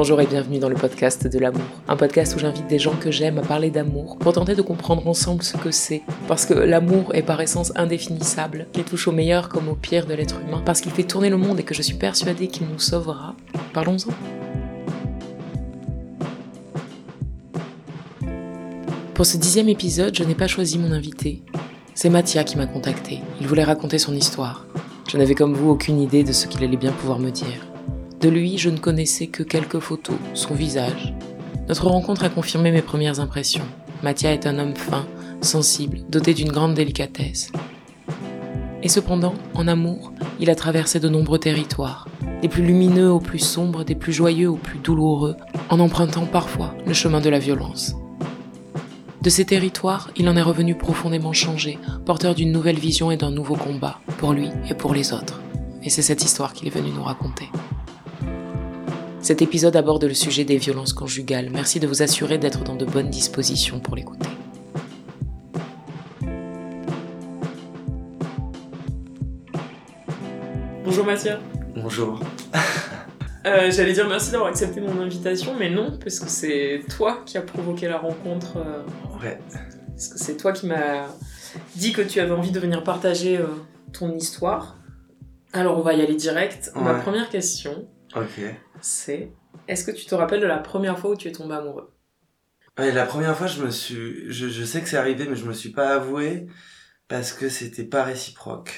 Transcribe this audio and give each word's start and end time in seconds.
Bonjour 0.00 0.20
et 0.20 0.28
bienvenue 0.28 0.60
dans 0.60 0.68
le 0.68 0.76
podcast 0.76 1.26
de 1.26 1.40
l'amour. 1.40 1.66
Un 1.88 1.96
podcast 1.96 2.36
où 2.36 2.38
j'invite 2.38 2.68
des 2.68 2.78
gens 2.78 2.94
que 2.94 3.10
j'aime 3.10 3.38
à 3.38 3.42
parler 3.42 3.68
d'amour 3.68 4.16
pour 4.16 4.32
tenter 4.32 4.54
de 4.54 4.62
comprendre 4.62 5.04
ensemble 5.08 5.42
ce 5.42 5.56
que 5.56 5.72
c'est. 5.72 6.02
Parce 6.28 6.46
que 6.46 6.54
l'amour 6.54 7.12
est 7.16 7.24
par 7.24 7.40
essence 7.40 7.72
indéfinissable, 7.74 8.68
qu'il 8.72 8.84
touche 8.84 9.08
au 9.08 9.10
meilleur 9.10 9.48
comme 9.48 9.68
au 9.68 9.74
pire 9.74 10.06
de 10.06 10.14
l'être 10.14 10.40
humain, 10.40 10.62
parce 10.64 10.80
qu'il 10.80 10.92
fait 10.92 11.02
tourner 11.02 11.30
le 11.30 11.36
monde 11.36 11.58
et 11.58 11.64
que 11.64 11.74
je 11.74 11.82
suis 11.82 11.96
persuadée 11.96 12.46
qu'il 12.46 12.68
nous 12.68 12.78
sauvera. 12.78 13.34
Parlons-en. 13.72 14.12
Pour 19.14 19.26
ce 19.26 19.36
dixième 19.36 19.68
épisode, 19.68 20.14
je 20.14 20.22
n'ai 20.22 20.36
pas 20.36 20.46
choisi 20.46 20.78
mon 20.78 20.92
invité. 20.92 21.42
C'est 21.94 22.08
Mathia 22.08 22.44
qui 22.44 22.56
m'a 22.56 22.66
contacté. 22.66 23.18
Il 23.40 23.48
voulait 23.48 23.64
raconter 23.64 23.98
son 23.98 24.14
histoire. 24.14 24.64
Je 25.08 25.18
n'avais 25.18 25.34
comme 25.34 25.54
vous 25.54 25.70
aucune 25.70 26.00
idée 26.00 26.22
de 26.22 26.30
ce 26.30 26.46
qu'il 26.46 26.62
allait 26.62 26.76
bien 26.76 26.92
pouvoir 26.92 27.18
me 27.18 27.30
dire. 27.30 27.67
De 28.20 28.28
lui, 28.28 28.58
je 28.58 28.68
ne 28.68 28.78
connaissais 28.78 29.28
que 29.28 29.44
quelques 29.44 29.78
photos, 29.78 30.16
son 30.34 30.54
visage. 30.54 31.14
Notre 31.68 31.86
rencontre 31.86 32.24
a 32.24 32.28
confirmé 32.28 32.72
mes 32.72 32.82
premières 32.82 33.20
impressions. 33.20 33.66
Mathia 34.02 34.32
est 34.32 34.44
un 34.48 34.58
homme 34.58 34.74
fin, 34.74 35.06
sensible, 35.40 36.00
doté 36.08 36.34
d'une 36.34 36.50
grande 36.50 36.74
délicatesse. 36.74 37.52
Et 38.82 38.88
cependant, 38.88 39.34
en 39.54 39.68
amour, 39.68 40.12
il 40.40 40.50
a 40.50 40.56
traversé 40.56 40.98
de 40.98 41.08
nombreux 41.08 41.38
territoires, 41.38 42.08
des 42.42 42.48
plus 42.48 42.64
lumineux 42.64 43.08
aux 43.08 43.20
plus 43.20 43.38
sombres, 43.38 43.84
des 43.84 43.94
plus 43.94 44.12
joyeux 44.12 44.50
aux 44.50 44.56
plus 44.56 44.80
douloureux, 44.80 45.36
en 45.68 45.78
empruntant 45.78 46.26
parfois 46.26 46.74
le 46.86 46.94
chemin 46.94 47.20
de 47.20 47.30
la 47.30 47.38
violence. 47.38 47.94
De 49.22 49.30
ces 49.30 49.44
territoires, 49.44 50.10
il 50.16 50.28
en 50.28 50.36
est 50.36 50.42
revenu 50.42 50.74
profondément 50.74 51.32
changé, 51.32 51.78
porteur 52.04 52.34
d'une 52.34 52.50
nouvelle 52.50 52.80
vision 52.80 53.12
et 53.12 53.16
d'un 53.16 53.30
nouveau 53.30 53.54
combat, 53.54 54.00
pour 54.16 54.32
lui 54.32 54.48
et 54.68 54.74
pour 54.74 54.92
les 54.92 55.12
autres. 55.12 55.40
Et 55.84 55.90
c'est 55.90 56.02
cette 56.02 56.24
histoire 56.24 56.52
qu'il 56.52 56.66
est 56.66 56.74
venu 56.74 56.90
nous 56.90 57.04
raconter. 57.04 57.48
Cet 59.28 59.42
épisode 59.42 59.76
aborde 59.76 60.04
le 60.04 60.14
sujet 60.14 60.44
des 60.46 60.56
violences 60.56 60.94
conjugales. 60.94 61.50
Merci 61.52 61.80
de 61.80 61.86
vous 61.86 62.00
assurer 62.00 62.38
d'être 62.38 62.64
dans 62.64 62.76
de 62.76 62.86
bonnes 62.86 63.10
dispositions 63.10 63.78
pour 63.78 63.94
l'écouter. 63.94 64.30
Bonjour 70.84 71.04
Mathieu. 71.04 71.32
Bonjour. 71.76 72.20
Euh, 73.46 73.70
J'allais 73.70 73.92
dire 73.94 74.06
merci 74.06 74.30
d'avoir 74.32 74.50
accepté 74.50 74.78
mon 74.80 75.00
invitation, 75.00 75.54
mais 75.58 75.70
non, 75.70 75.96
parce 76.02 76.18
que 76.20 76.28
c'est 76.28 76.82
toi 76.94 77.22
qui 77.24 77.38
as 77.38 77.40
provoqué 77.40 77.88
la 77.88 77.96
rencontre. 77.96 78.58
euh, 78.58 78.82
Ouais. 79.22 79.38
parce 79.86 80.08
que 80.08 80.18
c'est 80.18 80.36
toi 80.36 80.52
qui 80.52 80.66
m'as 80.66 81.06
dit 81.76 81.92
que 81.92 82.02
tu 82.02 82.20
avais 82.20 82.32
envie 82.32 82.50
de 82.50 82.60
venir 82.60 82.82
partager 82.82 83.38
euh, 83.38 83.46
ton 83.92 84.12
histoire. 84.14 84.76
Alors 85.54 85.78
on 85.78 85.82
va 85.82 85.94
y 85.94 86.02
aller 86.02 86.16
direct. 86.16 86.72
Ma 86.74 86.94
première 86.94 87.30
question, 87.30 87.86
Ok. 88.14 88.40
c'est 88.80 89.32
est-ce 89.68 89.84
que 89.84 89.90
tu 89.90 90.06
te 90.06 90.14
rappelles 90.14 90.40
de 90.40 90.46
la 90.46 90.58
première 90.58 90.98
fois 90.98 91.10
où 91.10 91.16
tu 91.16 91.28
es 91.28 91.32
tombé 91.32 91.54
amoureux? 91.54 91.92
Ouais, 92.78 92.92
la 92.92 93.06
première 93.06 93.36
fois, 93.36 93.46
je 93.48 93.62
me 93.62 93.70
suis, 93.70 94.30
je, 94.32 94.48
je 94.48 94.64
sais 94.64 94.80
que 94.80 94.88
c'est 94.88 94.96
arrivé, 94.96 95.26
mais 95.28 95.34
je 95.36 95.44
me 95.46 95.52
suis 95.52 95.70
pas 95.70 95.94
avoué 95.96 96.46
parce 97.08 97.32
que 97.32 97.48
c'était 97.48 97.84
pas 97.84 98.04
réciproque. 98.04 98.72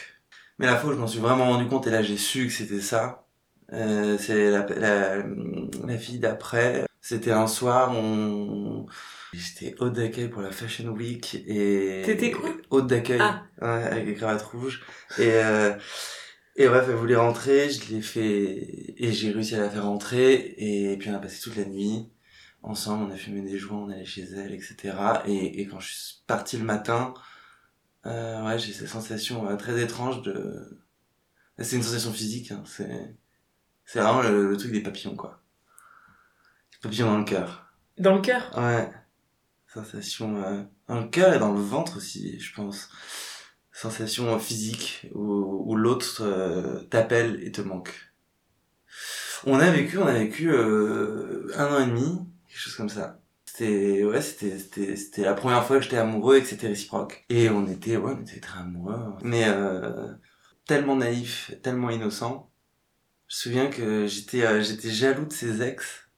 Mais 0.58 0.66
la 0.66 0.76
fois 0.76 0.90
où 0.90 0.94
je 0.94 0.98
m'en 0.98 1.06
suis 1.06 1.20
vraiment 1.20 1.46
rendu 1.46 1.66
compte 1.68 1.86
et 1.86 1.90
là 1.90 2.02
j'ai 2.02 2.16
su 2.18 2.46
que 2.46 2.52
c'était 2.52 2.80
ça, 2.80 3.26
euh, 3.72 4.18
c'est 4.18 4.50
la, 4.50 4.66
la, 4.66 5.16
la 5.86 5.98
fille 5.98 6.18
d'après. 6.18 6.86
C'était 7.00 7.32
un 7.32 7.46
soir, 7.46 7.92
on, 7.92 8.86
j'étais 9.32 9.74
hôte 9.80 9.94
d'accueil 9.94 10.28
pour 10.28 10.42
la 10.42 10.52
Fashion 10.52 10.88
Week 10.90 11.34
et. 11.46 12.02
T'étais 12.04 12.30
quoi? 12.30 12.50
Hôte 12.70 12.86
d'accueil. 12.88 13.20
Ah. 13.20 13.44
Ouais, 13.60 13.84
avec 13.84 14.06
les 14.06 14.14
cravates 14.14 14.42
rouges. 14.42 14.82
Et, 15.18 15.32
euh, 15.34 15.72
et 16.60 16.68
bref, 16.68 16.86
elle 16.88 16.94
voulait 16.94 17.16
rentrer, 17.16 17.70
je 17.70 17.92
l'ai 17.92 18.02
fait, 18.02 18.94
et 18.96 19.12
j'ai 19.12 19.32
réussi 19.32 19.54
à 19.54 19.60
la 19.60 19.70
faire 19.70 19.84
rentrer, 19.84 20.54
et 20.58 20.96
puis 20.98 21.10
on 21.10 21.14
a 21.14 21.18
passé 21.18 21.40
toute 21.40 21.56
la 21.56 21.64
nuit 21.64 22.10
ensemble, 22.62 23.04
on 23.04 23.10
a 23.10 23.16
fumé 23.16 23.40
des 23.40 23.58
joints, 23.58 23.78
on 23.78 23.90
allait 23.90 24.04
chez 24.04 24.24
elle, 24.24 24.52
etc. 24.52 24.76
Et, 25.26 25.60
et 25.60 25.66
quand 25.66 25.80
je 25.80 25.90
suis 25.92 26.22
parti 26.26 26.58
le 26.58 26.64
matin, 26.64 27.14
euh, 28.04 28.44
ouais, 28.44 28.58
j'ai 28.58 28.72
cette 28.72 28.88
sensation 28.88 29.48
euh, 29.48 29.56
très 29.56 29.80
étrange 29.82 30.22
de... 30.22 30.84
C'est 31.58 31.76
une 31.76 31.82
sensation 31.82 32.12
physique, 32.12 32.52
hein, 32.52 32.62
c'est... 32.66 33.16
C'est 33.86 33.98
vraiment 33.98 34.22
le, 34.22 34.48
le 34.48 34.56
truc 34.56 34.70
des 34.70 34.82
papillons, 34.82 35.16
quoi. 35.16 35.42
Des 36.72 36.78
papillons 36.82 37.10
dans 37.10 37.18
le 37.18 37.24
cœur. 37.24 37.72
Dans 37.98 38.14
le 38.14 38.20
cœur? 38.20 38.56
Ouais. 38.56 38.88
Sensation 39.66 40.42
euh, 40.44 40.62
dans 40.86 41.00
le 41.00 41.08
cœur 41.08 41.34
et 41.34 41.38
dans 41.38 41.52
le 41.52 41.60
ventre 41.60 41.96
aussi, 41.96 42.38
je 42.38 42.54
pense. 42.54 42.88
Sensation 43.80 44.34
euh, 44.34 44.38
physique 44.38 45.08
où, 45.14 45.62
où 45.66 45.74
l'autre 45.74 46.22
euh, 46.22 46.82
t'appelle 46.90 47.42
et 47.42 47.50
te 47.50 47.62
manque. 47.62 48.12
On 49.46 49.58
a 49.58 49.70
vécu, 49.70 49.96
on 49.96 50.06
a 50.06 50.12
vécu 50.12 50.52
euh, 50.52 51.50
un 51.56 51.74
an 51.74 51.80
et 51.80 51.86
demi, 51.86 52.18
quelque 52.46 52.58
chose 52.58 52.76
comme 52.76 52.90
ça. 52.90 53.20
C'était 53.46 54.04
ouais, 54.04 54.20
c'était 54.20 54.58
c'était 54.58 54.96
c'était 54.96 55.22
la 55.22 55.32
première 55.32 55.64
fois 55.64 55.78
que 55.78 55.82
j'étais 55.82 55.96
amoureux 55.96 56.36
et 56.36 56.42
que 56.42 56.48
c'était 56.48 56.68
réciproque. 56.68 57.24
Et 57.30 57.48
on 57.48 57.66
était 57.66 57.96
ouais, 57.96 58.12
on 58.18 58.20
était 58.20 58.40
très 58.40 58.60
amoureux, 58.60 59.14
mais 59.22 59.44
euh, 59.48 60.12
tellement 60.66 60.96
naïf, 60.96 61.52
tellement 61.62 61.88
innocent. 61.88 62.50
Je 63.28 63.34
me 63.34 63.40
souviens 63.40 63.70
que 63.70 64.06
j'étais 64.06 64.44
euh, 64.44 64.62
j'étais 64.62 64.90
jaloux 64.90 65.24
de 65.24 65.32
ses 65.32 65.62
ex 65.62 66.10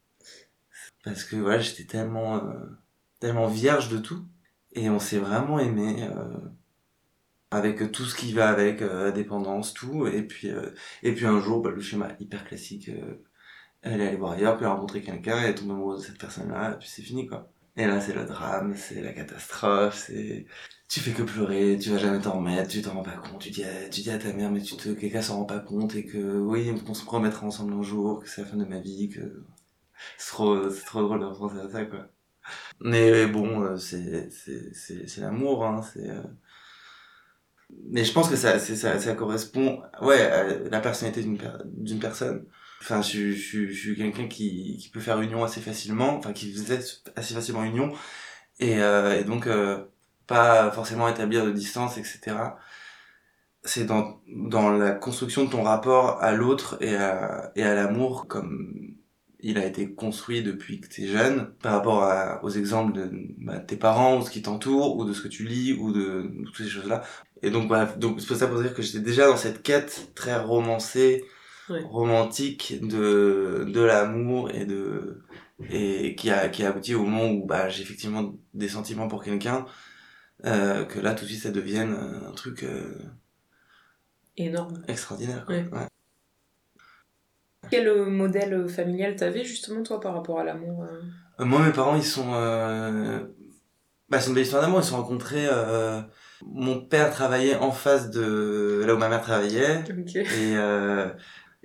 parce 1.05 1.23
que 1.23 1.37
voilà, 1.37 1.61
j'étais 1.61 1.85
tellement 1.85 2.45
euh, 2.45 2.59
tellement 3.21 3.47
vierge 3.47 3.89
de 3.89 3.99
tout 3.99 4.25
et 4.73 4.91
on 4.91 4.99
s'est 4.99 5.19
vraiment 5.19 5.61
aimé 5.61 6.09
avec 7.55 7.93
tout 7.93 8.05
ce 8.05 8.15
qui 8.15 8.33
va 8.33 8.49
avec 8.49 8.83
euh, 8.83 9.13
dépendance 9.13 9.75
tout 9.75 10.07
et 10.07 10.23
puis 10.23 10.51
euh, 10.51 10.71
et 11.03 11.13
puis 11.13 11.27
un 11.27 11.41
jour 11.41 11.63
bah, 11.63 11.71
le 11.71 11.81
schéma 11.81 12.09
hyper 12.21 12.45
classique 12.45 12.89
euh, 12.89 13.23
elle 13.83 14.01
est 14.01 14.09
allée 14.09 14.17
voir 14.17 14.33
ailleurs 14.33 14.57
puis 14.57 14.65
elle 14.65 14.71
a 14.71 14.75
rencontré 14.75 15.03
quelqu'un 15.03 15.39
elle 15.39 15.51
est 15.51 15.55
tombée 15.55 15.73
amoureuse 15.73 16.03
de 16.03 16.07
cette 16.07 16.19
personne 16.19 16.51
là 16.51 16.73
et 16.73 16.79
puis 16.79 16.89
c'est 16.89 17.03
fini 17.03 17.27
quoi 17.27 17.51
et 17.77 17.87
là 17.87 18.01
c'est 18.01 18.15
le 18.15 18.25
drame 18.25 18.75
c'est 18.77 19.01
la 19.03 19.13
catastrophe 19.13 19.97
c'est 20.07 20.47
tu 20.89 21.01
fais 21.01 21.13
que 21.13 21.23
pleurer 21.23 21.79
tu 21.81 21.91
vas 21.91 21.99
jamais 21.99 22.21
t'en 22.21 22.39
remettre 22.39 22.69
tu 22.69 22.83
t'en 22.83 22.95
rends 22.95 23.03
pas 23.03 23.17
compte 23.17 23.41
tu 23.41 23.51
dis 23.51 23.65
à, 23.65 23.89
tu 23.89 24.03
dis 24.03 24.11
à 24.11 24.19
ta 24.19 24.33
mère 24.33 24.51
mais 24.51 24.61
tu 24.63 24.77
te 24.77 24.91
quelqu'un 24.91 25.23
s'en 25.23 25.39
rend 25.39 25.45
pas 25.45 25.61
compte 25.61 25.95
et 25.95 26.05
que 26.05 26.19
oui 26.19 26.73
qu'on 26.87 26.95
se 26.95 27.05
remettra 27.07 27.47
ensemble 27.47 27.75
un 27.75 27.83
jour 27.83 28.21
que 28.23 28.29
c'est 28.29 28.43
la 28.43 28.47
fin 28.49 28.57
de 28.57 28.65
ma 28.65 28.81
vie 28.81 29.09
que 29.09 29.45
c'est 30.19 30.31
trop 30.31 30.71
c'est 30.71 30.85
trop 30.85 31.03
drôle 31.03 31.21
de 31.21 31.27
repenser 31.27 31.61
à 31.61 31.71
ça 31.71 31.85
quoi 31.85 32.09
mais 32.81 33.27
bon, 33.27 33.63
euh, 33.63 33.77
c'est 33.77 34.31
c'est 34.31 34.75
c'est 34.75 35.07
c'est 35.09 35.21
l'amour, 35.21 35.65
hein. 35.65 35.83
C'est. 35.83 36.09
Mais 37.91 38.05
je 38.05 38.13
pense 38.13 38.29
que 38.29 38.37
ça 38.37 38.59
ça 38.59 38.99
ça 38.99 39.15
correspond, 39.15 39.83
ouais, 40.03 40.21
à 40.23 40.45
la 40.71 40.81
personnalité 40.81 41.23
d'une 41.23 41.39
per- 41.39 41.59
personne. 42.01 42.47
Enfin, 42.81 43.03
je 43.03 43.33
je 43.33 43.69
je 43.69 43.73
suis 43.73 43.97
quelqu'un 43.97 44.29
qui 44.29 44.77
qui 44.79 44.89
peut 44.91 45.01
faire 45.01 45.21
union 45.21 45.45
assez 45.45 45.61
facilement, 45.61 46.17
enfin 46.17 46.33
qui 46.33 46.53
faisait 46.53 46.81
assez 47.17 47.35
facilement 47.35 47.65
union, 47.65 47.93
et 48.61 48.81
euh, 48.83 49.21
et 49.21 49.25
donc 49.25 49.47
euh, 49.47 49.85
pas 50.27 50.71
forcément 50.73 51.09
établir 51.09 51.45
de 51.47 51.53
distance, 51.53 51.99
etc. 51.99 52.59
C'est 53.65 53.85
dans 53.85 54.21
dans 54.29 54.71
la 54.73 54.93
construction 54.93 55.45
de 55.45 55.51
ton 55.51 55.63
rapport 55.63 56.21
à 56.23 56.33
l'autre 56.33 56.79
et 56.83 56.97
à 56.97 57.53
et 57.57 57.63
à 57.63 57.75
l'amour 57.75 58.27
comme 58.29 58.97
il 59.41 59.59
a 59.59 59.67
été 59.67 59.93
construit 59.95 60.43
depuis 60.43 60.81
que 60.81 60.89
t'es 60.89 61.07
jeune, 61.09 61.53
par 61.63 61.73
rapport 61.75 62.05
à, 62.05 62.45
aux 62.45 62.51
exemples 62.51 62.93
de 62.93 63.11
bah, 63.39 63.59
tes 63.59 63.77
parents, 63.77 64.19
ou 64.19 64.23
ce 64.23 64.31
qui 64.31 64.41
t'entoure, 64.43 64.97
ou 64.97 65.05
de 65.05 65.13
ce 65.13 65.21
que 65.23 65.29
tu 65.29 65.45
lis, 65.45 65.73
ou 65.73 65.93
de, 65.93 66.31
de 66.33 66.45
toutes 66.45 66.57
ces 66.59 66.69
choses-là. 66.69 67.03
Et 67.43 67.51
donc 67.51 67.67
voilà, 67.69 67.87
donc 67.87 68.21
c'est 68.21 68.27
pour 68.29 68.37
ça 68.37 68.47
pour 68.47 68.61
dire 68.63 68.73
que 68.75 68.83
j'étais 68.83 69.01
déjà 69.01 69.27
dans 69.27 69.37
cette 69.37 69.63
quête 69.63 70.11
très 70.15 70.37
romancée, 70.39 71.25
Ouais. 71.69 71.83
romantique 71.85 72.81
de 72.87 73.65
de 73.69 73.81
l'amour 73.81 74.51
et 74.51 74.65
de 74.67 75.23
et 75.71 76.17
qui 76.17 76.29
a 76.31 76.49
qui 76.49 76.65
a 76.65 76.71
abouti 76.71 76.95
au 76.95 77.05
moment 77.05 77.31
où 77.31 77.47
bah 77.47 77.69
j'ai 77.69 77.83
effectivement 77.83 78.35
des 78.53 78.69
sentiments 78.69 79.07
pour 79.09 79.23
quelqu'un, 79.23 79.65
euh, 80.45 80.85
que 80.85 80.99
là 81.01 81.15
tout 81.15 81.25
de 81.25 81.31
suite 81.31 81.43
ça 81.43 81.51
devienne 81.53 81.95
un 82.29 82.33
truc 82.33 82.65
euh, 82.65 82.99
Énorme. 84.37 84.83
extraordinaire. 84.89 85.45
quoi. 85.47 85.55
Ouais. 85.55 85.69
Ouais. 85.73 85.87
Quel 87.71 87.87
euh, 87.89 88.07
modèle 88.07 88.69
familial 88.69 89.15
t'avais 89.17 89.45
justement 89.45 89.83
toi 89.83 90.01
par 90.01 90.15
rapport 90.15 90.41
à 90.41 90.45
l'amour 90.45 90.83
euh? 90.85 91.01
Euh, 91.41 91.45
Moi, 91.45 91.61
mes 91.65 91.73
parents, 91.73 91.97
ils 91.97 92.03
sont. 92.05 92.33
Euh... 92.35 93.21
Bah, 94.09 94.21
c'est 94.21 94.29
une 94.29 94.35
belle 94.35 94.43
histoire 94.43 94.63
d'amour. 94.63 94.81
Ils 94.81 94.85
se 94.85 94.91
sont 94.91 94.97
rencontrés 94.97 95.47
euh, 95.49 96.03
Mon 96.47 96.81
père 96.81 97.11
travaillait 97.11 97.57
en 97.57 97.71
face 97.73 98.11
de 98.11 98.83
là 98.87 98.95
où 98.95 98.99
ma 98.99 99.09
mère 99.09 99.23
travaillait. 99.23 99.83
Et, 100.23 100.57
euh, 100.57 101.09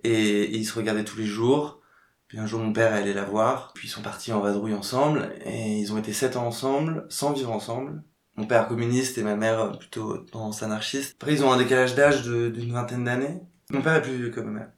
et, 0.03 0.11
et 0.43 0.55
ils 0.57 0.65
se 0.65 0.73
regardaient 0.77 1.03
tous 1.03 1.17
les 1.17 1.25
jours. 1.25 1.81
Puis 2.27 2.39
un 2.39 2.45
jour, 2.45 2.59
mon 2.59 2.73
père 2.73 2.93
est 2.93 3.01
allé 3.01 3.13
la 3.13 3.23
voir. 3.23 3.71
Puis 3.75 3.87
ils 3.87 3.91
sont 3.91 4.01
partis 4.01 4.33
en 4.33 4.41
vadrouille 4.41 4.73
ensemble. 4.73 5.29
Et 5.45 5.79
ils 5.79 5.91
ont 5.93 5.97
été 5.97 6.13
sept 6.13 6.35
ans 6.35 6.45
ensemble, 6.47 7.05
sans 7.09 7.33
vivre 7.33 7.51
ensemble. 7.51 8.03
Mon 8.35 8.45
père 8.45 8.67
communiste 8.67 9.17
et 9.17 9.23
ma 9.23 9.35
mère 9.35 9.77
plutôt 9.79 10.17
tendance 10.17 10.61
anarchiste. 10.61 11.15
Après, 11.19 11.33
ils 11.33 11.43
ont 11.43 11.51
un 11.51 11.57
décalage 11.57 11.95
d'âge 11.95 12.23
d'une 12.23 12.71
vingtaine 12.71 13.03
d'années. 13.05 13.41
Mon 13.71 13.81
père 13.81 13.95
est 13.95 14.01
plus 14.01 14.15
vieux 14.15 14.29
que 14.29 14.39
ma 14.41 14.51
mère. 14.51 14.71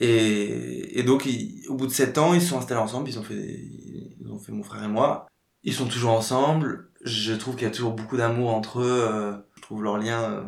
Et, 0.00 0.98
et 0.98 1.02
donc, 1.02 1.24
ils- 1.26 1.64
au 1.68 1.74
bout 1.74 1.86
de 1.86 1.92
sept 1.92 2.18
ans, 2.18 2.34
ils 2.34 2.42
se 2.42 2.48
sont 2.48 2.58
installés 2.58 2.80
ensemble. 2.80 3.08
Ils 3.08 3.18
ont 3.18 3.22
fait, 3.22 3.34
ils 3.36 4.28
ont 4.30 4.38
fait 4.38 4.52
mon 4.52 4.62
frère 4.62 4.82
et 4.84 4.88
moi. 4.88 5.26
Ils 5.66 5.74
sont 5.74 5.86
toujours 5.86 6.12
ensemble. 6.12 6.88
Je 7.04 7.34
trouve 7.34 7.56
qu'il 7.56 7.64
y 7.66 7.70
a 7.70 7.74
toujours 7.74 7.92
beaucoup 7.92 8.16
d'amour 8.16 8.54
entre 8.54 8.80
eux. 8.80 9.06
euh, 9.12 9.36
Je 9.56 9.60
trouve 9.62 9.82
leur 9.82 9.98
lien 9.98 10.22
euh, 10.22 10.42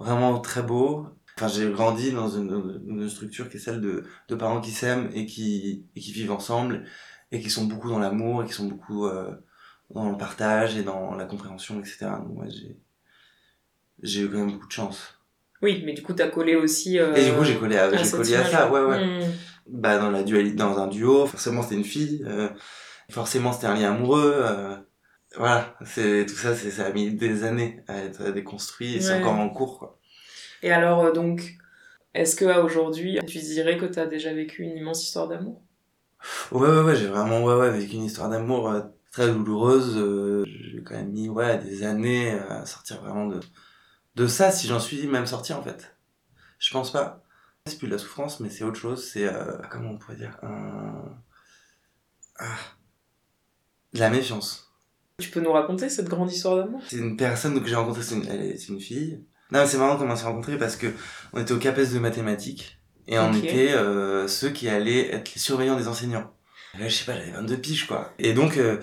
vraiment 0.00 0.40
très 0.40 0.62
beau. 0.62 1.06
Enfin, 1.36 1.48
j'ai 1.48 1.70
grandi 1.70 2.10
dans 2.12 2.28
une, 2.28 2.82
une 2.86 3.08
structure 3.08 3.48
qui 3.48 3.56
est 3.58 3.60
celle 3.60 3.80
de, 3.80 4.04
de 4.28 4.34
parents 4.34 4.60
qui 4.60 4.70
s'aiment 4.72 5.08
et 5.14 5.24
qui, 5.26 5.86
et 5.94 6.00
qui 6.00 6.12
vivent 6.12 6.32
ensemble 6.32 6.84
et 7.30 7.40
qui 7.40 7.48
sont 7.48 7.64
beaucoup 7.64 7.88
dans 7.88 7.98
l'amour 8.00 8.42
et 8.42 8.46
qui 8.46 8.52
sont 8.52 8.66
beaucoup 8.66 9.06
euh, 9.06 9.30
dans 9.94 10.10
le 10.10 10.18
partage 10.18 10.76
et 10.76 10.82
dans 10.82 11.14
la 11.14 11.24
compréhension, 11.24 11.78
etc. 11.80 11.98
Donc, 12.22 12.34
moi, 12.34 12.44
j'ai, 12.48 12.76
j'ai 14.02 14.22
eu 14.22 14.28
quand 14.30 14.38
même 14.38 14.52
beaucoup 14.52 14.66
de 14.66 14.72
chance. 14.72 15.18
Oui, 15.62 15.82
mais 15.86 15.92
du 15.92 16.02
coup, 16.02 16.12
t'as 16.12 16.28
collé 16.28 16.56
aussi. 16.56 16.98
euh, 16.98 17.14
Et 17.14 17.24
du 17.30 17.32
coup, 17.36 17.44
j'ai 17.44 17.56
collé 17.56 17.76
à, 17.78 17.94
j'ai 17.96 18.04
cette 18.04 18.16
collé 18.20 18.34
à 18.34 18.40
image. 18.40 18.50
ça, 18.50 18.70
ouais, 18.70 18.80
ouais. 18.84 19.06
Hmm. 19.26 19.30
Bah, 19.68 19.98
dans 19.98 20.10
la 20.10 20.22
dualité, 20.24 20.56
dans 20.56 20.78
un 20.78 20.88
duo, 20.88 21.24
forcément, 21.26 21.62
c'était 21.62 21.76
une 21.76 21.84
fille, 21.84 22.24
euh, 22.26 22.48
forcément, 23.10 23.52
c'était 23.52 23.66
un 23.66 23.74
lien 23.74 23.92
amoureux, 23.92 24.32
euh, 24.34 24.76
voilà, 25.36 25.76
c'est, 25.84 26.26
tout 26.26 26.34
ça, 26.34 26.54
c'est, 26.54 26.70
ça 26.70 26.86
a 26.86 26.92
mis 26.92 27.12
des 27.14 27.44
années 27.44 27.82
à 27.88 27.98
être 27.98 28.30
déconstruit 28.30 28.96
et 28.96 29.00
c'est 29.00 29.18
encore 29.20 29.38
en 29.38 29.48
cours, 29.48 29.78
quoi. 29.78 29.98
Et 30.62 30.72
alors, 30.72 31.04
euh, 31.04 31.12
donc, 31.12 31.56
est-ce 32.14 32.36
que 32.36 32.60
aujourd'hui, 32.60 33.18
tu 33.26 33.38
dirais 33.38 33.78
que 33.78 33.86
t'as 33.86 34.06
déjà 34.06 34.32
vécu 34.32 34.62
une 34.62 34.76
immense 34.76 35.02
histoire 35.04 35.28
d'amour? 35.28 35.62
Ouais, 36.52 36.68
ouais, 36.68 36.82
ouais, 36.82 36.96
j'ai 36.96 37.06
vraiment, 37.06 37.42
ouais, 37.42 37.54
ouais, 37.54 37.70
vécu 37.70 37.94
une 37.94 38.04
histoire 38.04 38.28
d'amour 38.28 38.70
euh, 38.70 38.82
très 39.10 39.32
douloureuse. 39.32 39.96
euh, 39.96 40.44
j'ai 40.46 40.82
quand 40.82 40.94
même 40.94 41.10
mis, 41.10 41.28
ouais, 41.28 41.58
des 41.58 41.82
années 41.82 42.30
à 42.30 42.64
sortir 42.66 43.00
vraiment 43.00 43.26
de, 43.26 43.40
de 44.14 44.26
ça, 44.26 44.50
si 44.52 44.66
j'en 44.66 44.80
suis 44.80 45.06
même 45.06 45.26
sorti, 45.26 45.52
en 45.52 45.62
fait. 45.62 45.96
Je 46.58 46.70
pense 46.70 46.92
pas. 46.92 47.24
C'est 47.66 47.78
plus 47.78 47.88
de 47.88 47.92
la 47.92 47.98
souffrance, 47.98 48.40
mais 48.40 48.50
c'est 48.50 48.64
autre 48.64 48.78
chose, 48.78 49.08
c'est, 49.08 49.26
euh, 49.26 49.56
comment 49.70 49.90
on 49.90 49.98
pourrait 49.98 50.16
dire, 50.16 50.38
un... 50.42 51.16
Ah. 52.38 52.56
De 53.92 54.00
la 54.00 54.10
méfiance. 54.10 54.72
Tu 55.18 55.30
peux 55.30 55.40
nous 55.40 55.52
raconter 55.52 55.88
cette 55.88 56.08
grande 56.08 56.32
histoire 56.32 56.56
d'amour? 56.56 56.80
C'est 56.88 56.96
une 56.96 57.16
personne 57.16 57.60
que 57.62 57.68
j'ai 57.68 57.74
rencontrée, 57.74 58.02
c'est 58.02 58.14
une, 58.14 58.26
elle 58.28 58.58
c'est 58.58 58.68
une 58.68 58.80
fille. 58.80 59.24
Non, 59.50 59.60
mais 59.60 59.66
c'est 59.66 59.78
marrant 59.78 59.96
comment 59.96 60.14
on 60.14 60.16
s'est 60.16 60.24
rencontrés 60.24 60.56
parce 60.58 60.76
que 60.76 60.86
on 61.32 61.40
était 61.40 61.52
au 61.52 61.58
CAPES 61.58 61.92
de 61.92 61.98
mathématiques 61.98 62.78
et 63.06 63.18
on 63.18 63.32
était 63.34 63.72
euh, 63.72 64.26
ceux 64.26 64.50
qui 64.50 64.68
allaient 64.68 65.12
être 65.12 65.34
les 65.34 65.40
surveillants 65.40 65.76
des 65.76 65.88
enseignants. 65.88 66.32
Là, 66.78 66.88
je 66.88 66.94
sais 66.94 67.04
pas, 67.04 67.14
j'avais 67.14 67.32
22 67.32 67.56
piges 67.58 67.86
quoi. 67.86 68.12
Et 68.18 68.32
donc 68.32 68.56
euh, 68.56 68.80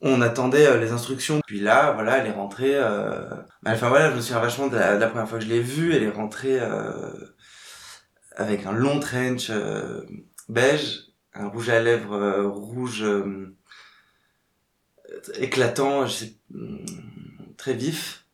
on 0.00 0.20
attendait 0.20 0.66
euh, 0.66 0.80
les 0.80 0.90
instructions. 0.90 1.40
Puis 1.46 1.60
là, 1.60 1.92
voilà, 1.92 2.18
elle 2.18 2.26
est 2.26 2.32
rentrée. 2.32 2.74
Euh... 2.74 3.28
Enfin 3.64 3.88
voilà, 3.88 4.10
je 4.10 4.16
me 4.16 4.20
souviens 4.20 4.40
vachement 4.40 4.66
de 4.66 4.76
la, 4.76 4.96
de 4.96 5.00
la 5.00 5.06
première 5.06 5.28
fois 5.28 5.38
que 5.38 5.44
je 5.44 5.50
l'ai 5.50 5.60
vue. 5.60 5.94
Elle 5.94 6.02
est 6.02 6.10
rentrée 6.10 6.58
euh, 6.58 7.12
avec 8.34 8.66
un 8.66 8.72
long 8.72 8.98
trench 8.98 9.48
euh, 9.50 10.02
beige, 10.48 11.02
un 11.34 11.48
rouge 11.48 11.68
à 11.68 11.80
lèvres 11.80 12.14
euh, 12.16 12.48
rouge 12.48 13.02
euh, 13.02 13.54
éclatant, 15.38 16.06
je 16.06 16.12
sais, 16.12 16.34
hum, 16.54 16.84
très 17.56 17.74
vif. 17.74 18.26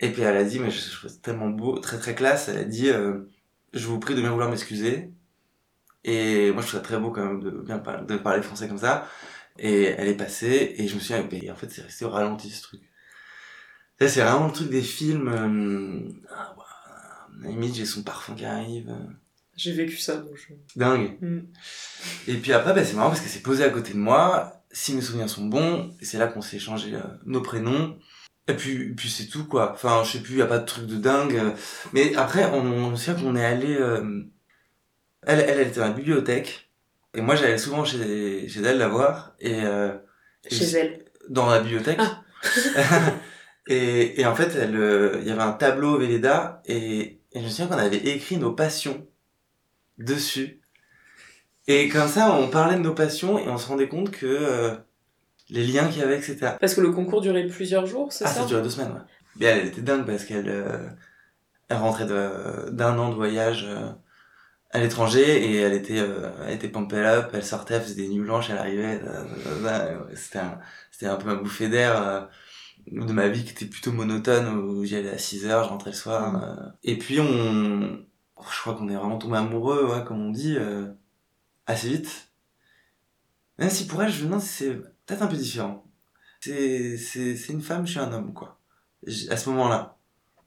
Et 0.00 0.10
puis 0.10 0.22
elle 0.22 0.36
a 0.36 0.44
dit, 0.44 0.58
mais 0.58 0.70
je, 0.70 0.80
je 0.80 0.96
trouve 0.96 1.10
ça 1.10 1.16
tellement 1.22 1.48
beau, 1.48 1.78
très 1.78 1.98
très 1.98 2.14
classe, 2.14 2.48
elle 2.48 2.58
a 2.58 2.64
dit, 2.64 2.90
euh, 2.90 3.20
je 3.72 3.86
vous 3.86 3.98
prie 3.98 4.14
de 4.14 4.20
bien 4.20 4.30
vouloir 4.30 4.50
m'excuser. 4.50 5.10
Et 6.04 6.50
moi 6.52 6.62
je 6.62 6.68
trouve 6.68 6.80
ça 6.80 6.84
très 6.84 6.98
beau 6.98 7.10
quand 7.10 7.24
même 7.24 7.40
de 7.40 7.50
bien 7.50 7.78
de 7.78 8.16
parler 8.18 8.42
français 8.42 8.68
comme 8.68 8.78
ça. 8.78 9.08
Et 9.58 9.84
elle 9.84 10.08
est 10.08 10.16
passée, 10.16 10.74
et 10.76 10.88
je 10.88 10.94
me 10.96 11.00
suis 11.00 11.14
dit, 11.14 11.20
mais 11.30 11.50
en 11.50 11.56
fait 11.56 11.70
c'est 11.70 11.82
resté 11.82 12.04
au 12.04 12.10
ralenti 12.10 12.50
ce 12.50 12.62
truc. 12.62 12.82
Ça 14.00 14.08
c'est 14.08 14.22
vraiment 14.22 14.46
le 14.48 14.52
truc 14.52 14.70
des 14.70 14.82
films, 14.82 15.28
euh, 15.28 16.12
ah, 16.30 16.54
ouais, 16.58 16.64
à 16.64 17.44
la 17.44 17.48
limite 17.50 17.74
j'ai 17.74 17.86
son 17.86 18.02
parfum 18.02 18.34
qui 18.34 18.44
arrive. 18.44 18.94
J'ai 19.56 19.72
vécu 19.72 19.96
ça, 19.98 20.16
donc 20.16 20.36
je... 20.36 20.54
Dingue. 20.76 21.16
Hmm. 21.20 21.42
Et 22.26 22.34
puis 22.34 22.52
après, 22.52 22.74
bah, 22.74 22.84
c'est 22.84 22.94
marrant 22.94 23.10
parce 23.10 23.20
qu'elle 23.20 23.30
s'est 23.30 23.40
posée 23.40 23.64
à 23.64 23.70
côté 23.70 23.92
de 23.92 23.98
moi. 23.98 24.63
Si 24.74 24.94
mes 24.94 25.00
souvenirs 25.02 25.30
sont 25.30 25.46
bons, 25.46 25.96
et 26.00 26.04
c'est 26.04 26.18
là 26.18 26.26
qu'on 26.26 26.42
s'est 26.42 26.56
échangé 26.56 26.94
euh, 26.96 27.00
nos 27.26 27.40
prénoms. 27.42 27.98
Et 28.48 28.54
puis, 28.54 28.94
puis 28.94 29.08
c'est 29.08 29.26
tout 29.28 29.46
quoi. 29.46 29.72
Enfin, 29.72 30.02
je 30.04 30.12
sais 30.12 30.20
plus, 30.20 30.36
y 30.38 30.42
a 30.42 30.46
pas 30.46 30.58
de 30.58 30.66
truc 30.66 30.86
de 30.86 30.96
dingue. 30.96 31.36
euh. 31.36 31.52
Mais 31.94 32.14
après, 32.16 32.44
on, 32.46 32.60
on 32.66 32.96
se 32.96 33.06
souvient 33.06 33.22
qu'on 33.22 33.36
est 33.36 33.44
allé. 33.44 33.76
euh, 33.76 34.22
Elle, 35.26 35.40
elle, 35.40 35.60
elle 35.60 35.68
était 35.68 35.80
à 35.80 35.88
la 35.88 35.92
bibliothèque. 35.94 36.70
Et 37.14 37.20
moi, 37.22 37.36
j'allais 37.36 37.58
souvent 37.58 37.84
chez, 37.84 38.48
chez 38.48 38.60
elle 38.62 38.78
la 38.78 38.88
voir. 38.88 39.34
Et, 39.40 39.62
euh, 39.64 39.96
et 40.44 40.54
Chez 40.54 40.64
elle. 40.78 41.04
dans 41.30 41.46
la 41.48 41.60
bibliothèque. 41.60 42.00
et, 43.68 44.20
et 44.20 44.26
en 44.26 44.34
fait, 44.34 44.54
elle, 44.56 45.18
il 45.22 45.28
y 45.28 45.30
avait 45.30 45.42
un 45.42 45.52
tableau 45.52 45.98
Véleda 45.98 46.62
et, 46.66 47.20
et 47.32 47.40
je 47.40 47.44
me 47.44 47.48
souviens 47.48 47.68
qu'on 47.68 47.78
avait 47.78 47.96
écrit 47.98 48.36
nos 48.38 48.52
passions 48.52 49.06
dessus. 49.98 50.60
Et 51.66 51.88
comme 51.88 52.08
ça, 52.08 52.34
on 52.34 52.48
parlait 52.48 52.76
de 52.76 52.82
nos 52.82 52.94
passions 52.94 53.38
et 53.38 53.48
on 53.48 53.56
se 53.58 53.68
rendait 53.68 53.88
compte 53.88 54.10
que 54.10 54.26
euh, 54.26 54.74
les 55.50 55.64
liens 55.66 55.88
qu'il 55.88 56.00
y 56.00 56.04
avait, 56.04 56.18
etc. 56.18 56.56
Parce 56.60 56.74
que 56.74 56.80
le 56.80 56.90
concours 56.92 57.20
durait 57.20 57.46
plusieurs 57.46 57.86
jours, 57.86 58.12
c'est 58.12 58.24
Ah, 58.24 58.28
ça? 58.28 58.40
ça 58.42 58.46
durait 58.46 58.62
deux 58.62 58.70
semaines, 58.70 58.92
ouais. 58.92 59.00
Mais 59.40 59.46
elle, 59.46 59.58
elle 59.60 59.66
était 59.68 59.82
dingue 59.82 60.04
parce 60.06 60.24
qu'elle 60.24 60.48
euh, 60.48 60.88
elle 61.68 61.78
rentrait 61.78 62.06
d'un 62.06 62.98
an 62.98 63.08
de 63.10 63.14
voyage 63.14 63.64
euh, 63.68 63.88
à 64.70 64.78
l'étranger 64.80 65.22
et 65.50 65.56
elle 65.56 65.72
était, 65.72 65.98
euh, 65.98 66.30
elle 66.46 66.54
était 66.54 66.68
pumped 66.68 66.98
up, 67.04 67.30
elle 67.32 67.44
sortait, 67.44 67.74
elle 67.74 67.82
faisait 67.82 67.94
des 67.94 68.08
nuits 68.08 68.20
blanches, 68.24 68.50
elle 68.50 68.58
arrivait. 68.58 69.00
euh, 69.04 69.98
C'était 70.14 70.38
un, 70.40 71.12
un 71.12 71.16
peu 71.16 71.26
ma 71.26 71.34
bouffée 71.36 71.68
d'air 71.68 72.28
de 72.86 73.12
ma 73.12 73.28
vie 73.28 73.44
qui 73.44 73.52
était 73.52 73.64
plutôt 73.66 73.92
monotone 73.92 74.48
où 74.58 74.84
j'y 74.84 74.96
allais 74.96 75.10
à 75.10 75.18
6 75.18 75.46
heures, 75.46 75.64
je 75.64 75.68
rentrais 75.70 75.90
le 75.90 75.96
soir. 75.96 76.72
Et 76.84 76.98
puis 76.98 77.18
on, 77.20 77.98
je 78.50 78.60
crois 78.60 78.74
qu'on 78.74 78.88
est 78.88 78.94
vraiment 78.96 79.16
tombé 79.18 79.38
amoureux, 79.38 79.86
ouais, 79.86 80.04
comme 80.04 80.20
on 80.20 80.30
dit, 80.30 80.56
assez 81.66 81.88
vite. 81.88 82.28
Même 83.58 83.70
si 83.70 83.86
pour 83.86 84.02
elle, 84.02 84.10
je 84.12 84.20
me 84.22 84.26
demande 84.26 84.40
si 84.40 84.48
c'est 84.48 84.74
peut-être 85.06 85.22
un 85.22 85.26
peu 85.26 85.36
différent. 85.36 85.84
C'est, 86.40 86.96
c'est, 86.98 87.36
c'est 87.36 87.52
une 87.52 87.62
femme, 87.62 87.86
je 87.86 87.92
suis 87.92 88.00
un 88.00 88.12
homme, 88.12 88.32
quoi. 88.34 88.60
À 89.30 89.36
ce 89.36 89.48
moment-là. 89.50 89.96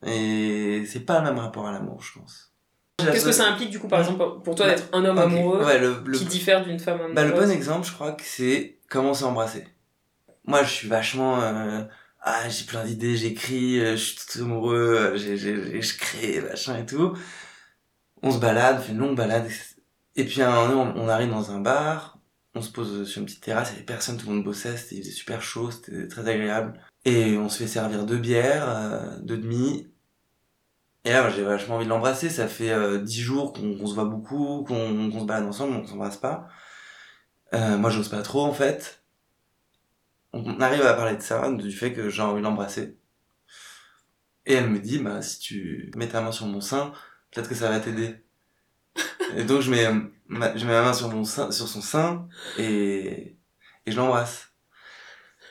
Et 0.06 0.84
c'est 0.88 1.00
pas 1.02 1.20
le 1.20 1.26
même 1.26 1.40
rapport 1.40 1.68
à 1.68 1.72
l'amour, 1.72 2.02
je 2.04 2.20
pense. 2.20 2.54
Qu'est-ce 2.98 3.26
que 3.26 3.32
ça 3.32 3.48
implique, 3.48 3.70
du 3.70 3.80
coup, 3.80 3.88
par 3.88 4.00
exemple, 4.00 4.42
pour 4.44 4.56
toi 4.56 4.68
d'être 4.68 4.90
un 4.94 5.06
homme 5.06 5.18
amoureux 5.18 5.64
Ouais, 5.64 5.80
le, 5.80 6.02
le, 6.06 6.18
qui 6.18 6.26
diffère 6.26 6.64
d'une 6.66 6.80
femme 6.80 6.96
amoureuse? 6.96 7.16
Bah, 7.16 7.24
le 7.26 7.32
bon 7.34 7.50
exemple, 7.52 7.88
je 7.88 7.94
crois 7.94 8.12
que 8.12 8.24
c'est 8.24 8.80
comment 8.90 9.14
s'embrasser. 9.14 9.68
Moi, 10.46 10.64
je 10.64 10.70
suis 10.70 10.88
vachement... 10.88 11.42
euh, 11.42 11.84
ah, 12.22 12.50
j'ai 12.50 12.66
plein 12.66 12.84
d'idées, 12.84 13.16
j'écris, 13.16 13.80
euh, 13.80 13.92
je 13.96 14.04
suis 14.04 14.18
tout 14.18 14.40
amoureux, 14.44 14.96
euh, 15.14 15.18
j'ai, 15.18 15.38
j'ai, 15.38 15.56
j'ai- 15.64 15.82
je 15.82 15.98
crée, 15.98 16.42
machin 16.42 16.78
et 16.78 16.86
tout. 16.86 17.16
On 18.24 18.32
se 18.32 18.40
balade, 18.40 18.78
on 18.80 18.82
fait 18.82 18.92
une 18.92 18.98
longue 18.98 19.16
balade. 19.16 19.46
etc. 19.46 19.67
Et 20.18 20.26
puis, 20.26 20.42
un 20.42 20.68
moment, 20.68 20.94
on, 20.96 21.08
arrive 21.08 21.30
dans 21.30 21.52
un 21.52 21.60
bar, 21.60 22.20
on 22.56 22.62
se 22.62 22.72
pose 22.72 23.08
sur 23.08 23.20
une 23.20 23.26
petite 23.28 23.44
terrasse, 23.44 23.70
il 23.70 23.74
y 23.74 23.76
avait 23.78 23.86
personne, 23.86 24.18
tout 24.18 24.28
le 24.28 24.36
monde 24.36 24.44
bossait, 24.44 24.76
il 24.92 25.04
faisait 25.04 25.12
super 25.12 25.44
chaud, 25.44 25.72
c'était 25.72 26.08
très 26.08 26.28
agréable. 26.28 26.82
Et 27.06 27.38
on 27.38 27.50
se 27.50 27.60
fait 27.60 27.68
servir 27.68 28.06
deux 28.06 28.18
bières, 28.18 28.68
euh, 28.68 29.20
deux 29.22 29.38
demi. 29.38 29.88
Et 31.06 31.12
là, 31.12 31.30
j'ai 31.30 31.44
vachement 31.44 31.76
envie 31.76 31.86
de 31.86 31.90
l'embrasser. 31.90 32.30
Ça 32.30 32.48
fait 32.48 32.72
euh, 32.72 33.00
dix 33.00 33.22
jours 33.22 33.54
qu'on 33.54 33.88
se 33.88 33.94
voit 33.94 34.06
beaucoup, 34.06 34.66
qu'on 34.68 35.10
qu'on 35.12 35.22
se 35.22 35.26
balade 35.26 35.46
ensemble, 35.48 35.76
on 35.78 35.88
s'embrasse 35.88 36.18
pas. 36.18 36.50
Euh, 37.54 37.78
moi, 37.78 37.90
j'ose 37.90 38.10
pas 38.10 38.22
trop, 38.22 38.44
en 38.44 38.54
fait. 38.54 39.04
On 40.34 40.60
arrive 40.62 40.82
à 40.84 40.94
parler 40.94 41.18
de 41.18 41.22
ça, 41.22 41.52
du 41.52 41.72
fait 41.72 41.94
que 41.94 42.10
j'ai 42.10 42.22
envie 42.22 42.42
de 42.42 42.46
l'embrasser. 42.46 42.98
Et 44.46 44.54
elle 44.54 44.70
me 44.70 44.80
dit, 44.80 45.00
bah, 45.00 45.22
si 45.22 45.40
tu 45.40 45.92
mets 45.96 46.08
ta 46.08 46.22
main 46.22 46.32
sur 46.32 46.48
mon 46.48 46.62
sein, 46.62 46.94
peut-être 47.32 47.50
que 47.50 47.56
ça 47.56 47.70
va 47.70 47.80
t'aider. 47.80 48.27
Et 49.36 49.44
donc, 49.44 49.62
je 49.62 49.72
mets, 49.72 49.86
euh, 49.86 50.00
ma, 50.28 50.56
je 50.58 50.66
mets 50.66 50.72
ma 50.74 50.82
main 50.84 50.94
sur, 50.94 51.10
mon 51.10 51.24
sein, 51.24 51.52
sur 51.52 51.68
son 51.68 51.82
sein 51.82 52.28
et, 52.58 53.36
et 53.86 53.92
je 53.92 53.96
l'embrasse. 53.98 54.50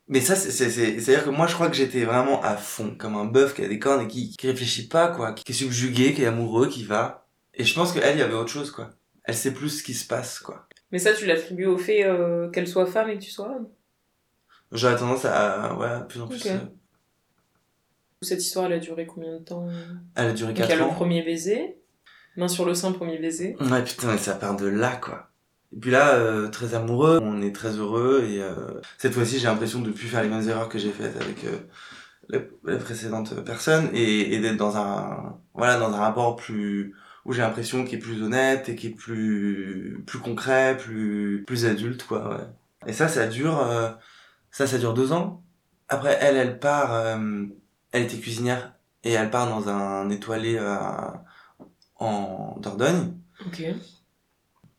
Mais 0.08 0.20
ça, 0.20 0.36
c'est, 0.36 0.50
c'est, 0.52 0.70
c'est, 0.70 1.00
c'est-à-dire 1.00 1.24
que 1.24 1.30
moi, 1.30 1.46
je 1.48 1.54
crois 1.54 1.68
que 1.68 1.74
j'étais 1.76 2.04
vraiment 2.04 2.40
à 2.42 2.56
fond, 2.56 2.94
comme 2.96 3.16
un 3.16 3.24
bœuf 3.24 3.54
qui 3.54 3.62
a 3.64 3.68
des 3.68 3.78
cornes 3.80 4.02
et 4.04 4.08
qui, 4.08 4.36
qui 4.36 4.46
réfléchit 4.46 4.86
pas, 4.88 5.08
quoi, 5.08 5.32
qui 5.32 5.50
est 5.50 5.54
subjugué, 5.54 6.14
qui 6.14 6.22
est 6.22 6.26
amoureux, 6.26 6.68
qui 6.68 6.84
va. 6.84 7.26
Et 7.54 7.64
je 7.64 7.74
pense 7.74 7.92
qu'elle, 7.92 8.16
il 8.16 8.20
y 8.20 8.22
avait 8.22 8.34
autre 8.34 8.50
chose, 8.50 8.70
quoi. 8.70 8.90
Elle 9.24 9.34
sait 9.34 9.52
plus 9.52 9.70
ce 9.70 9.82
qui 9.82 9.94
se 9.94 10.06
passe, 10.06 10.38
quoi. 10.38 10.68
Mais 10.92 11.00
ça, 11.00 11.12
tu 11.12 11.26
l'attribues 11.26 11.66
au 11.66 11.76
fait 11.78 12.04
euh, 12.04 12.48
qu'elle 12.50 12.68
soit 12.68 12.86
femme 12.86 13.08
et 13.10 13.18
que 13.18 13.22
tu 13.24 13.30
sois 13.32 13.48
homme? 13.48 13.68
J'aurais 14.70 14.96
tendance 14.96 15.24
à, 15.24 15.74
ouais, 15.76 16.06
plus 16.08 16.20
en 16.20 16.28
plus. 16.28 16.46
Euh, 16.46 16.58
Cette 18.22 18.40
histoire, 18.42 18.66
elle 18.66 18.74
a 18.74 18.78
duré 18.78 19.06
combien 19.06 19.32
de 19.32 19.38
temps? 19.44 19.68
Elle 20.14 20.26
a 20.28 20.32
duré 20.32 20.52
Donc, 20.52 20.58
il 20.60 20.64
y 20.64 20.68
4 20.68 20.72
a 20.72 20.76
le 20.84 20.90
ans. 20.90 20.94
premier 20.94 21.22
baiser, 21.22 21.78
main 22.36 22.48
sur 22.48 22.64
le 22.64 22.74
sein, 22.74 22.92
premier 22.92 23.18
baiser. 23.18 23.56
Ouais, 23.60 23.82
putain, 23.82 24.12
mais 24.12 24.18
ça 24.18 24.34
part 24.34 24.56
de 24.56 24.66
là, 24.66 24.96
quoi. 24.96 25.30
Et 25.74 25.80
puis 25.80 25.90
là, 25.90 26.14
euh, 26.14 26.48
très 26.48 26.74
amoureux, 26.74 27.18
on 27.22 27.42
est 27.42 27.54
très 27.54 27.70
heureux 27.70 28.24
et 28.28 28.40
euh, 28.40 28.80
cette 28.98 29.14
fois-ci, 29.14 29.38
j'ai 29.38 29.46
l'impression 29.46 29.80
de 29.80 29.90
plus 29.90 30.06
faire 30.06 30.22
les 30.22 30.28
mêmes 30.28 30.48
erreurs 30.48 30.68
que 30.68 30.78
j'ai 30.78 30.90
faites 30.90 31.20
avec 31.20 31.44
euh, 31.44 31.58
la, 32.28 32.38
la 32.64 32.78
précédente 32.78 33.34
personne 33.44 33.88
et, 33.92 34.38
d'être 34.38 34.56
dans 34.56 34.76
un 34.76 35.38
voilà 35.54 35.78
dans 35.78 35.92
un 35.92 35.98
rapport 35.98 36.36
plus 36.36 36.94
où 37.24 37.32
j'ai 37.32 37.42
l'impression 37.42 37.84
qu'il 37.84 37.98
est 37.98 38.02
plus 38.02 38.22
honnête 38.22 38.68
et 38.68 38.76
qui 38.76 38.88
est 38.88 38.90
plus 38.90 40.02
plus 40.06 40.18
concret 40.18 40.76
plus 40.76 41.44
plus 41.46 41.66
adulte 41.66 42.04
quoi 42.04 42.30
ouais. 42.30 42.44
et 42.86 42.92
ça 42.92 43.08
ça 43.08 43.26
dure 43.26 43.60
euh, 43.60 43.90
ça 44.50 44.66
ça 44.66 44.78
dure 44.78 44.94
deux 44.94 45.12
ans 45.12 45.42
après 45.88 46.18
elle 46.20 46.36
elle 46.36 46.58
part 46.58 46.92
euh, 46.94 47.44
elle 47.92 48.02
était 48.02 48.18
cuisinière 48.18 48.74
et 49.04 49.12
elle 49.12 49.30
part 49.30 49.48
dans 49.48 49.68
un 49.68 50.10
étoilé 50.10 50.56
euh, 50.58 50.76
en 51.98 52.56
Dordogne 52.60 53.14
Ok. 53.46 53.62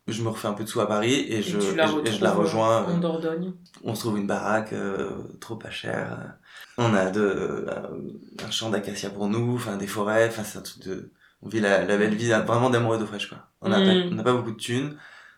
je 0.07 0.24
me 0.24 0.29
refais 0.29 0.47
un 0.47 0.53
peu 0.53 0.63
de 0.63 0.69
sous 0.69 0.79
à 0.81 0.88
Paris 0.88 1.13
et, 1.13 1.39
Et 1.39 1.41
je, 1.41 1.57
la 1.75 1.86
et 1.86 1.88
je- 1.88 2.00
et 2.09 2.12
je 2.12 2.24
la 2.24 2.29
retrouves 2.31 2.45
rejoins 2.45 2.86
En 2.86 2.89
euh, 2.97 3.00
Dordogne. 3.00 3.53
on 3.83 3.93
se 3.95 4.01
trouve 4.01 4.17
une 4.17 4.27
baraque 4.27 4.74
euh, 4.74 5.09
trop 5.39 5.55
pas 5.57 5.69
chère. 5.71 6.36
On 6.77 6.93
a 6.93 7.09
de, 7.09 7.19
euh, 7.21 8.12
un 8.45 8.51
champ 8.51 8.69
d'acacia 8.69 9.09
pour 9.09 9.27
nous, 9.29 9.55
enfin 9.55 9.77
des 9.77 9.88
forêts, 9.88 10.27
enfin 10.29 10.43
c'est 10.43 10.59
un 10.59 10.62
truc 10.62 10.83
de... 10.83 11.12
On 11.41 11.50
vit 11.50 11.59
la, 11.59 11.83
la 11.86 11.97
belle 11.97 12.15
vie 12.15 12.29
vraiment 12.29 12.69
d'amoureux 12.69 12.97
d'eau 12.97 13.05
fraîche 13.05 13.29
quoi. 13.29 13.50
On 13.62 13.69
n'a 13.69 13.79
Mm. 13.79 14.09
pas, 14.09 14.15
n'a 14.15 14.24
pas 14.24 14.33
beaucoup 14.33 14.51
de 14.51 14.57
thunes, 14.57 14.97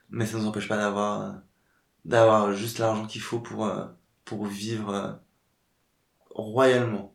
mais 0.10 0.26
ça 0.26 0.38
nous 0.38 0.46
empêche 0.48 0.68
pas 0.70 0.78
d'avoir 0.78 1.22
euh, 1.22 1.32
d'avoir 2.06 2.54
juste 2.54 2.80
l'argent 2.80 3.06
qu'il 3.06 3.22
faut 3.22 3.40
pour 3.40 3.66
euh, 3.66 3.86
pour 4.26 4.46
vivre 4.46 4.94
euh, 4.94 5.12
royalement. 6.32 7.14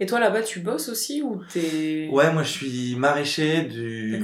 Et 0.00 0.06
toi 0.06 0.18
là-bas, 0.18 0.42
tu 0.42 0.60
bosses 0.60 0.88
aussi 0.88 1.22
ou 1.22 1.42
t'es. 1.52 2.08
Ouais, 2.10 2.32
moi 2.32 2.42
je 2.42 2.50
suis 2.50 2.96
maraîcher 2.96 3.62
du 3.64 4.18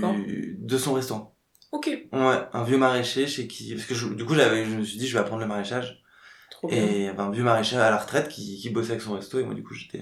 de 0.59 0.78
son 0.78 0.95
restaurant. 0.95 1.35
Ok, 1.73 1.90
Ouais, 2.12 2.38
un 2.52 2.64
vieux 2.64 2.78
maraîcher 2.78 3.26
chez 3.26 3.47
qui 3.47 3.75
parce 3.75 3.87
que 3.87 3.95
je- 3.95 4.09
du 4.14 4.25
coup 4.25 4.35
j'avais 4.35 4.64
je 4.64 4.71
me 4.71 4.83
suis 4.85 4.97
dit 4.99 5.06
je 5.06 5.12
vais 5.12 5.21
apprendre 5.21 5.42
le 5.42 5.47
maraîchage. 5.49 6.02
trop 6.50 6.68
bien. 6.68 6.78
Et 6.78 7.11
ben, 7.12 7.25
un 7.25 7.30
vieux 7.30 7.42
maraîcher 7.42 7.76
à 7.76 7.90
la 7.90 7.99
retraite 7.99 8.28
qui, 8.28 8.56
qui 8.59 8.71
bossait 8.71 8.92
avec 8.92 9.02
son 9.02 9.12
resto 9.14 9.38
et 9.38 9.45
moi 9.45 9.52
du 9.54 9.62
coup 9.62 9.75
j'étais 9.75 10.00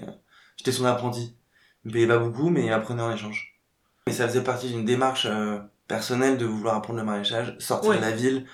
j'étais 0.55 0.71
son 0.71 0.85
apprenti. 0.85 1.35
Il 1.83 1.89
me 1.89 1.93
payait 1.93 2.07
pas 2.07 2.19
beaucoup 2.19 2.49
mais 2.49 2.65
il 2.65 2.71
apprenait 2.71 3.01
en 3.01 3.11
échange. 3.13 3.59
Et 4.07 4.11
ça 4.13 4.27
faisait 4.27 4.43
partie 4.43 4.69
d'une 4.69 4.85
démarche 4.85 5.25
euh, 5.29 5.57
personnelle 5.89 6.37
de 6.37 6.45
vouloir 6.45 6.75
apprendre 6.75 6.99
le 6.99 7.05
maraîchage, 7.05 7.55
sortir 7.59 7.89
Ouais. 7.89 7.97
de 7.97 8.01
la 8.01 8.11
ville, 8.11 8.45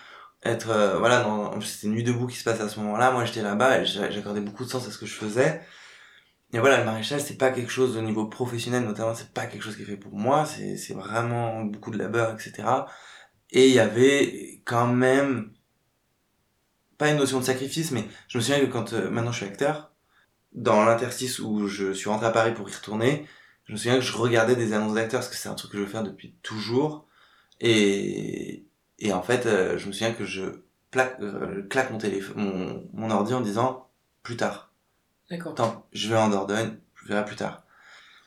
être 0.44 0.70
euh, 0.72 0.98
voilà 0.98 1.22
dans 1.22 1.62
c'était 1.62 1.88
une 1.88 1.94
nuit 1.94 2.04
debout 2.04 2.26
qui 2.26 2.38
se 2.38 2.44
passe 2.44 2.60
à 2.62 2.70
ce 2.70 2.80
moment-là. 2.80 3.12
Moi 3.12 3.26
j'étais 3.26 3.44
là-bas 3.44 3.82
et 3.82 3.86
j'a- 3.86 4.10
j'accordais 4.10 4.42
beaucoup 4.42 4.66
de 4.66 4.70
sens 4.70 4.88
à 4.88 4.92
ce 4.92 4.98
que 4.98 5.06
je 5.06 5.14
faisais. 5.14 5.62
Et 6.54 6.60
voilà, 6.60 6.80
le 6.80 6.86
maraîchage 6.86 7.22
c'est 7.22 7.38
pas 7.38 7.52
quelque 7.52 7.72
chose 7.72 7.98
au 7.98 8.02
niveau 8.02 8.26
professionnel 8.26 8.84
notamment, 8.84 9.16
c'est 9.16 9.34
pas 9.34 9.46
quelque 9.48 9.64
chose 9.64 9.76
qui 9.78 9.84
est 9.84 9.86
fait 9.86 9.98
pour 9.98 10.14
moi, 10.14 10.46
c'est 10.46 10.78
c'est 10.78 10.94
vraiment 10.94 11.64
beaucoup 11.64 11.92
de 11.92 11.98
labeur 11.98 12.34
etc. 12.34 12.64
Et 13.52 13.68
il 13.68 13.74
y 13.74 13.80
avait 13.80 14.62
quand 14.66 14.88
même 14.88 15.54
pas 16.98 17.10
une 17.10 17.18
notion 17.18 17.40
de 17.40 17.46
sacrifice, 17.46 17.92
mais 17.92 18.06
je 18.28 18.38
me 18.38 18.44
souviens 18.44 18.60
que 18.60 18.72
quand 18.72 18.94
euh, 18.94 19.10
maintenant 19.10 19.32
je 19.32 19.38
suis 19.38 19.46
acteur, 19.46 19.92
dans 20.54 20.84
l'interstice 20.86 21.40
où 21.40 21.68
je 21.68 21.94
suis 21.94 22.10
rentré 22.10 22.28
à 22.28 22.32
Paris 22.32 22.54
pour 22.54 22.70
y 22.70 22.74
retourner, 22.74 23.26
je 23.66 23.74
me 23.74 23.78
souviens 23.78 23.96
que 23.96 24.02
je 24.02 24.14
regardais 24.14 24.56
des 24.56 24.74
annonces 24.74 24.96
d'acteurs 24.96 25.22
parce 25.22 25.30
que 25.30 25.36
c'est 25.36 25.50
un 25.50 25.56
truc 25.56 25.72
que 25.72 25.78
je 25.78 25.84
veux 25.84 25.90
faire 25.90 26.04
depuis 26.04 26.36
toujours. 26.44 27.08
Et, 27.62 28.66
et 29.00 29.14
en 29.14 29.24
fait, 29.24 29.46
euh, 29.46 29.78
je 29.78 29.88
me 29.88 29.94
souviens 29.94 30.14
que 30.14 30.26
je 30.26 30.44
euh, 30.98 31.64
claque 31.70 31.92
mon 31.92 31.98
téléphone, 31.98 32.90
mon 32.94 33.12
ordi 33.12 33.34
en 33.34 33.42
disant 33.42 33.90
plus 34.24 34.36
tard. 34.38 34.71
D'accord. 35.32 35.54
Attends, 35.54 35.88
je 35.94 36.10
vais 36.10 36.18
en 36.18 36.30
Dordogne, 36.30 36.76
je 37.02 37.08
verrai 37.08 37.26
plus 37.26 37.36
tard. 37.36 37.64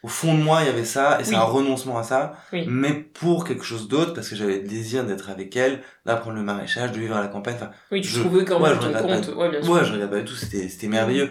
Au 0.02 0.08
fond 0.08 0.36
de 0.36 0.42
moi, 0.42 0.60
il 0.62 0.66
y 0.66 0.68
avait 0.70 0.84
ça, 0.84 1.18
et 1.20 1.24
c'est 1.24 1.34
un 1.34 1.40
renoncement 1.44 1.96
à 1.98 2.02
ça, 2.02 2.34
Oui. 2.52 2.64
mais 2.68 2.92
pour 2.92 3.44
quelque 3.46 3.64
chose 3.64 3.88
d'autre, 3.88 4.12
parce 4.12 4.28
que 4.28 4.36
j'avais 4.36 4.58
le 4.60 4.68
désir 4.68 5.04
d'être 5.06 5.30
avec 5.30 5.54
elle, 5.56 5.80
d'apprendre 6.04 6.36
le 6.36 6.42
maraîchage, 6.42 6.92
de 6.92 6.98
vivre 7.00 7.16
à 7.16 7.20
la 7.20 7.28
campagne, 7.28 7.54
enfin, 7.54 7.70
Oui, 7.92 8.02
tu 8.02 8.08
je- 8.08 8.20
trouvais 8.20 8.44
quand 8.44 8.60
ouais, 8.60 8.70
même 8.70 8.82
je 8.82 8.88
ton 8.88 9.02
compte. 9.02 9.26
pas. 9.30 9.36
Ouais, 9.36 9.50
bien 9.50 9.62
sûr. 9.62 9.72
Ouais, 9.72 9.84
je 9.84 10.04
pas 10.06 10.18
du 10.18 10.24
tout, 10.24 10.34
c'était, 10.34 10.68
c'était 10.68 10.88
merveilleux. 10.88 11.30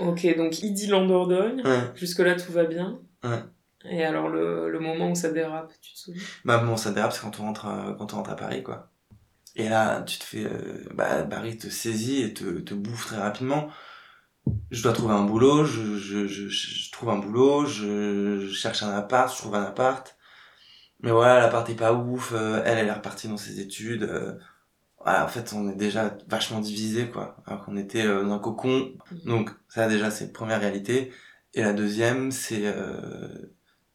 Ok, 0.00 0.26
donc 0.36 0.62
idylle 0.62 0.94
en 0.94 1.06
Dordogne. 1.06 1.62
Ouais. 1.64 1.80
Jusque-là, 1.94 2.34
tout 2.34 2.50
va 2.52 2.64
bien. 2.64 2.98
Ouais. 3.22 3.42
Et 3.88 4.04
alors, 4.04 4.28
le, 4.28 4.68
le 4.70 4.80
moment 4.80 5.10
où 5.10 5.14
ça 5.14 5.30
dérape, 5.30 5.72
tu 5.80 5.92
te 5.94 5.98
souviens? 5.98 6.22
Bah, 6.44 6.58
bon, 6.58 6.76
ça 6.76 6.90
dérape, 6.90 7.12
c'est 7.12 7.20
quand 7.20 7.38
on 7.38 7.44
rentre, 7.44 7.66
euh, 7.66 7.92
quand 7.94 8.12
on 8.14 8.16
rentre 8.16 8.30
à 8.30 8.36
Paris, 8.36 8.62
quoi. 8.64 8.90
Et 9.54 9.68
là, 9.68 10.02
tu 10.02 10.18
te 10.18 10.24
fais, 10.24 10.44
euh, 10.44 10.84
bah, 10.94 11.22
Paris 11.22 11.56
te 11.56 11.68
saisit 11.68 12.22
et 12.22 12.34
te, 12.34 12.44
te 12.60 12.74
bouffe 12.74 13.06
très 13.06 13.16
rapidement. 13.18 13.68
Je 14.70 14.82
dois 14.82 14.92
trouver 14.92 15.14
un 15.14 15.24
boulot, 15.24 15.64
je, 15.64 15.96
je, 15.96 16.26
je, 16.26 16.48
je 16.48 16.92
trouve 16.92 17.10
un 17.10 17.18
boulot, 17.18 17.66
je, 17.66 18.40
je 18.40 18.52
cherche 18.52 18.82
un 18.82 18.90
appart, 18.94 19.32
je 19.32 19.38
trouve 19.38 19.54
un 19.54 19.64
appart. 19.64 20.16
Mais 21.00 21.10
voilà, 21.12 21.40
l'appart 21.40 21.68
est 21.70 21.74
pas 21.76 21.92
ouf, 21.94 22.32
euh, 22.34 22.62
elle, 22.64 22.78
elle 22.78 22.88
est 22.88 22.92
repartie 22.92 23.28
dans 23.28 23.36
ses 23.36 23.60
études. 23.60 24.02
euh, 24.04 24.34
voilà, 24.98 25.24
en 25.24 25.28
fait, 25.28 25.52
on 25.54 25.68
est 25.70 25.76
déjà 25.76 26.16
vachement 26.28 26.60
divisé, 26.60 27.08
quoi. 27.08 27.36
Alors 27.46 27.64
qu'on 27.64 27.76
était 27.76 28.04
euh, 28.04 28.24
dans 28.24 28.34
un 28.34 28.38
cocon. 28.38 28.92
Donc, 29.24 29.50
ça, 29.68 29.88
déjà, 29.88 30.10
c'est 30.10 30.32
première 30.32 30.60
réalité. 30.60 31.12
Et 31.54 31.62
la 31.62 31.72
deuxième, 31.72 32.30
c'est, 32.32 32.66
euh, 32.66 33.28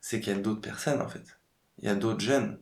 c'est 0.01 0.19
qu'il 0.22 0.33
y 0.33 0.36
a 0.36 0.39
d'autres 0.39 0.62
personnes, 0.62 1.01
en 1.01 1.07
fait. 1.10 1.39
Il 1.79 1.86
y 1.86 1.89
a 1.89 1.95
d'autres 1.95 2.22
jeunes 2.22 2.60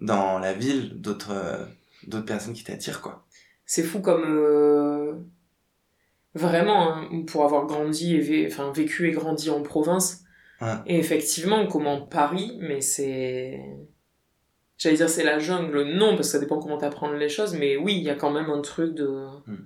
dans 0.00 0.38
la 0.38 0.52
ville, 0.52 1.00
d'autres, 1.00 1.32
euh, 1.32 1.64
d'autres 2.06 2.26
personnes 2.26 2.54
qui 2.54 2.64
t'attirent, 2.64 3.00
quoi. 3.00 3.26
C'est 3.64 3.84
fou 3.84 4.00
comme. 4.00 5.24
Vraiment, 6.34 6.94
hein, 6.94 7.08
pour 7.26 7.44
avoir 7.44 7.66
grandi 7.66 8.14
et 8.16 8.20
vé- 8.20 8.46
enfin, 8.46 8.70
vécu 8.72 9.08
et 9.08 9.12
grandi 9.12 9.50
en 9.50 9.62
province. 9.62 10.22
Ouais. 10.60 10.68
Et 10.86 10.98
effectivement, 10.98 11.66
comment 11.66 12.00
Paris, 12.02 12.58
mais 12.60 12.80
c'est. 12.80 13.60
J'allais 14.76 14.96
dire 14.96 15.08
c'est 15.08 15.24
la 15.24 15.38
jungle, 15.38 15.82
non, 15.84 16.10
parce 16.16 16.28
que 16.28 16.32
ça 16.32 16.38
dépend 16.38 16.58
comment 16.60 16.78
t'apprends 16.78 17.10
les 17.12 17.28
choses, 17.28 17.54
mais 17.54 17.76
oui, 17.76 17.94
il 17.96 18.02
y 18.02 18.10
a 18.10 18.14
quand 18.14 18.30
même 18.30 18.50
un 18.50 18.60
truc 18.60 18.94
de. 18.94 19.06
Mm. 19.46 19.56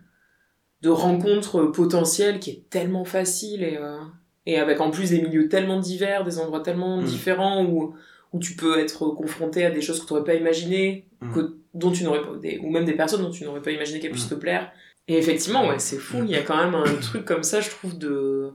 de 0.83 0.89
rencontre 0.89 1.67
potentielle 1.67 2.41
qui 2.41 2.51
est 2.51 2.71
tellement 2.71 3.05
facile 3.05 3.63
et. 3.63 3.77
euh, 3.77 3.99
Et 4.47 4.59
avec 4.59 4.81
en 4.81 4.91
plus 4.91 5.11
des 5.11 5.23
milieux 5.23 5.49
tellement 5.49 5.79
divers, 5.79 6.25
des 6.25 6.39
endroits 6.41 6.61
tellement 6.61 7.01
Mm. 7.01 7.05
différents 7.05 7.65
où, 7.65 7.95
où 8.33 8.39
tu 8.41 8.57
peux 8.57 8.79
être 8.81 9.07
confronté 9.11 9.65
à 9.65 9.71
des 9.71 9.81
choses 9.81 10.01
que 10.01 10.07
tu 10.07 10.13
n'aurais 10.15 10.25
pas 10.25 10.35
imaginées, 10.35 11.07
Mm. 11.21 11.33
que, 11.33 11.57
dont 11.75 11.93
tu 11.93 12.03
n'aurais 12.05 12.23
pas, 12.23 12.35
des, 12.37 12.59
ou 12.59 12.69
même 12.71 12.85
des 12.85 12.95
personnes 12.97 13.23
dont 13.23 13.31
tu 13.31 13.45
n'aurais 13.45 13.63
pas 13.63 13.71
imaginé 13.71 14.01
qu'elles 14.01 14.11
puissent 14.11 14.29
te 14.29 14.35
plaire. 14.35 14.73
Et 15.09 15.19
effectivement, 15.19 15.67
ouais, 15.69 15.79
c'est 15.79 15.99
fou, 15.99 16.23
il 16.25 16.31
y 16.31 16.37
a 16.37 16.43
quand 16.43 16.57
même 16.57 16.75
un 16.75 16.95
truc 16.97 17.25
comme 17.25 17.43
ça, 17.43 17.61
je 17.61 17.71
trouve, 17.71 17.99
de 17.99 18.53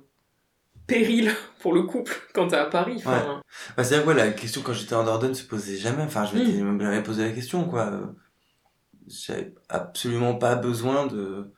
péril 0.88 1.32
pour 1.60 1.74
le 1.74 1.84
couple 1.84 2.13
quand 2.34 2.48
t'es 2.48 2.56
à 2.56 2.66
Paris. 2.66 2.96
Enfin, 2.98 3.42
Bah, 3.75 3.84
c'est-à-dire 3.84 4.06
quoi, 4.06 4.13
la 4.13 4.32
question 4.32 4.62
quand 4.62 4.74
j'étais 4.74 4.96
en 4.96 5.04
Dordogne 5.04 5.34
se 5.34 5.44
posait 5.44 5.77
jamais. 5.77 6.04
Enfin, 6.04 6.25
je 6.25 6.38
m'étais 6.38 6.62
même 6.62 6.80
jamais 6.82 7.04
posé 7.04 7.25
la 7.25 7.32
question, 7.32 7.66
quoi. 7.66 7.92
J'avais 9.08 9.54
absolument 9.70 10.36
pas 10.36 10.56
besoin 10.56 11.08
de 11.08 11.51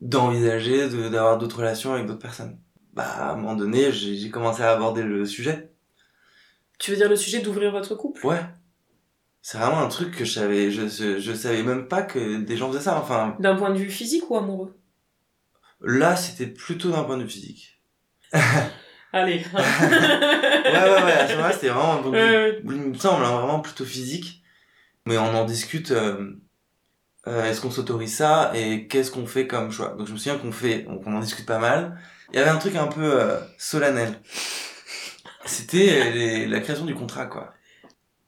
d'envisager 0.00 0.88
de- 0.88 1.08
d'avoir 1.08 1.38
d'autres 1.38 1.58
relations 1.58 1.92
avec 1.94 2.06
d'autres 2.06 2.18
personnes. 2.18 2.58
Bah, 2.92 3.04
à 3.04 3.32
un 3.32 3.36
moment 3.36 3.54
donné, 3.54 3.92
j'ai 3.92 4.30
commencé 4.30 4.62
à 4.62 4.72
aborder 4.72 5.02
le 5.02 5.24
sujet. 5.24 5.70
Tu 6.78 6.90
veux 6.90 6.96
dire 6.96 7.08
le 7.08 7.16
sujet 7.16 7.40
d'ouvrir 7.40 7.70
votre 7.70 7.94
couple? 7.94 8.26
Ouais. 8.26 8.40
C'est 9.44 9.58
vraiment 9.58 9.80
un 9.80 9.88
truc 9.88 10.16
que 10.16 10.24
je 10.24 10.32
savais, 10.32 10.70
je, 10.70 10.86
je, 10.86 11.18
je 11.18 11.32
savais 11.32 11.62
même 11.64 11.88
pas 11.88 12.02
que 12.02 12.38
des 12.38 12.56
gens 12.56 12.70
faisaient 12.70 12.84
ça. 12.84 12.96
Enfin, 12.98 13.36
D'un 13.40 13.56
point 13.56 13.70
de 13.70 13.78
vue 13.78 13.90
physique 13.90 14.30
ou 14.30 14.36
amoureux? 14.36 14.78
Là, 15.80 16.14
c'était 16.14 16.46
plutôt 16.46 16.90
d'un 16.92 17.02
point 17.02 17.16
de 17.16 17.24
vue 17.24 17.28
physique. 17.28 17.80
Allez. 19.12 19.44
Ouais, 19.54 20.78
ouais, 20.90 21.02
ouais, 21.04 21.12
à 21.12 21.26
ce 21.26 21.32
moment-là, 21.34 21.52
c'était 21.52 21.68
vraiment 21.68 22.00
Ouais, 22.08 22.18
ouais. 22.18 22.60
il 22.64 22.70
me 22.70 22.94
semble, 22.94 23.24
hein, 23.24 23.36
vraiment 23.36 23.60
plutôt 23.60 23.84
physique. 23.84 24.42
Mais 25.06 25.18
on 25.18 25.34
en 25.34 25.44
discute, 25.44 25.90
euh, 25.90 26.30
euh, 27.26 27.44
est-ce 27.44 27.60
qu'on 27.60 27.70
s'autorise 27.70 28.16
ça 28.16 28.52
et 28.54 28.86
qu'est-ce 28.86 29.10
qu'on 29.10 29.26
fait 29.26 29.46
comme 29.48 29.70
choix? 29.72 29.88
Donc 29.98 30.06
je 30.06 30.12
me 30.12 30.16
souviens 30.16 30.38
qu'on 30.38 30.52
fait, 30.52 30.82
donc 30.82 31.02
on 31.04 31.14
en 31.14 31.20
discute 31.20 31.44
pas 31.46 31.58
mal. 31.58 31.98
Il 32.32 32.36
y 32.38 32.38
avait 32.38 32.50
un 32.50 32.56
truc 32.58 32.76
un 32.76 32.86
peu 32.86 33.02
euh, 33.20 33.38
solennel. 33.58 34.20
C'était 35.44 36.44
euh, 36.46 36.48
la 36.48 36.60
création 36.60 36.84
du 36.86 36.94
contrat, 36.94 37.26
quoi. 37.26 37.52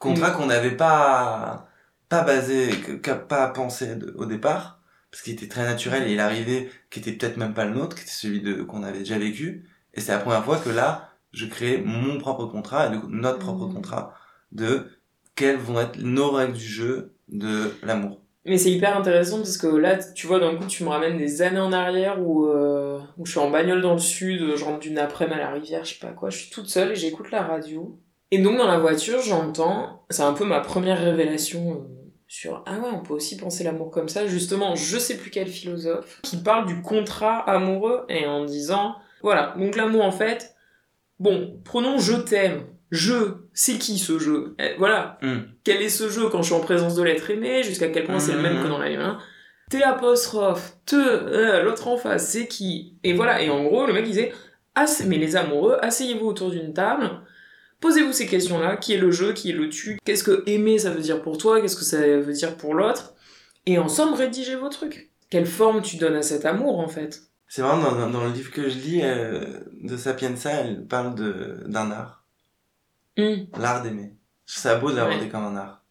Contrat 0.05 0.31
qu'on 0.33 0.47
n'avait 0.47 0.77
pas, 0.77 1.69
pas 2.09 2.23
basé, 2.23 2.71
qu'a 3.03 3.15
pas 3.17 3.49
pensé 3.49 3.97
de- 3.97 4.15
au 4.19 4.27
départ, 4.27 4.81
parce 5.11 5.23
qu'il 5.23 5.33
était 5.35 5.49
très 5.49 5.65
naturel 5.65 6.05
et 6.09 6.13
il 6.13 6.21
arrivait, 6.21 6.71
qui 6.91 7.01
était 7.01 7.13
peut-être 7.13 7.37
même 7.37 7.55
pas 7.55 7.65
le 7.65 7.75
nôtre, 7.75 7.97
qui 7.97 8.03
était 8.03 8.11
celui 8.11 8.41
de, 8.41 8.63
qu'on 8.63 8.83
avait 8.83 8.99
déjà 9.01 9.19
vécu. 9.19 9.69
Et 9.95 10.01
c'est 10.01 10.13
la 10.13 10.19
première 10.19 10.45
fois 10.45 10.59
que 10.59 10.71
là, 10.71 11.11
je 11.33 11.47
crée 11.47 11.79
mon 11.85 12.19
propre 12.19 12.47
contrat, 12.47 12.87
et 12.89 12.91
du 12.91 13.01
coup, 13.01 13.09
notre 13.09 13.39
propre 13.39 13.67
Mhm. 13.67 13.75
contrat 13.75 14.15
de 14.53 14.87
quelles 15.35 15.57
vont 15.57 15.81
être 15.81 15.99
nos 15.99 16.31
règles 16.31 16.55
du 16.55 16.65
jeu 16.65 17.15
de 17.29 17.73
l'amour. 17.83 18.21
Mais 18.47 18.59
c'est 18.59 18.71
hyper 18.71 18.97
intéressant 18.97 19.39
parce 19.39 19.57
que 19.57 19.67
là, 19.67 19.97
tu 19.97 20.27
vois, 20.27 20.39
d'un 20.39 20.55
coup, 20.57 20.67
tu 20.67 20.85
me 20.85 20.91
ramènes 20.91 21.17
des 21.17 21.41
années 21.43 21.61
en 21.61 21.73
arrière 21.73 22.21
où, 22.21 22.47
euh, 22.47 23.01
où 23.17 23.25
je 23.25 23.31
suis 23.33 23.41
en 23.41 23.51
bagnole 23.51 23.81
dans 23.81 23.95
le 23.95 23.99
sud, 23.99 24.55
je 24.57 24.65
rentre 24.65 24.81
d'une 24.81 24.99
après-midi 24.99 25.35
à 25.41 25.45
la 25.45 25.51
rivière, 25.53 25.85
je 25.85 25.95
sais 25.95 25.99
pas 26.07 26.13
quoi, 26.13 26.29
je 26.31 26.39
suis 26.39 26.51
toute 26.51 26.69
seule 26.69 26.93
et 26.93 26.97
j'écoute 26.97 27.31
la 27.31 27.43
radio. 27.43 27.99
Et 28.35 28.39
donc, 28.43 28.57
dans 28.59 28.67
la 28.67 28.79
voiture, 28.79 29.21
j'entends, 29.21 30.05
c'est 30.11 30.23
un 30.23 30.33
peu 30.33 30.45
ma 30.45 30.61
première 30.61 30.99
révélation 31.01 31.73
euh, 31.73 32.11
sur 32.27 32.63
Ah 32.67 32.79
ouais, 32.79 32.89
on 32.93 33.01
peut 33.03 33.15
aussi 33.15 33.37
penser 33.37 33.63
l'amour 33.65 33.91
comme 33.91 34.09
ça. 34.09 34.27
Justement, 34.27 34.75
je 34.75 34.99
sais 34.99 35.17
plus 35.17 35.31
quel 35.31 35.47
philosophe 35.47 36.21
qui 36.23 36.39
parle 36.39 36.67
du 36.67 36.83
contrat 36.83 37.39
amoureux 37.49 38.05
et 38.09 38.27
en 38.27 38.45
disant 38.45 38.97
Voilà, 39.23 39.55
donc 39.59 39.77
l'amour 39.77 40.03
en 40.05 40.11
fait, 40.11 40.55
bon, 41.21 41.61
prenons 41.65 41.99
je 41.99 42.15
t'aime. 42.15 42.65
Je, 42.91 43.15
c'est 43.53 43.79
qui 43.79 43.99
ce 43.99 44.19
jeu 44.19 44.55
Eh, 44.59 44.75
Voilà, 44.79 45.19
quel 45.65 45.81
est 45.83 45.89
ce 45.89 46.09
jeu 46.09 46.29
quand 46.29 46.43
je 46.43 46.47
suis 46.47 46.55
en 46.55 46.61
présence 46.61 46.95
de 46.95 47.03
l'être 47.03 47.31
aimé, 47.31 47.63
jusqu'à 47.63 47.89
quel 47.89 48.05
point 48.05 48.19
c'est 48.21 48.33
le 48.35 48.41
même 48.43 48.63
que 48.63 48.69
dans 48.69 48.79
la 48.79 48.89
vie. 48.89 48.97
Hein. 48.97 49.19
T 49.71 49.83
apostrophe, 49.83 50.75
te, 50.87 50.95
euh, 50.97 51.63
l'autre 51.63 51.89
en 51.89 51.97
face, 51.97 52.29
c'est 52.29 52.47
qui? 52.47 52.99
Et 53.05 53.13
voilà, 53.15 53.43
et 53.43 53.51
en 53.51 53.65
gros, 53.65 53.87
le 53.87 53.93
mec 53.93 54.05
disait, 54.05 54.33
Asse- 54.77 55.05
mais 55.07 55.19
les 55.19 55.35
amoureux, 55.37 55.77
asseyez-vous 55.83 56.27
autour 56.27 56.51
d'une 56.51 56.73
table, 56.75 57.11
posez-vous 57.85 58.13
ces 58.13 58.27
questions-là, 58.27 58.77
qui 58.77 58.95
est 58.95 58.99
le 58.99 59.11
jeu, 59.11 59.33
qui 59.35 59.51
est 59.51 59.55
le 59.55 59.69
tu, 59.69 59.99
qu'est-ce 60.05 60.25
que 60.25 60.43
aimer 60.47 60.79
ça 60.79 60.91
veut 60.91 61.01
dire 61.03 61.21
pour 61.23 61.37
toi, 61.39 61.61
qu'est-ce 61.61 61.77
que 61.77 61.85
ça 61.85 61.99
veut 62.01 62.33
dire 62.33 62.57
pour 62.57 62.73
l'autre, 62.75 63.15
et 63.67 63.79
en 63.79 63.89
somme, 63.89 64.15
rédigez 64.15 64.57
vos 64.57 64.69
trucs. 64.71 65.11
Quelle 65.31 65.47
forme 65.47 65.83
tu 65.83 65.97
donnes 65.97 66.17
à 66.17 66.23
cet 66.23 66.45
amour, 66.47 66.79
en 66.81 66.89
fait? 66.89 67.23
C'est 67.49 67.63
marrant, 67.63 67.79
dans, 67.83 67.95
dans- 67.99 68.11
dans 68.11 68.25
le 68.25 68.31
livre 68.33 68.51
que 68.51 68.69
je 68.69 68.79
lis 68.79 69.01
euh, 69.03 69.61
de 69.83 69.97
Sapienza, 69.97 70.51
elle 70.51 70.87
parle 70.87 71.15
d'un 71.69 71.91
art. 71.91 72.25
Hum, 73.19 73.47
L'art 73.59 73.83
d'aimer. 73.83 74.13
Je 74.47 74.53
trouve 74.55 74.63
ça 74.63 74.75
beau 74.79 74.91
de 74.91 74.97
l'aborder 74.97 75.25
Ouais. 75.25 75.29
comme 75.29 75.45
un 75.45 75.57
art. 75.57 75.83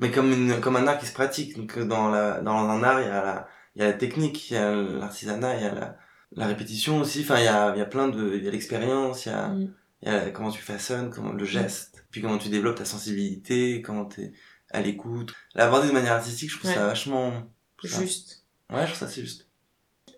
Mais 0.00 0.10
comme, 0.10 0.30
une, 0.32 0.60
comme 0.60 0.76
un 0.76 0.86
art 0.86 0.98
qui 0.98 1.06
se 1.06 1.12
pratique. 1.12 1.56
Donc 1.56 1.76
euh, 1.78 1.84
dans, 1.84 2.08
la, 2.10 2.40
dans 2.40 2.56
un 2.56 2.82
art, 2.82 3.00
il 3.00 3.06
y 3.06 3.10
a 3.10 3.22
la, 3.24 3.48
il 3.74 3.82
y 3.82 3.84
a 3.84 3.88
la 3.88 3.94
technique, 3.94 4.50
il 4.50 4.54
y 4.54 4.56
a 4.56 4.74
l'artisanat, 4.74 5.56
il 5.56 5.62
y 5.62 5.66
a 5.66 5.74
la, 5.74 5.96
la 6.32 6.46
répétition 6.46 7.00
aussi. 7.00 7.20
Enfin, 7.22 7.38
il 7.38 7.44
y 7.44 7.48
a, 7.48 7.72
il 7.74 7.78
y 7.78 7.82
a 7.82 7.86
plein 7.86 8.08
de... 8.08 8.34
Il 8.36 8.44
y 8.44 8.48
a 8.48 8.50
l'expérience, 8.50 9.26
il 9.26 9.30
y 9.30 9.32
a, 9.34 9.48
Mm. 9.48 9.72
Il 10.02 10.08
y 10.08 10.14
a 10.14 10.30
comment 10.30 10.50
tu 10.50 10.62
façonnes, 10.62 11.10
comment, 11.10 11.32
le 11.32 11.44
geste. 11.44 12.04
Puis 12.10 12.22
comment 12.22 12.38
tu 12.38 12.48
développes 12.48 12.78
ta 12.78 12.84
sensibilité, 12.84 13.82
comment 13.82 14.04
t'es 14.04 14.32
à 14.70 14.80
l'écoute. 14.80 15.34
L'aborder 15.54 15.88
de 15.88 15.92
manière 15.92 16.12
artistique, 16.12 16.50
je 16.50 16.58
trouve 16.58 16.70
Ouais. 16.70 16.76
ça 16.76 16.86
vachement... 16.86 17.50
juste. 17.82 18.44
Ouais, 18.70 18.82
je 18.82 18.86
trouve 18.92 18.98
ça 18.98 19.08
c'est 19.08 19.22
juste. 19.22 19.46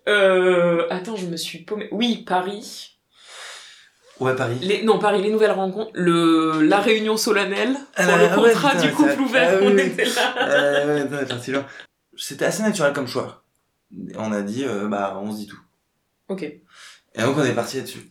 Euh, 0.07 0.87
attends, 0.89 1.15
je 1.15 1.27
me 1.27 1.37
suis 1.37 1.59
paumée. 1.59 1.87
Oui, 1.91 2.23
Paris. 2.27 2.97
Ouais, 4.19 4.35
Paris. 4.35 4.59
Les, 4.61 4.83
non, 4.83 4.99
Paris, 4.99 5.21
les 5.21 5.31
nouvelles 5.31 5.51
rencontres. 5.51 5.91
Le, 5.95 6.61
la 6.61 6.79
réunion 6.79 7.17
solennelle 7.17 7.73
pour 7.73 7.83
Ah, 7.95 8.17
le 8.17 8.25
ah 8.31 8.39
ouais, 8.39 8.51
contrat 8.51 8.75
du 8.75 8.91
couple 8.91 9.19
ouvert. 9.19 9.59
ah 9.61 9.65
on 9.65 9.73
oui. 9.75 9.81
était 9.81 10.05
là. 10.05 10.35
Euh, 10.49 11.07
ouais, 11.07 11.51
long. 11.51 11.65
C'était 12.15 12.45
assez 12.45 12.61
naturel 12.61 12.93
comme 12.93 13.07
choix. 13.07 13.43
On 14.15 14.31
a 14.31 14.41
dit, 14.41 14.63
euh, 14.63 14.87
bah, 14.87 15.19
on 15.21 15.31
se 15.31 15.37
dit 15.37 15.47
tout. 15.47 15.59
Ok. 16.27 16.43
Et 16.43 16.61
donc, 17.21 17.35
on 17.37 17.43
est 17.43 17.53
parti 17.55 17.77
là-dessus. 17.77 18.10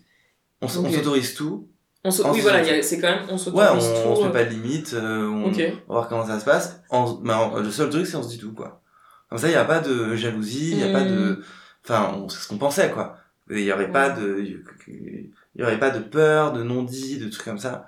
On, 0.63 0.67
on 0.67 0.69
s'autorise 0.93 1.35
tout. 1.35 1.69
On 2.05 2.09
On 2.25 2.33
oui, 2.33 2.41
voilà, 2.41 2.59
a- 2.59 2.83
c'est 2.83 2.99
quand 2.99 3.11
même, 3.11 3.25
on 3.29 3.33
Ouais, 3.33 3.39
s'autorise 3.39 3.85
on, 3.85 4.03
tout. 4.03 4.09
on 4.09 4.17
se 4.17 4.21
euh, 4.23 4.27
met 4.27 4.33
pas 4.33 4.45
de 4.45 4.51
limite. 4.51 4.95
euh, 4.95 5.27
on, 5.29 5.45
on 5.47 5.51
va 5.51 5.65
voir 5.89 6.09
comment 6.09 6.27
ça 6.27 6.41
se 6.41 6.45
passe. 6.45 6.81
En- 6.91 7.19
mais 7.23 7.33
en- 7.35 7.59
le 7.59 7.71
seul 7.71 7.91
truc, 7.91 8.07
c'est 8.07 8.17
on 8.17 8.23
se 8.23 8.29
dit 8.31 8.39
tout, 8.39 8.53
quoi. 8.55 8.81
Comme 9.29 9.39
ça, 9.39 9.49
il 9.49 9.53
y 9.53 9.57
a 9.57 9.65
pas 9.65 9.81
de 9.81 10.17
jalousie, 10.17 10.73
il 10.73 10.79
y 10.81 10.83
a 10.89 10.93
pas 10.93 11.05
de... 11.05 11.43
Enfin, 11.85 12.15
on- 12.17 12.29
c'est 12.29 12.41
ce 12.41 12.49
qu'on 12.49 12.59
pensait, 12.59 12.91
quoi. 12.91 13.17
Il 13.51 13.61
y 13.61 13.73
aurait 13.73 13.85
Ouais. 13.87 13.93
pas 13.93 14.11
de... 14.11 14.43
Il 14.87 15.31
y 15.57 15.63
aurait 15.63 15.79
pas 15.79 15.91
de 15.91 15.99
peur, 16.01 16.53
de 16.53 16.63
non-dit, 16.63 17.19
de 17.19 17.29
trucs 17.29 17.45
comme 17.45 17.59
ça. 17.59 17.87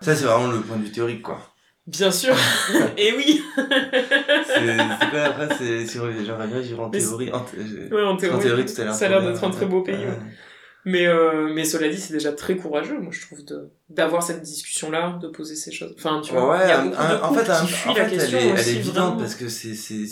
Ça, 0.00 0.14
c'est 0.14 0.24
vraiment 0.24 0.48
le 0.52 0.60
point 0.60 0.76
de 0.76 0.82
vue 0.84 0.92
théorique, 0.92 1.22
quoi. 1.22 1.40
Bien 1.86 2.10
sûr. 2.10 2.34
Et 2.96 3.12
oui. 3.16 3.42
C'est 3.56 3.66
quoi 5.10 5.22
après 5.24 5.48
C'est 5.58 5.86
j'aimerais 5.86 6.46
bien 6.46 6.60
vivre 6.60 6.80
en 6.84 6.90
théorie. 6.90 7.30
En, 7.32 7.40
thé- 7.40 7.58
j'ai- 7.66 7.92
Ouais, 7.94 8.02
en 8.02 8.10
en 8.12 8.16
théorie. 8.16 8.42
théorie 8.42 8.64
tout 8.64 8.80
à 8.80 8.84
l'heure. 8.84 8.94
Ça 8.94 9.06
a 9.06 9.08
l'air 9.08 9.22
d'être 9.22 9.42
un 9.44 9.50
très 9.50 9.66
beau 9.66 9.82
pays. 9.82 9.96
Ouais. 9.96 10.18
Mais, 10.86 11.06
euh, 11.06 11.50
mais 11.54 11.64
cela 11.64 11.88
dit, 11.88 11.98
c'est 11.98 12.12
déjà 12.12 12.32
très 12.32 12.56
courageux, 12.56 12.98
moi, 13.00 13.10
je 13.10 13.20
trouve, 13.22 13.44
de, 13.44 13.70
d'avoir 13.88 14.22
cette 14.22 14.42
discussion-là, 14.42 15.18
de 15.22 15.28
poser 15.28 15.56
ces 15.56 15.72
choses. 15.72 15.94
Enfin, 15.98 16.20
tu 16.22 16.32
vois, 16.32 16.50
Ouais, 16.50 16.68
y 16.68 16.70
a 16.72 16.80
un- 16.80 16.86
de 16.86 16.94
en 16.94 17.32
fait, 17.32 17.50
un- 17.50 17.62
en 17.90 17.94
la 17.94 18.04
fait, 18.04 18.16
question 18.16 18.38
elle 18.38 18.44
est, 18.44 18.48
elle 18.48 18.54
aussi, 18.58 18.68
est 18.70 18.72
évidente 18.74 18.94
vraiment. 18.96 19.16
parce 19.18 19.34
que 19.34 19.48
c'est 19.48 19.74
c'est 19.74 20.04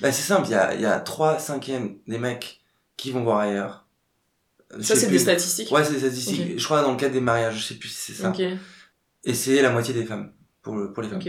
bah, 0.00 0.10
c'est 0.12 0.22
simple. 0.22 0.48
Il 0.48 0.52
y 0.52 0.54
a 0.54 0.74
il 0.74 0.80
y 0.80 0.86
a 0.86 0.98
trois 0.98 1.38
cinquièmes 1.38 1.98
des 2.08 2.18
mecs 2.18 2.60
qui 2.96 3.12
vont 3.12 3.22
voir 3.22 3.38
ailleurs. 3.38 3.86
Je 4.76 4.82
Ça, 4.82 4.96
c'est 4.96 5.08
des 5.08 5.18
statistiques. 5.18 5.70
Ouais, 5.72 5.84
c'est 5.84 5.92
des 5.94 5.98
statistiques. 6.00 6.58
Je 6.58 6.64
crois 6.64 6.82
dans 6.82 6.92
le 6.92 6.96
cadre 6.96 7.12
des 7.12 7.20
mariages, 7.20 7.56
je 7.58 7.66
sais 7.68 7.74
plus 7.74 7.88
si 7.88 8.12
c'est 8.12 8.22
ça. 8.22 8.32
Et 9.24 9.34
c'est 9.34 9.60
la 9.62 9.70
moitié 9.70 9.92
des 9.94 10.04
femmes 10.04 10.32
pour 10.62 10.74
le 10.76 10.92
pour 10.92 11.02
les 11.02 11.08
femmes. 11.08 11.20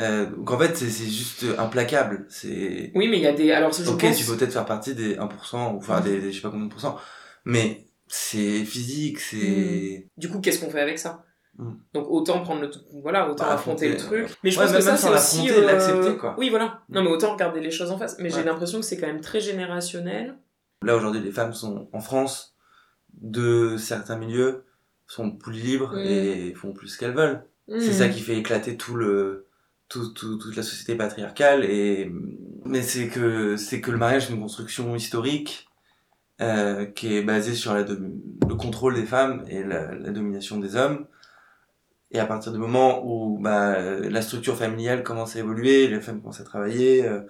Euh, 0.00 0.26
donc 0.26 0.50
en 0.50 0.58
fait, 0.58 0.76
c'est 0.76 0.90
c'est 0.90 1.06
juste 1.08 1.44
implacable. 1.56 2.26
C'est 2.28 2.90
Oui, 2.96 3.06
mais 3.08 3.16
il 3.18 3.22
y 3.22 3.26
a 3.26 3.32
des. 3.32 3.52
Alors, 3.52 3.72
je 3.72 3.88
ok, 3.88 4.00
pense. 4.00 4.16
tu 4.18 4.24
peux 4.24 4.36
peut-être 4.36 4.52
faire 4.52 4.66
partie 4.66 4.94
des 4.94 5.16
1%, 5.16 5.72
ou 5.74 5.76
enfin 5.78 6.00
des, 6.00 6.20
des 6.20 6.32
je 6.32 6.36
sais 6.36 6.42
pas 6.42 6.50
combien 6.50 6.66
de 6.66 6.70
pourcents, 6.70 6.98
mais 7.44 7.86
c'est 8.06 8.64
physique, 8.64 9.18
c'est. 9.20 10.08
Du 10.16 10.28
coup, 10.30 10.40
qu'est-ce 10.40 10.60
qu'on 10.64 10.70
fait 10.70 10.80
avec 10.80 10.98
ça 10.98 11.24
Mm. 11.56 11.70
Donc, 11.94 12.06
autant 12.10 12.40
prendre 12.42 12.62
le. 12.62 12.70
Voilà, 13.00 13.30
autant 13.30 13.44
Bah, 13.44 13.52
affronter 13.54 13.88
le 13.88 13.96
truc. 13.96 14.26
Mais 14.42 14.50
je 14.50 14.58
Ouais, 14.58 14.64
pense 14.64 14.72
même- 14.72 14.80
que 14.82 14.84
ça, 14.84 14.96
c'est 14.96 15.08
aussi. 15.38 15.50
euh, 15.52 15.64
l'accepter, 15.64 16.16
quoi. 16.16 16.34
Oui, 16.36 16.50
voilà. 16.50 16.82
Non, 16.88 17.04
mais 17.04 17.10
autant 17.10 17.32
regarder 17.34 17.60
les 17.60 17.70
choses 17.70 17.92
en 17.92 17.96
face. 17.98 18.16
Mais 18.18 18.28
j'ai 18.28 18.42
l'impression 18.42 18.80
que 18.80 18.84
c'est 18.84 18.96
quand 18.98 19.06
même 19.06 19.20
très 19.20 19.40
générationnel. 19.40 20.36
Là 20.82 20.96
aujourd'hui, 20.96 21.20
les 21.20 21.30
femmes 21.30 21.54
sont 21.54 21.88
en 21.92 22.00
France 22.00 22.56
de 23.12 23.76
certains 23.76 24.16
milieux 24.18 24.64
sont 25.06 25.30
plus 25.30 25.52
libres 25.52 25.94
Mm. 25.94 25.98
et 26.00 26.54
font 26.54 26.72
plus 26.72 26.88
ce 26.88 26.98
qu'elles 26.98 27.14
veulent. 27.14 27.44
C'est 27.68 27.92
ça 27.92 28.08
qui 28.08 28.18
fait 28.20 28.36
éclater 28.36 28.76
tout 28.76 28.96
le 28.96 29.46
tout, 29.88 30.08
tout- 30.08 30.38
toute 30.38 30.56
la 30.56 30.62
société 30.64 30.96
patriarcale 30.96 31.64
et 31.64 32.10
mais 32.64 32.82
c'est 32.82 33.06
que 33.06 33.56
c'est 33.56 33.80
que 33.80 33.92
le 33.92 33.98
mariage 33.98 34.28
est 34.28 34.32
une 34.34 34.40
construction 34.40 34.96
historique 34.96 35.68
euh, 36.40 36.84
qui 36.84 37.16
est 37.16 37.22
basée 37.22 37.54
sur 37.54 37.74
la 37.74 37.82
le 37.82 38.54
contrôle 38.56 38.94
des 38.94 39.06
femmes 39.06 39.44
et 39.48 39.62
la, 39.64 39.94
la 39.94 40.10
domination 40.10 40.58
des 40.58 40.76
hommes. 40.76 41.06
Et 42.10 42.20
à 42.20 42.26
partir 42.26 42.52
du 42.52 42.58
moment 42.58 43.02
où 43.04 43.38
bah, 43.40 43.76
la 44.00 44.22
structure 44.22 44.56
familiale 44.56 45.02
commence 45.02 45.34
à 45.36 45.40
évoluer, 45.40 45.88
les 45.88 46.00
femmes 46.00 46.20
commencent 46.20 46.40
à 46.40 46.44
travailler, 46.44 47.04
euh, 47.06 47.22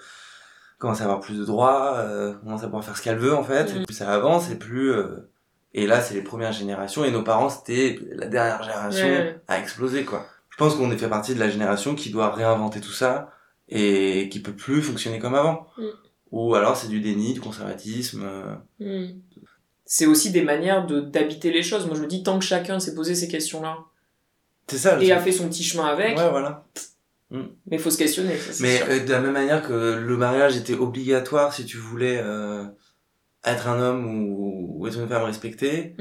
commencent 0.78 1.00
à 1.00 1.04
avoir 1.04 1.20
plus 1.20 1.38
de 1.38 1.44
droits, 1.44 1.96
euh, 1.98 2.34
commencent 2.34 2.62
à 2.64 2.66
pouvoir 2.66 2.84
faire 2.84 2.96
ce 2.96 3.02
qu'elles 3.02 3.18
veulent 3.18 3.34
en 3.34 3.44
fait, 3.44 3.74
et 3.74 3.84
plus 3.84 3.94
ça 3.94 4.12
avance, 4.12 4.50
et 4.50 4.56
plus... 4.58 4.92
euh, 4.92 5.30
et 5.72 5.86
là, 5.86 6.00
c'est 6.00 6.14
les 6.14 6.22
premières 6.22 6.52
générations, 6.52 7.04
et 7.04 7.10
nos 7.10 7.22
parents, 7.22 7.48
c'était 7.48 7.98
la 8.12 8.26
dernière 8.26 8.62
génération 8.62 9.06
Ouais. 9.06 9.40
à 9.48 9.58
exploser, 9.58 10.04
quoi. 10.04 10.26
Je 10.50 10.56
pense 10.56 10.76
qu'on 10.76 10.90
est 10.92 10.98
fait 10.98 11.08
partie 11.08 11.34
de 11.34 11.40
la 11.40 11.48
génération 11.48 11.94
qui 11.94 12.10
doit 12.10 12.30
réinventer 12.30 12.80
tout 12.80 12.92
ça, 12.92 13.30
et 13.68 14.28
qui 14.30 14.40
peut 14.42 14.52
plus 14.52 14.82
fonctionner 14.82 15.18
comme 15.18 15.34
avant. 15.34 15.66
Mhm. 15.78 15.90
Ou 16.37 16.55
alors 16.57 16.77
c'est 16.77 16.88
du 16.88 17.01
déni, 17.01 17.33
du 17.35 17.40
conservatisme. 17.40 18.23
euh, 18.25 18.55
Mm. 18.81 19.20
C'est 19.87 20.07
aussi 20.07 20.31
des 20.33 20.42
manières 20.42 20.87
de 20.87 21.01
d'habiter 21.01 21.53
les 21.53 21.62
choses. 21.62 21.87
Moi, 21.87 21.94
je 21.94 22.01
me 22.03 22.07
dis, 22.07 22.23
tant 22.23 22.38
que 22.38 22.44
chacun 22.44 22.81
s'est 22.81 22.94
posé 22.94 23.14
ces 23.14 23.29
questions-là 23.29 23.77
C'est 24.66 24.79
ça, 24.79 24.97
le 24.97 25.03
et 25.05 25.12
a 25.12 25.20
fait 25.20 25.31
son 25.33 25.47
petit 25.49 25.62
chemin 25.62 25.85
avec, 25.85 26.16
Ouais, 26.18 26.31
voilà. 26.31 26.64
mais 27.31 27.77
il 27.77 27.79
faut 27.79 27.90
se 27.90 27.99
questionner. 27.99 28.37
ça, 28.38 28.62
Mais 28.62 28.81
euh, 28.88 29.05
de 29.05 29.12
la 29.12 29.20
même 29.20 29.33
manière 29.33 29.62
que 29.66 29.75
le 30.11 30.16
mariage 30.16 30.57
était 30.57 30.75
obligatoire 30.75 31.53
si 31.53 31.66
tu 31.66 31.77
voulais 31.77 32.18
euh, 32.23 32.64
être 33.44 33.68
un 33.68 33.79
homme 33.81 34.07
ou, 34.33 34.77
ou 34.81 34.87
être 34.88 34.99
une 34.99 35.07
femme 35.09 35.25
respectée, 35.25 35.94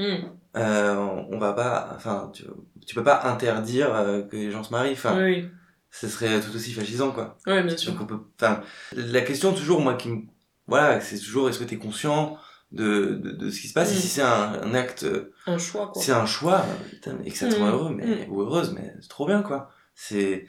euh, 0.56 0.96
on, 0.96 1.28
on 1.32 1.38
va 1.38 1.52
pas, 1.54 1.92
enfin, 1.96 2.32
tu, 2.34 2.44
tu 2.88 2.96
peux 2.96 3.04
pas 3.04 3.24
interdire 3.26 3.90
que 4.32 4.36
les 4.38 4.50
gens 4.50 4.64
se 4.64 4.72
marient. 4.72 4.94
Enfin, 4.94 5.22
oui. 5.22 5.46
Ce 5.96 6.08
serait 6.10 6.42
tout 6.42 6.56
aussi 6.56 6.74
fascisant, 6.74 7.12
quoi. 7.12 7.38
Ouais, 7.46 7.62
bien 7.64 7.78
sûr. 7.78 7.92
Donc 7.94 8.02
on 8.02 8.06
peut, 8.08 8.20
enfin, 8.42 8.62
la 8.96 9.22
question 9.22 9.54
toujours, 9.54 9.80
moi, 9.80 9.94
qui 9.94 10.10
me, 10.10 10.22
voilà, 10.68 11.00
c'est 11.00 11.20
toujours, 11.20 11.50
est-ce 11.50 11.60
que 11.60 11.64
t'es 11.66 11.78
conscient 11.78 12.36
de, 12.72 13.14
de, 13.24 13.32
de 13.32 13.50
ce 13.52 13.62
qui 13.62 13.68
se 13.68 13.74
passe? 13.74 13.92
Mm. 13.94 13.98
et 13.98 14.00
si 14.00 14.08
c'est 14.08 14.22
un, 14.24 14.62
un 14.64 14.74
acte, 14.74 15.06
Un 15.46 15.58
choix, 15.60 15.92
quoi. 15.94 16.02
c'est 16.02 16.12
un 16.12 16.26
choix, 16.26 16.66
putain, 16.90 17.18
et 17.24 17.30
que 17.32 17.38
ça 17.38 17.48
te 17.48 17.56
rend 17.56 17.68
Mm. 17.68 17.72
heureux, 17.74 17.94
mais, 17.96 18.06
Mm. 18.28 18.32
ou 18.32 18.42
heureuse, 18.42 18.74
mais 18.74 18.92
c'est 19.02 19.08
trop 19.10 19.28
bien, 19.28 19.44
quoi. 19.44 19.70
C'est, 19.94 20.48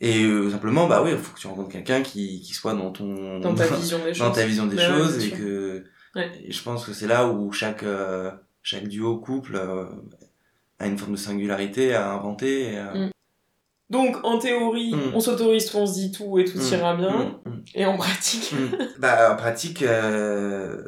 et 0.00 0.22
euh, 0.24 0.50
simplement, 0.50 0.86
bah 0.86 1.02
oui, 1.04 1.10
il 1.12 1.18
faut 1.18 1.34
que 1.34 1.38
tu 1.40 1.46
rencontres 1.48 1.68
quelqu'un 1.70 2.02
qui, 2.02 2.40
qui 2.40 2.54
soit 2.54 2.72
dans 2.74 2.90
ton, 2.90 3.40
Dans 3.40 3.54
ta 3.54 3.66
vision 3.76 3.98
des 3.98 4.14
choses. 4.14 4.18
dans 4.26 4.32
ta 4.32 4.46
vision 4.46 4.66
des 4.66 4.76
Bah 4.76 4.88
choses 4.96 5.22
et 5.24 5.30
que 5.30 5.84
Ouais. 6.14 6.32
et 6.42 6.50
je 6.52 6.62
pense 6.62 6.86
que 6.86 6.94
c'est 6.94 7.06
là 7.06 7.28
où 7.28 7.52
chaque 7.52 7.82
euh, 7.82 8.30
chaque 8.62 8.88
duo 8.88 9.18
couple 9.18 9.56
euh, 9.56 9.84
a 10.78 10.86
une 10.86 10.96
forme 10.96 11.12
de 11.12 11.18
singularité 11.18 11.94
à 11.94 12.10
inventer 12.12 12.72
et. 12.72 12.80
Mm. 12.80 13.10
Donc, 13.90 14.16
en 14.24 14.38
théorie, 14.38 14.94
Mm. 14.94 15.12
on 15.14 15.20
s'autorise 15.20 15.66
tout, 15.70 15.78
on 15.78 15.86
se 15.86 15.94
dit 15.94 16.12
tout 16.12 16.38
et 16.38 16.44
tout 16.44 16.58
Mm, 16.58 16.72
ira 16.74 16.94
bien. 16.96 17.40
mm, 17.46 17.62
Et 17.74 17.86
en 17.86 17.96
pratique. 17.96 18.52
bah 18.98 19.32
en 19.32 19.36
pratique 19.36 19.82
euh, 19.82 20.82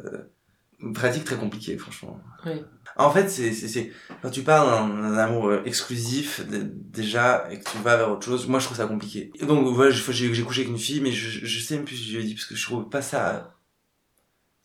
pratique 0.93 1.23
très 1.25 1.35
compliquée 1.37 1.77
franchement 1.77 2.19
Oui. 2.45 2.63
en 2.97 3.11
fait 3.11 3.29
c'est 3.29 3.53
c'est 3.53 3.67
c'est 3.67 3.91
quand 4.23 4.31
tu 4.31 4.41
parles 4.41 4.67
d'un 4.89 5.15
amour 5.17 5.47
euh, 5.49 5.61
exclusif 5.65 6.41
déjà 6.47 7.47
et 7.51 7.59
que 7.59 7.69
tu 7.69 7.77
vas 7.77 7.97
vers 7.97 8.09
autre 8.11 8.25
chose 8.25 8.47
moi 8.47 8.59
je 8.59 8.65
trouve 8.65 8.77
ça 8.77 8.87
compliqué 8.87 9.31
Et 9.39 9.45
donc 9.45 9.63
voilà 9.75 9.91
j'ai 9.91 10.43
couché 10.43 10.61
avec 10.61 10.67
une 10.71 10.79
fille 10.79 10.99
mais 11.01 11.11
je 11.11 11.45
je 11.45 11.59
sais 11.63 11.75
même 11.75 11.85
plus 11.85 11.97
si 11.97 12.05
je 12.11 12.17
lui 12.17 12.23
ai 12.23 12.27
dit 12.27 12.33
parce 12.33 12.45
que 12.45 12.55
je 12.55 12.65
trouve 12.65 12.89
pas 12.89 13.01
ça 13.03 13.55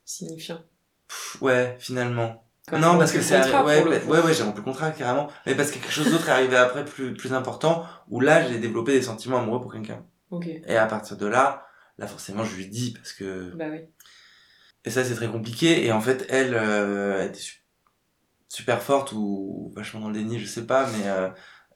Signifiant. 0.06 0.60
pff, 1.08 1.36
ouais 1.42 1.76
finalement 1.78 2.45
Non, 2.72 2.94
on 2.94 2.98
parce 2.98 3.12
que 3.12 3.20
c'est 3.20 3.38
ouais, 3.38 3.82
coup. 3.82 3.88
ouais, 4.10 4.20
ouais, 4.22 4.34
j'ai 4.34 4.42
rempli 4.42 4.58
le 4.58 4.64
contrat 4.64 4.90
carrément. 4.90 5.28
Mais 5.46 5.54
parce 5.54 5.70
que 5.70 5.74
quelque 5.78 5.92
chose 5.92 6.10
d'autre 6.10 6.28
est 6.28 6.32
arrivé 6.32 6.56
après, 6.56 6.84
plus, 6.84 7.14
plus 7.14 7.32
important, 7.32 7.84
où 8.08 8.20
là, 8.20 8.46
j'ai 8.48 8.58
développé 8.58 8.92
des 8.92 9.02
sentiments 9.02 9.38
amoureux 9.38 9.60
pour 9.60 9.72
quelqu'un. 9.72 10.04
Ok. 10.30 10.46
Et 10.48 10.76
à 10.76 10.86
partir 10.86 11.16
de 11.16 11.26
là, 11.26 11.66
là, 11.98 12.06
forcément, 12.08 12.42
je 12.44 12.56
lui 12.56 12.66
dis 12.66 12.92
parce 12.92 13.12
que. 13.12 13.54
Bah 13.54 13.66
oui. 13.70 13.80
Et 14.84 14.90
ça, 14.90 15.04
c'est 15.04 15.14
très 15.14 15.28
compliqué. 15.28 15.84
Et 15.86 15.92
en 15.92 16.00
fait, 16.00 16.26
elle, 16.28 16.54
euh, 16.54 17.20
elle 17.20 17.28
était 17.28 17.38
su- 17.38 17.64
super 18.48 18.82
forte 18.82 19.12
ou 19.12 19.72
vachement 19.76 20.00
dans 20.00 20.08
le 20.08 20.14
déni, 20.14 20.38
je 20.40 20.46
sais 20.46 20.66
pas, 20.66 20.88
mais 20.88 21.08
euh, 21.08 21.28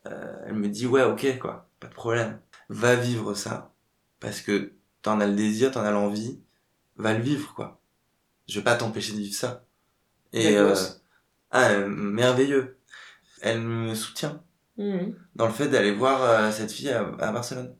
euh, 0.07 0.35
elle 0.47 0.55
me 0.55 0.69
dit 0.69 0.87
ouais, 0.87 1.03
ok, 1.05 1.39
quoi, 1.39 1.69
pas 1.79 1.89
de 1.89 1.95
problème. 1.95 2.41
Va 2.69 2.97
vivre 2.97 3.35
ça 3.35 3.73
parce 4.21 4.41
que 4.41 4.75
t'en 5.03 5.21
as 5.21 5.27
le 5.27 5.35
désir, 5.35 5.71
t'en 5.71 5.83
as 5.83 5.91
l'envie, 5.93 6.41
va 6.97 7.15
le 7.15 7.23
vivre, 7.23 7.55
quoi. 7.55 7.81
Je 8.49 8.59
vais 8.59 8.65
pas 8.65 8.75
t'empêcher 8.77 9.13
de 9.13 9.19
vivre 9.19 9.35
ça. 9.35 9.65
Et 10.33 10.57
euh, 10.57 10.75
ah, 11.51 11.71
euh, 11.71 11.87
merveilleux. 11.89 12.79
Elle 13.43 13.61
me 13.61 13.95
soutient 13.95 14.43
Mhm. 14.77 15.15
dans 15.37 15.47
le 15.47 15.53
fait 15.53 15.69
d'aller 15.69 15.93
voir 15.93 16.23
euh, 16.23 16.51
cette 16.51 16.73
fille 16.73 16.89
à, 16.91 17.01
à 17.19 17.33
Barcelone. 17.33 17.75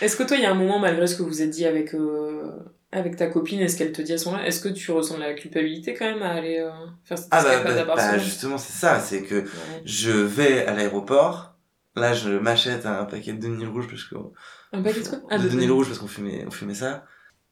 Est-ce 0.00 0.16
que 0.16 0.22
toi, 0.22 0.36
il 0.36 0.42
y 0.42 0.46
a 0.46 0.50
un 0.50 0.54
moment, 0.54 0.78
malgré 0.78 1.06
ce 1.06 1.16
que 1.16 1.22
vous 1.22 1.42
êtes 1.42 1.50
dit 1.50 1.64
avec, 1.66 1.94
euh, 1.94 2.50
Avec 2.92 3.16
ta 3.16 3.26
copine, 3.28 3.58
est-ce 3.60 3.76
qu'elle 3.78 3.92
te 3.92 4.02
dit 4.02 4.12
à 4.12 4.18
ce 4.18 4.26
moment-là 4.26 4.46
Est-ce 4.46 4.60
que 4.60 4.68
tu 4.68 4.90
ressens 4.92 5.16
de 5.16 5.20
la 5.22 5.32
culpabilité 5.34 5.94
quand 5.94 6.04
même 6.04 6.22
à 6.22 6.32
aller 6.32 6.58
euh, 6.58 6.70
faire 7.04 7.16
cette 7.18 7.28
Ah 7.30 7.42
bah, 7.42 7.54
escapade 7.54 7.86
bah, 7.86 7.92
à 7.94 7.96
bah, 8.12 8.18
justement 8.18 8.58
c'est 8.58 8.72
ça, 8.78 9.00
c'est 9.00 9.22
que 9.22 9.36
Ouais. 9.36 9.46
je 9.86 10.10
vais 10.10 10.66
à 10.66 10.74
l'aéroport, 10.74 11.56
là 11.96 12.12
je 12.12 12.28
m'achète 12.30 12.84
un 12.84 13.04
paquet 13.06 13.32
de 13.32 13.40
Denis 13.40 13.64
rouge 13.66 13.86
parce 13.88 14.04
que 14.04 14.16
Un 14.72 14.82
paquet 14.82 15.00
de 15.00 15.08
quoi? 15.08 15.20
Ah, 15.30 15.38
de 15.38 15.44
de 15.44 15.48
Denis 15.48 15.68
rouge 15.70 15.86
parce 15.88 15.98
qu'on 16.00 16.06
fumait, 16.06 16.44
on 16.46 16.50
fumait 16.50 16.74
ça, 16.74 17.04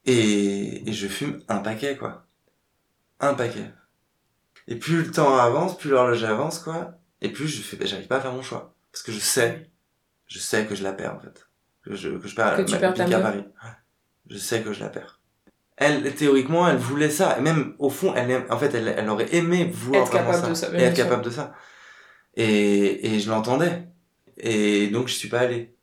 et, 0.04 0.88
et 0.88 0.92
je 0.92 1.08
fume 1.08 1.40
un 1.48 1.58
paquet 1.60 1.96
quoi, 1.96 2.26
un 3.20 3.34
paquet. 3.34 3.70
Et 4.68 4.76
plus 4.76 5.02
le 5.04 5.10
temps 5.10 5.36
avance, 5.36 5.76
plus 5.78 5.90
l'horloge 5.90 6.22
avance 6.24 6.58
quoi, 6.58 6.92
et 7.20 7.28
plus 7.30 7.48
je 7.48 7.62
fais, 7.62 7.84
j'arrive 7.86 8.06
pas 8.06 8.16
à 8.16 8.20
faire 8.20 8.32
mon 8.32 8.42
choix 8.42 8.74
parce 8.92 9.02
que 9.02 9.12
je 9.12 9.18
sais, 9.18 9.70
je 10.26 10.38
sais 10.38 10.66
que 10.66 10.74
je 10.74 10.82
la 10.82 10.92
perds 10.92 11.14
en 11.16 11.20
fait, 11.20 11.48
que 11.84 11.94
je 11.94 12.08
que 12.10 12.28
je 12.28 12.34
perds 12.34 12.56
Que 12.56 12.62
tu 12.62 12.72
ma 12.72 12.78
perds 12.78 12.94
ta 12.94 13.04
à. 13.04 13.20
Paris. 13.20 13.44
Je 14.28 14.38
sais 14.38 14.62
que 14.62 14.72
je 14.72 14.80
la 14.80 14.88
perds. 14.90 15.20
Elle, 15.76 16.14
théoriquement, 16.14 16.68
elle 16.68 16.76
voulait 16.76 17.08
ça. 17.10 17.38
Et 17.38 17.40
même, 17.40 17.74
au 17.78 17.88
fond, 17.88 18.14
elle, 18.14 18.30
aime- 18.30 18.46
en 18.50 18.58
fait, 18.58 18.74
elle, 18.74 18.86
elle 18.88 19.08
aurait 19.08 19.34
aimé 19.34 19.64
vouloir 19.72 20.02
Être 20.04 20.12
capable 20.12 20.42
ça. 20.42 20.48
de 20.50 20.54
ça, 20.54 20.68
Et 20.78 20.82
être 20.82 20.94
sûr. 20.94 21.04
capable 21.04 21.24
de 21.24 21.30
ça. 21.30 21.54
Et, 22.36 23.14
et 23.14 23.18
je 23.18 23.30
l'entendais. 23.30 23.88
Et 24.36 24.88
donc, 24.88 25.08
je 25.08 25.14
suis 25.14 25.28
pas 25.30 25.40
allé. 25.40 25.74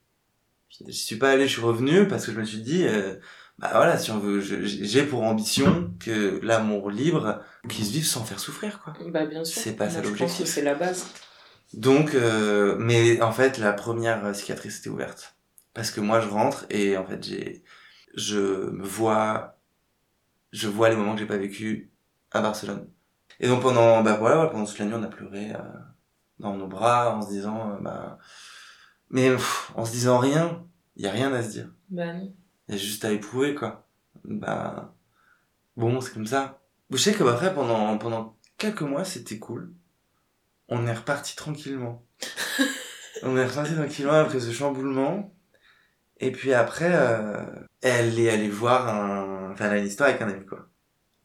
Je 0.87 0.91
suis 0.91 1.15
pas 1.15 1.31
allé, 1.31 1.47
je 1.47 1.53
suis 1.53 1.61
revenu 1.61 2.07
parce 2.07 2.25
que 2.27 2.31
je 2.31 2.39
me 2.39 2.45
suis 2.45 2.59
dit, 2.61 2.85
euh, 2.85 3.15
bah 3.59 3.69
voilà, 3.73 3.97
si 3.97 4.11
on 4.11 4.19
veut, 4.19 4.39
j'ai 4.41 5.03
pour 5.03 5.23
ambition 5.23 5.91
que 5.99 6.39
l'amour 6.43 6.91
libre 6.91 7.41
puisse 7.67 7.89
vivre 7.89 8.05
sans 8.05 8.23
faire 8.23 8.39
souffrir, 8.39 8.79
quoi. 8.83 8.93
Bah 9.09 9.25
bien 9.25 9.43
sûr. 9.43 9.61
C'est 9.61 9.75
pas 9.75 9.89
ça 9.89 10.03
Je 10.03 10.09
pense 10.09 10.19
l'objectif. 10.19 10.45
que 10.45 10.51
c'est 10.51 10.61
la 10.61 10.75
base. 10.75 11.07
Donc, 11.73 12.13
euh, 12.13 12.77
mais 12.79 13.21
en 13.21 13.31
fait, 13.31 13.57
la 13.57 13.73
première 13.73 14.35
cicatrice 14.35 14.79
était 14.79 14.89
ouverte. 14.89 15.35
Parce 15.73 15.91
que 15.91 15.99
moi, 16.01 16.21
je 16.21 16.27
rentre 16.27 16.65
et 16.69 16.97
en 16.97 17.05
fait, 17.05 17.23
j'ai, 17.23 17.63
je 18.15 18.39
me 18.69 18.83
vois, 18.85 19.59
je 20.51 20.67
vois 20.67 20.89
les 20.89 20.95
moments 20.95 21.13
que 21.13 21.19
j'ai 21.19 21.25
pas 21.27 21.37
vécu 21.37 21.91
à 22.31 22.41
Barcelone. 22.41 22.87
Et 23.39 23.47
donc 23.47 23.61
pendant, 23.61 24.01
bah 24.03 24.17
voilà, 24.19 24.35
voilà, 24.37 24.49
pendant 24.51 24.65
toute 24.65 24.79
la 24.79 24.85
nuit, 24.85 24.95
on 24.95 25.03
a 25.03 25.07
pleuré 25.07 25.51
euh, 25.51 25.59
dans 26.39 26.55
nos 26.55 26.67
bras 26.67 27.15
en 27.15 27.21
se 27.21 27.29
disant, 27.29 27.71
euh, 27.71 27.79
bah, 27.81 28.17
mais 29.09 29.29
pff, 29.31 29.71
en 29.75 29.85
se 29.85 29.91
disant 29.91 30.17
rien, 30.19 30.63
il 30.95 31.03
y 31.05 31.07
a 31.07 31.11
rien 31.11 31.33
à 31.33 31.43
se 31.43 31.49
dire. 31.49 31.69
Bah 31.89 32.13
non. 32.13 32.33
Il 32.67 32.75
y 32.75 32.77
a 32.77 32.81
juste 32.81 33.05
à 33.05 33.11
éprouver, 33.11 33.55
quoi. 33.55 33.87
Bah, 34.23 34.93
bon, 35.75 36.01
c'est 36.01 36.13
comme 36.13 36.25
ça. 36.27 36.59
Je 36.89 36.97
sais 36.97 37.13
que 37.13 37.23
bah, 37.23 37.33
après, 37.33 37.53
pendant, 37.53 37.97
pendant 37.97 38.37
quelques 38.57 38.81
mois, 38.81 39.05
c'était 39.05 39.39
cool. 39.39 39.73
On 40.69 40.85
est 40.87 40.93
reparti 40.93 41.35
tranquillement. 41.35 42.05
on 43.23 43.37
est 43.37 43.45
reparti 43.45 43.73
tranquillement 43.73 44.13
après 44.13 44.39
ce 44.39 44.51
chamboulement. 44.51 45.33
Et 46.19 46.31
puis 46.31 46.53
après, 46.53 46.91
euh, 46.93 47.45
elle 47.81 48.19
est 48.19 48.29
allée 48.29 48.49
voir 48.49 48.87
un... 48.89 49.51
Enfin, 49.51 49.65
elle 49.65 49.73
a 49.73 49.77
une 49.77 49.85
histoire 49.85 50.09
avec 50.09 50.21
un 50.21 50.29
ami, 50.29 50.45
quoi. 50.45 50.67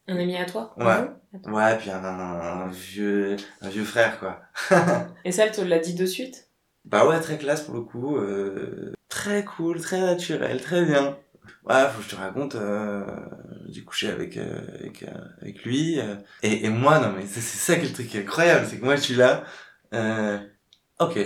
Un 0.07 0.17
ami 0.19 0.37
à 0.37 0.45
toi 0.45 0.75
Ouais. 0.77 0.85
à 0.87 1.51
Ouais, 1.51 1.79
puis 1.79 1.91
un, 1.91 2.05
un 2.05 2.69
vieux, 2.69 3.37
un 3.63 3.69
vieux 3.69 3.85
frère, 3.85 4.19
quoi. 4.21 4.43
Et 5.25 5.33
ça, 5.33 5.47
elle 5.47 5.53
te 5.53 5.61
l'a 5.63 5.79
dit 5.79 5.95
de 5.95 6.05
suite? 6.07 6.51
Bah 6.85 7.07
ouais, 7.07 7.21
très 7.21 7.39
classe 7.39 7.63
pour 7.63 7.75
le 7.75 7.83
coup. 7.83 8.17
euh, 8.17 8.93
très 9.09 9.45
cool, 9.45 9.81
très 9.81 10.01
naturel, 10.01 10.61
très 10.61 10.85
bien. 10.85 11.17
Ouais, 11.65 11.89
faut 11.91 11.99
que 11.99 12.05
je 12.05 12.09
te 12.11 12.17
raconte, 12.17 12.55
euh, 12.57 13.05
j'ai 13.69 13.85
couché 13.85 14.11
avec, 14.11 14.37
euh, 14.37 14.61
avec, 14.81 15.03
euh, 15.05 15.09
avec 15.41 15.63
lui. 15.65 16.01
euh, 16.01 16.17
et, 16.43 16.65
et 16.67 16.69
moi, 16.71 16.99
non 16.99 17.13
mais 17.13 17.27
c'est 17.27 17.41
ça 17.41 17.77
qui 17.77 17.83
est 17.87 17.89
le 17.89 17.95
truc 17.95 18.15
incroyable, 18.17 18.67
c'est 18.69 18.79
que 18.79 18.85
moi 18.85 18.97
je 18.97 19.03
suis 19.03 19.15
là. 19.15 19.45
Euh, 19.95 20.39
ok, 21.01 21.19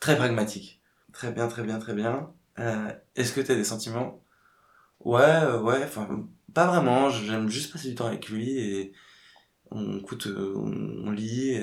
très 0.00 0.16
pragmatique. 0.16 0.82
Très 1.12 1.32
bien, 1.32 1.48
très 1.48 1.62
bien, 1.62 1.78
très 1.78 1.94
bien. 1.94 2.32
Euh, 2.58 2.92
Est-ce 3.16 3.32
que 3.32 3.40
t'as 3.40 3.54
des 3.54 3.64
sentiments? 3.64 4.22
Ouais, 5.00 5.44
ouais, 5.62 5.84
enfin, 5.84 6.28
pas 6.54 6.66
vraiment. 6.68 7.10
J'aime 7.10 7.48
juste 7.50 7.72
passer 7.72 7.90
du 7.90 7.94
temps 7.96 8.06
avec 8.06 8.28
lui 8.30 8.58
et 8.58 8.92
on 9.70 9.98
écoute, 9.98 10.28
on, 10.28 10.72
on 11.06 11.10
lit, 11.12 11.58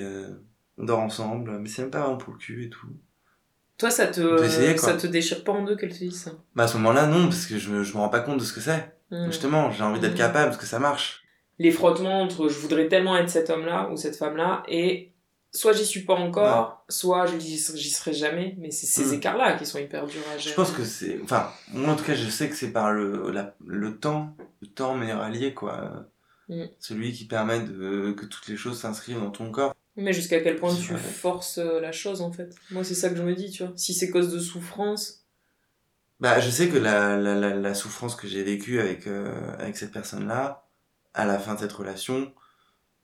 on 0.78 0.86
dort 0.86 1.00
ensemble, 1.02 1.60
mais 1.60 1.70
c'est 1.70 1.84
même 1.84 1.92
pas 1.92 2.02
vraiment 2.02 2.18
pour 2.18 2.34
le 2.34 2.40
cul 2.40 2.66
et 2.66 2.70
tout. 2.70 2.88
Toi, 3.78 3.92
ça 3.92 4.08
te, 4.08 4.44
essayer, 4.44 4.78
ça 4.78 4.94
te 4.96 5.06
déchire 5.08 5.44
pas 5.44 5.52
en 5.52 5.64
deux 5.64 5.76
qu'elle 5.76 5.92
te 5.92 5.98
dise 5.98 6.22
ça 6.24 6.32
Bah 6.56 6.64
à 6.64 6.68
ce 6.68 6.78
moment-là, 6.78 7.08
non, 7.08 7.26
parce 7.28 7.46
que 7.46 7.58
je 7.58 7.84
je 7.84 7.94
me 7.94 7.98
rends 8.00 8.10
pas 8.10 8.22
compte 8.22 8.40
de 8.40 8.44
ce 8.46 8.54
que 8.54 8.62
c'est. 8.62 8.96
Hmm. 9.12 9.26
Justement, 9.28 9.70
j'ai 9.72 9.84
envie 9.84 10.00
d'être 10.00 10.14
Mhm. 10.14 10.18
capable, 10.18 10.46
parce 10.52 10.58
que 10.58 10.66
ça 10.66 10.80
marche. 10.80 11.24
Les 11.60 11.72
frottements 11.72 12.22
entre 12.22 12.48
je 12.50 12.58
voudrais 12.60 12.88
tellement 12.88 13.16
être 13.18 13.30
cet 13.30 13.50
homme-là 13.50 13.90
ou 13.92 13.98
cette 13.98 14.16
femme-là 14.18 14.64
et 14.68 15.12
soit 15.52 15.72
j'y 15.74 15.86
suis 15.86 16.02
pas 16.04 16.16
encore, 16.16 16.84
soit 16.90 17.26
je 17.28 17.38
j'y 17.40 17.58
serai 17.90 18.14
jamais. 18.14 18.56
Mais 18.58 18.72
c'est 18.72 18.88
ces 18.88 19.06
Mm. 19.06 19.14
écarts-là 19.16 19.54
qui 19.58 19.66
sont 19.66 19.78
hyper 19.80 20.06
durs 20.06 20.22
à 20.34 20.38
Je 20.38 20.44
gérer. 20.44 20.56
pense 20.56 20.72
que 20.72 20.84
c'est... 20.84 21.20
Enfin, 21.24 21.50
moi 21.74 21.94
en 21.94 21.96
tout 21.96 22.04
cas, 22.04 22.16
je 22.16 22.30
sais 22.30 22.50
que 22.50 22.56
c'est 22.56 22.72
par 22.72 22.92
le, 22.92 23.32
la, 23.32 23.56
le 23.66 23.98
temps, 23.98 24.36
le 24.62 24.68
temps 24.68 24.96
meilleur 24.96 25.22
allié, 25.22 25.54
quoi. 25.54 26.08
Mhm. 26.50 26.68
Celui 26.80 27.12
qui 27.14 27.26
permet 27.26 27.60
de, 27.62 28.12
que 28.12 28.26
toutes 28.26 28.48
les 28.48 28.58
choses 28.58 28.80
s'inscrivent 28.80 29.20
dans 29.20 29.32
ton 29.32 29.50
corps. 29.52 29.74
Mais 29.98 30.12
jusqu'à 30.14 30.42
quel 30.42 30.58
point 30.58 30.76
tu 30.76 30.96
forces 30.98 31.58
euh, 31.58 31.80
la 31.80 31.92
chose 31.92 32.22
en 32.22 32.32
fait 32.32 32.54
Moi, 32.72 32.84
c'est 32.84 32.96
ça 32.96 33.10
que 33.10 33.16
je 33.16 33.24
me 33.24 33.34
dis, 33.34 33.50
tu 33.52 33.64
vois. 33.64 33.74
Si 33.78 33.94
c'est 33.94 34.10
cause 34.10 34.32
de 34.34 34.40
souffrance, 34.40 35.26
Bah, 36.20 36.40
je 36.40 36.50
sais 36.50 36.70
que 36.70 36.78
la, 36.78 37.18
la, 37.18 37.36
la, 37.36 37.56
la 37.56 37.74
souffrance 37.74 38.16
que 38.16 38.28
j'ai 38.28 38.44
vécue 38.44 38.80
avec, 38.80 39.08
euh, 39.08 39.54
avec 39.60 39.78
cette 39.78 39.92
personne-là, 39.92 40.68
à 41.14 41.26
la 41.26 41.40
fin 41.40 41.56
de 41.56 41.60
cette 41.60 41.72
relation, 41.74 42.34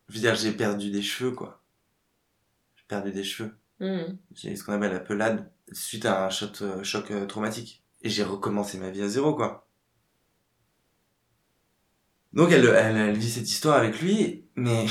je 0.09 0.15
veux 0.15 0.19
dire, 0.21 0.35
j'ai 0.35 0.51
perdu 0.51 0.91
des 0.91 1.01
cheveux, 1.01 1.31
quoi. 1.31 1.61
J'ai 2.75 2.83
perdu 2.87 3.11
des 3.11 3.23
cheveux. 3.23 3.55
hmm, 3.79 4.17
J'ai 4.33 4.55
ce 4.55 4.63
qu'on 4.63 4.73
appelle 4.73 4.91
la 4.93 4.99
pelade 4.99 5.49
suite 5.71 6.05
à 6.05 6.25
un 6.25 6.29
choc, 6.29 6.61
euh, 6.61 6.83
choc 6.83 7.11
euh, 7.11 7.25
traumatique. 7.25 7.83
Et 8.01 8.09
j'ai 8.09 8.23
recommencé 8.23 8.77
ma 8.77 8.89
vie 8.89 9.01
à 9.03 9.07
zéro, 9.07 9.35
quoi. 9.35 9.67
Donc 12.33 12.51
elle, 12.51 12.65
elle, 12.65 12.97
elle 12.97 13.17
vit 13.17 13.29
cette 13.29 13.49
histoire 13.49 13.77
avec 13.77 14.01
lui, 14.01 14.45
mais 14.55 14.85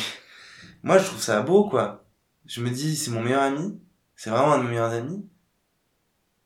moi 0.82 0.98
je 0.98 1.04
trouve 1.06 1.20
ça 1.20 1.40
beau, 1.42 1.68
quoi. 1.68 2.04
Je 2.46 2.62
me 2.62 2.70
dis, 2.70 2.96
c'est 2.96 3.10
mon 3.10 3.22
meilleur 3.22 3.42
ami, 3.42 3.78
c'est 4.16 4.30
vraiment 4.30 4.52
un 4.52 4.58
de 4.58 4.64
mes 4.64 4.70
meilleurs 4.70 4.92
amis. 4.92 5.26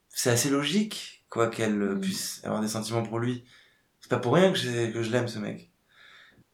C'est 0.09 0.31
assez 0.31 0.51
logique, 0.51 1.25
quoi, 1.29 1.49
qu'elle 1.49 1.81
euh, 1.81 1.95
Mm. 1.97 2.01
puisse 2.01 2.41
avoir 2.45 2.61
des 2.61 2.69
sentiments 2.69 3.03
pour 3.03 3.19
lui. 3.19 3.45
C'est 4.01 4.11
pas 4.11 4.19
pour 4.19 4.35
rien 4.35 4.53
que, 4.53 4.59
j'ai- 4.59 4.93
que 4.93 5.03
je 5.03 5.11
l'aime, 5.11 5.29
ce 5.29 5.39
mec. 5.39 5.71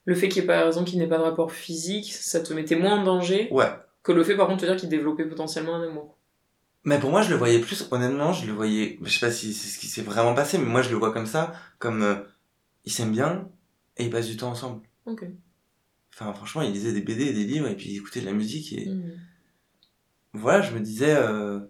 le 0.07 0.15
fait 0.17 0.29
qu'il 0.29 0.41
n'y 0.43 0.45
ait 0.45 0.47
pas 0.49 0.65
raison 0.65 0.83
qu'il 0.83 0.99
n'ait 0.99 1.07
pas 1.07 1.19
de 1.19 1.23
rapport 1.23 1.53
physique, 1.53 2.13
ça 2.13 2.41
te 2.41 2.53
mettait 2.53 2.75
moins 2.75 2.99
en 3.01 3.05
danger 3.05 3.49
Ouais. 3.53 3.71
que 4.03 4.11
le 4.13 4.25
fait 4.25 4.35
par 4.37 4.49
contre 4.49 4.63
de 4.63 4.67
dire 4.67 4.77
qu'il 4.77 4.89
développait 4.89 5.27
potentiellement 5.27 5.77
un 5.77 5.87
amour. 5.87 6.17
Mais 6.85 6.99
pour 6.99 7.11
moi, 7.11 7.23
je 7.23 7.31
le 7.31 7.37
voyais 7.37 7.61
plus, 7.61 7.87
honnêtement, 7.93 8.33
je 8.33 8.47
le 8.47 8.53
voyais, 8.53 8.99
je 9.03 9.11
sais 9.19 9.25
pas 9.27 9.31
si 9.31 9.53
c'est 9.53 9.69
ce 9.69 9.79
qui 9.79 9.87
s'est 9.87 10.03
vraiment 10.03 10.35
passé, 10.35 10.57
mais 10.59 10.65
moi 10.65 10.83
je 10.83 10.91
le 10.91 10.97
vois 10.97 11.13
comme 11.13 11.27
ça, 11.27 11.53
comme 11.79 12.03
euh, 12.03 12.15
ils 12.85 12.91
s'aiment 12.91 13.13
bien 13.13 13.49
et 13.99 14.05
ils 14.07 14.11
passent 14.11 14.27
du 14.27 14.37
temps 14.39 14.51
ensemble. 14.51 14.81
Ok. 15.07 15.25
Enfin, 16.13 16.33
franchement, 16.35 16.63
ils 16.63 16.73
lisaient 16.73 16.93
des 16.93 17.01
BD 17.03 17.25
et 17.27 17.33
des 17.33 17.45
livres 17.45 17.69
et 17.69 17.77
puis 17.77 17.91
ils 17.91 17.97
écoutaient 17.99 18.21
de 18.21 18.27
la 18.27 18.33
musique 18.33 18.73
et 18.73 18.87
Hmm. 18.89 19.11
voilà, 20.33 20.63
je 20.63 20.73
me 20.75 20.81
disais, 20.81 21.15
euh, 21.17 21.61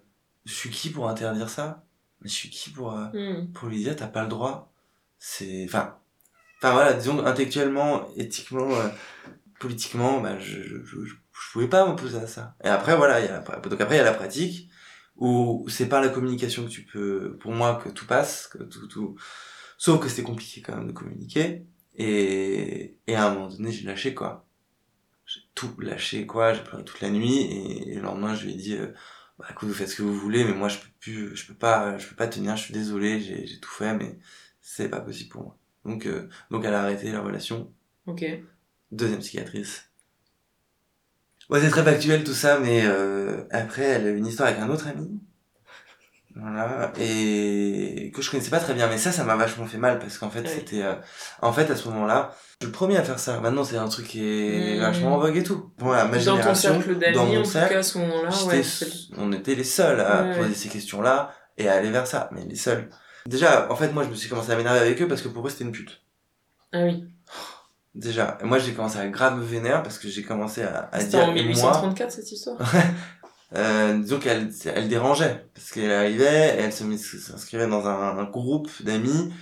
je 0.44 0.53
suis 0.53 0.70
qui 0.70 0.90
pour 0.90 1.09
interdire 1.09 1.48
ça? 1.48 1.85
Mais 2.20 2.29
je 2.29 2.35
suis 2.35 2.50
qui 2.50 2.70
pour, 2.70 2.92
euh, 2.96 3.07
Hmm. 3.12 3.53
pour 3.53 3.68
lui 3.68 3.79
dire, 3.79 3.96
t'as 3.96 4.07
pas 4.09 4.22
le 4.22 4.29
droit? 4.29 4.72
C'est, 5.18 5.64
enfin, 5.64 5.96
enfin 6.59 6.72
voilà, 6.72 6.92
disons 6.94 7.24
intellectuellement, 7.24 8.09
éthiquement, 8.16 8.70
euh, 8.74 8.88
politiquement, 9.61 10.20
bah, 10.20 10.38
je, 10.38 10.62
je, 10.62 10.85
je, 10.85 11.05
je 11.07 11.14
pouvais 11.53 11.68
pas 11.68 11.87
m'opposer 11.87 12.18
à 12.18 12.26
ça. 12.26 12.57
Et 12.64 12.68
après, 12.68 12.96
voilà, 12.96 13.20
il 13.20 13.26
y 13.26 13.29
a 13.29 13.33
la, 13.33 13.40
donc 13.61 13.81
après 13.81 13.96
il 13.96 13.98
y 13.98 14.00
a 14.00 14.05
la 14.05 14.14
pratique 14.14 14.70
où 15.16 15.66
c'est 15.68 15.88
par 15.88 16.00
la 16.00 16.09
communication 16.09 16.64
que 16.64 16.70
tu 16.70 16.85
peux, 16.85 17.37
pour 17.40 17.53
moi, 17.53 17.81
que 17.83 17.90
tout 17.90 18.07
passe, 18.07 18.48
que 18.48 18.62
tout, 18.64 18.87
tout, 18.88 19.16
sauf 19.79 20.00
que 20.03 20.09
c'était 20.09 20.22
compliqué 20.22 20.62
quand 20.62 20.76
même 20.76 20.87
de 20.87 20.92
communiquer. 20.92 21.66
Et, 21.96 22.96
et 23.07 23.14
à 23.14 23.26
un 23.26 23.35
moment 23.35 23.48
donné, 23.48 23.72
j'ai 23.72 23.85
lâché 23.87 24.14
quoi. 24.14 24.46
J'ai 25.26 25.40
tout 25.55 25.74
lâché 25.79 26.26
quoi. 26.26 26.55
J'ai 26.55 26.62
pleuré 26.62 26.85
toute 26.85 27.00
la 27.00 27.11
nuit 27.11 27.40
et, 27.40 27.94
le 27.94 28.03
lendemain, 28.03 28.35
je 28.35 28.46
lui 28.46 28.53
ai 28.53 28.57
dit, 28.57 28.74
euh, 28.74 28.88
bah 29.38 29.46
écoute, 29.50 29.68
vous 29.68 29.74
faites 29.74 29.88
ce 29.88 29.96
que 29.96 30.03
vous 30.03 30.14
voulez, 30.14 30.44
mais 30.44 30.53
moi 30.53 30.68
je 30.68 30.79
peux 30.79 30.88
plus, 31.00 31.37
je 31.37 31.46
peux 31.46 31.55
pas, 31.55 31.98
je 31.98 32.09
peux 32.09 32.16
pas 32.16 32.29
tenir. 32.29 32.57
Je 32.57 32.64
suis 32.64 32.74
désolé, 32.74 33.20
j'ai, 33.20 33.46
j'ai 33.46 33.61
tout 33.61 33.70
fait, 33.70 33.94
mais 33.94 34.18
c'est 34.61 34.88
pas 34.88 35.00
possible 35.00 35.31
pour 35.31 35.42
moi. 35.42 35.57
Donc, 35.85 36.07
euh, 36.07 36.29
donc 36.50 36.64
elle 36.64 36.74
a 36.74 36.83
arrêté 36.83 37.11
la 37.12 37.20
relation. 37.20 37.72
Ok. 38.07 38.24
Deuxième 38.92 39.22
cicatrice. 39.22 39.90
Ouais, 41.48 41.61
c'est 41.61 41.70
très 41.70 41.83
factuel 41.83 42.22
tout 42.22 42.35
ça, 42.35 42.61
mais 42.61 42.83
euh, 42.85 43.42
après, 43.50 43.83
elle 43.83 44.07
a 44.07 44.11
eu 44.11 44.16
une 44.16 44.26
histoire 44.26 44.48
avec 44.48 44.61
un 44.61 44.70
autre 44.70 44.87
ami. 44.87 45.20
Voilà, 46.40 46.90
et 46.98 48.11
que 48.14 48.22
je 48.22 48.31
connaissais 48.31 48.50
pas 48.50 48.61
très 48.61 48.72
bien, 48.72 48.88
mais 48.88 48.96
ça, 48.98 49.12
ça 49.12 49.24
m'a 49.24 49.37
vachement 49.37 49.66
fait 49.66 49.76
mal 49.79 49.98
parce 49.98 50.16
qu'en 50.16 50.31
fait, 50.31 50.46
c'était. 50.48 50.83
euh, 50.83 50.94
en 51.42 51.53
fait, 51.53 51.70
à 51.70 51.76
ce 51.76 51.87
moment-là, 51.88 52.33
je 52.61 52.64
suis 52.66 52.66
le 52.66 52.72
premier 52.72 52.96
à 52.96 53.03
faire 53.03 53.18
ça. 53.18 53.38
Maintenant, 53.40 53.62
c'est 53.64 53.76
un 53.76 53.88
truc 53.88 54.07
qui 54.09 54.24
est 54.24 54.76
Mm. 54.79 54.81
vachement 54.81 55.14
en 55.16 55.18
vogue 55.18 55.37
et 55.37 55.42
tout. 55.42 55.70
Voilà, 55.79 56.07
ma 56.07 56.16
Dans 56.18 56.38
ton 56.38 56.55
cercle 56.55 56.96
d'amis, 56.98 57.14
dans 57.14 57.22
en 57.22 57.26
mon 57.26 57.42
tout 57.42 57.50
cas, 57.53 57.79
à 57.79 57.83
ce 57.83 57.98
moment-là, 57.98 58.31
j'étais- 58.31 58.57
ouais. 58.57 58.62
c'est- 58.62 58.87
on 59.18 59.33
était 59.33 59.55
les 59.55 59.64
seuls 59.64 60.00
à 60.00 60.22
Ouais, 60.22 60.37
poser 60.37 60.48
ouais. 60.48 60.55
ces 60.55 60.68
questions-là 60.70 61.33
et 61.59 61.68
à 61.68 61.74
aller 61.74 61.90
vers 61.90 62.07
ça, 62.07 62.31
mais 62.33 62.42
les 62.48 62.57
seuls. 62.57 62.88
Déjà, 63.26 63.66
en 63.70 63.76
fait, 63.76 63.92
moi, 63.92 64.03
je 64.05 64.09
me 64.09 64.14
suis 64.14 64.31
commencé 64.31 64.50
à 64.50 64.57
m'énerver 64.57 64.79
avec 64.81 65.03
eux 65.03 65.09
parce 65.09 65.20
que 65.20 65.29
pour 65.29 65.46
eux, 65.46 65.50
c'était 65.50 65.64
une 65.64 65.72
pute. 65.72 66.00
Ah 66.72 66.85
oui. 66.85 67.05
Déjà, 67.94 68.38
moi 68.44 68.61
j'ai 68.61 68.72
commencé 68.72 68.98
à 69.00 69.09
grave 69.09 69.37
me 69.37 69.42
vénère 69.44 69.83
parce 69.83 69.98
que 69.98 70.07
j'ai 70.09 70.22
commencé 70.22 70.62
à, 70.62 70.88
à 70.92 71.00
C'était 71.00 71.16
dire 71.18 71.24
en 71.29 71.35
et 71.35 71.42
moi, 71.42 71.42
1834 71.42 72.12
cette 72.12 72.31
histoire? 72.31 72.57
euh, 73.56 73.98
disons 73.98 74.18
qu'elle 74.18 74.50
elle 74.74 74.88
dérangeait 74.88 75.46
parce 75.54 75.70
qu'elle 75.72 75.90
arrivait, 75.92 76.56
et 76.58 76.60
elle 76.62 76.72
se 76.72 76.84
s'inscrivait 77.18 77.66
dans 77.66 77.86
un, 77.86 78.18
un 78.18 78.24
groupe 78.24 78.70
d'amis 78.82 79.32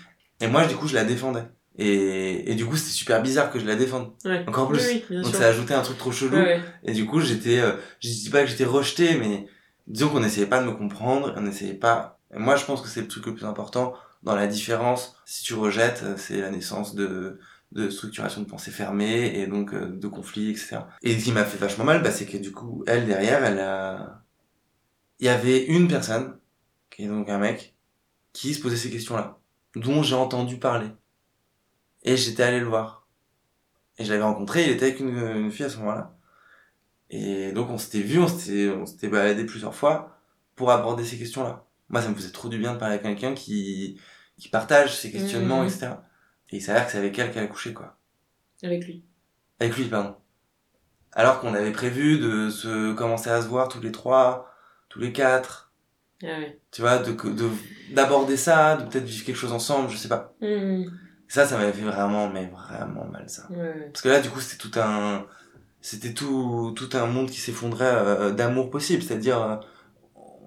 et 0.41 0.47
moi 0.47 0.67
du 0.67 0.75
coup 0.77 0.89
je 0.89 0.95
la 0.95 1.05
défendais 1.05 1.45
Et, 1.81 2.51
et 2.51 2.55
du 2.57 2.67
coup, 2.67 2.77
c'était 2.77 2.91
super 2.93 3.23
bizarre 3.23 3.53
que 3.53 3.61
je 3.61 3.65
la 3.67 3.77
défende. 3.77 4.11
Ouais. 4.25 4.45
Encore 4.49 4.69
plus. 4.69 4.81
Oui, 4.81 4.95
oui, 4.95 5.05
bien 5.11 5.23
Donc 5.23 5.31
sûr. 5.31 5.39
ça 5.41 5.47
a 5.47 5.51
ajouté 5.51 5.75
un 5.75 5.83
truc 5.83 5.97
trop 5.97 6.11
chelou. 6.11 6.37
Ouais, 6.37 6.43
ouais. 6.43 6.61
Et 6.83 6.93
du 6.93 7.07
coup, 7.07 7.21
j'étais, 7.21 7.61
euh, 7.61 7.73
je 8.01 8.09
dis 8.09 8.31
pas 8.31 8.43
que 8.43 8.49
j'étais 8.51 8.65
rejeté, 8.65 9.17
mais 9.17 9.47
disons 9.87 10.09
qu'on 10.09 10.19
n'essayait 10.21 10.49
pas 10.49 10.61
de 10.61 10.67
me 10.67 10.73
comprendre, 10.73 11.33
on 11.37 11.41
n'essayait 11.43 11.75
pas. 11.75 12.19
Et 12.35 12.39
moi, 12.41 12.57
je 12.57 12.65
pense 12.65 12.81
que 12.83 12.89
c'est 12.89 13.01
le 13.01 13.07
truc 13.07 13.27
le 13.27 13.35
plus 13.37 13.47
important 13.47 13.95
dans 14.25 14.35
la 14.35 14.49
différence. 14.49 15.15
Si 15.25 15.45
tu 15.45 15.55
rejettes, 15.55 16.03
euh, 16.03 16.15
c'est 16.17 16.41
la 16.41 16.51
naissance 16.51 16.97
de 16.97 17.39
de 17.73 17.91
structuration 17.91 18.41
de 18.43 18.47
pensée 18.47 18.71
fermée 18.71 19.39
et 19.39 19.47
donc 19.47 19.75
euh, 19.75 19.89
de 19.89 20.09
conflits, 20.09 20.51
etc. 20.51 20.79
Et 21.03 21.19
ce 21.19 21.25
qui 21.25 21.33
m'a 21.33 21.45
fait 21.45 21.59
vachement 21.59 21.85
mal, 21.85 22.03
bah, 22.03 22.11
c'est 22.11 22.27
que 22.27 22.39
du 22.39 22.51
coup, 22.53 22.83
elle 22.87 23.07
derrière, 23.07 23.45
elle 23.45 23.59
a, 23.61 24.25
il 25.21 25.27
y 25.27 25.29
avait 25.29 25.65
une 25.67 25.87
personne 25.89 26.39
qui 26.91 27.05
est 27.05 27.09
donc 27.09 27.29
un 27.29 27.39
mec 27.39 27.77
qui 28.33 28.55
se 28.55 28.61
posait 28.63 28.77
ces 28.77 28.91
questions-là, 28.91 29.39
dont 29.77 30.03
j'ai 30.03 30.15
entendu 30.15 30.59
parler. 30.59 30.89
Et 32.05 32.17
j'étais 32.17 32.43
allé 32.43 32.61
le 32.61 32.67
voir. 32.67 33.07
Et 33.99 34.05
je 34.05 34.11
l'avais 34.13 34.23
rencontré, 34.23 34.65
il 34.65 34.71
était 34.71 34.87
avec 34.87 35.01
une, 35.01 35.17
une 35.19 35.51
fille 35.51 35.67
à 35.67 35.71
ce 35.71 35.77
moment-là. 35.79 36.17
Et 37.11 37.53
donc 37.53 37.69
on 37.71 37.79
s'était 37.79 38.01
vu, 38.01 38.19
on 38.19 38.29
s'était, 38.29 38.71
on 38.71 38.87
s'était 38.87 39.09
baladé 39.09 39.45
plusieurs 39.45 39.75
fois 39.75 40.19
pour 40.57 40.71
aborder 40.71 41.05
ces 41.05 41.19
questions-là. 41.19 41.67
Moi, 41.89 42.03
ça 42.03 42.09
me 42.09 42.15
faisait 42.15 42.31
trop 42.33 42.49
du 42.49 42.59
bien 42.59 42.75
de 42.75 42.79
parler 42.79 42.97
à 42.97 42.99
quelqu'un 42.99 43.35
qui, 43.35 43.99
qui 44.39 44.49
partage 44.49 44.97
ses 44.97 45.11
questionnements, 45.11 45.63
Mhm. 45.63 45.69
etc. 45.69 45.89
Et 46.51 46.57
il 46.57 46.63
s'avère 46.63 46.87
que 46.87 46.93
c'est 46.93 46.99
avec 46.99 47.19
elle 47.19 47.31
qu'elle 47.31 47.45
a 47.45 47.49
couché, 47.49 47.73
quoi. 47.73 47.97
Avec 48.63 48.87
lui. 48.87 49.05
Avec 49.61 49.77
lui, 49.77 49.85
pardon. 49.85 50.17
Alors 51.13 51.41
qu'on 51.41 51.55
avait 51.55 51.73
prévu 51.73 52.19
de 52.19 52.51
se 52.51 52.93
commencer 52.95 53.31
à 53.31 53.43
se 53.43 53.49
voir 53.49 53.69
tous 53.69 53.81
les 53.81 53.93
trois, 53.93 54.51
tous 54.89 54.99
les 54.99 55.13
quatre. 55.13 55.73
Ah 56.23 56.27
ouais. 56.27 56.61
Tu 56.71 56.81
vois, 56.81 56.99
de, 56.99 57.13
de, 57.13 57.49
d'aborder 57.93 58.37
ça, 58.37 58.77
de 58.77 58.85
peut-être 58.85 59.05
vivre 59.05 59.25
quelque 59.25 59.37
chose 59.37 59.53
ensemble, 59.53 59.89
je 59.91 59.97
sais 59.97 60.09
pas. 60.09 60.35
Mmh. 60.41 60.85
Ça, 61.29 61.47
ça 61.47 61.59
m'avait 61.59 61.73
fait 61.73 61.85
vraiment, 61.85 62.29
mais 62.29 62.47
vraiment 62.47 63.05
mal, 63.05 63.29
ça. 63.29 63.47
Ouais, 63.51 63.57
ouais. 63.57 63.91
Parce 63.93 64.03
que 64.03 64.09
là, 64.09 64.21
du 64.21 64.29
coup, 64.31 64.41
c'était 64.41 64.69
tout 64.69 64.81
un, 64.81 65.27
c'était 65.81 66.15
tout, 66.15 66.73
tout 66.75 66.89
un 66.95 67.07
monde 67.07 67.31
qui 67.31 67.41
s'effondrait 67.41 67.85
euh, 67.85 68.31
d'amour 68.33 68.71
possible. 68.71 69.03
C'est-à-dire, 69.03 69.43
euh, 69.43 69.57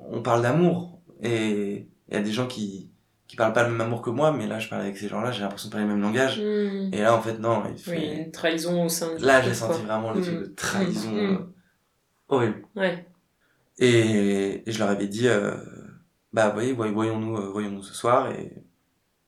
on 0.10 0.22
parle 0.22 0.42
d'amour 0.42 1.00
et 1.22 1.88
il 2.08 2.14
y 2.14 2.18
a 2.18 2.22
des 2.22 2.32
gens 2.32 2.48
qui, 2.48 2.91
qui 3.32 3.38
parlent 3.38 3.54
pas 3.54 3.64
le 3.64 3.70
même 3.72 3.80
amour 3.80 4.02
que 4.02 4.10
moi, 4.10 4.34
mais 4.34 4.46
là, 4.46 4.60
je 4.60 4.68
parle 4.68 4.82
avec 4.82 4.98
ces 4.98 5.08
gens-là, 5.08 5.32
j'ai 5.32 5.40
l'impression 5.42 5.70
de 5.70 5.72
parler 5.72 5.88
le 5.88 5.94
même 5.94 6.02
langage. 6.02 6.38
Mmh. 6.38 6.94
Et 6.94 7.02
là, 7.02 7.16
en 7.16 7.22
fait, 7.22 7.40
non, 7.40 7.64
il 7.66 7.72
Oui, 7.72 7.78
fait... 7.80 8.24
une 8.26 8.32
trahison 8.32 8.84
au 8.84 8.90
sein 8.90 9.16
du 9.16 9.24
Là, 9.24 9.42
j'ai 9.42 9.54
senti 9.54 9.82
vraiment 9.84 10.12
le 10.12 10.22
truc 10.22 10.36
Mm. 10.36 10.42
de 10.42 10.46
trahison 10.48 11.12
Mm. 11.14 11.18
euh, 11.36 11.38
horrible. 12.28 12.66
Ouais. 12.76 13.08
Et, 13.80 14.68
et 14.68 14.72
je 14.74 14.80
leur 14.80 14.90
avais 14.90 15.08
dit, 15.08 15.30
euh, 15.30 15.56
bah, 16.34 16.50
voyez, 16.50 16.74
voy- 16.74 16.92
voyons-nous, 16.92 17.38
euh, 17.38 17.50
voyons-nous 17.52 17.84
ce 17.84 17.94
soir 17.94 18.30
et, 18.32 18.52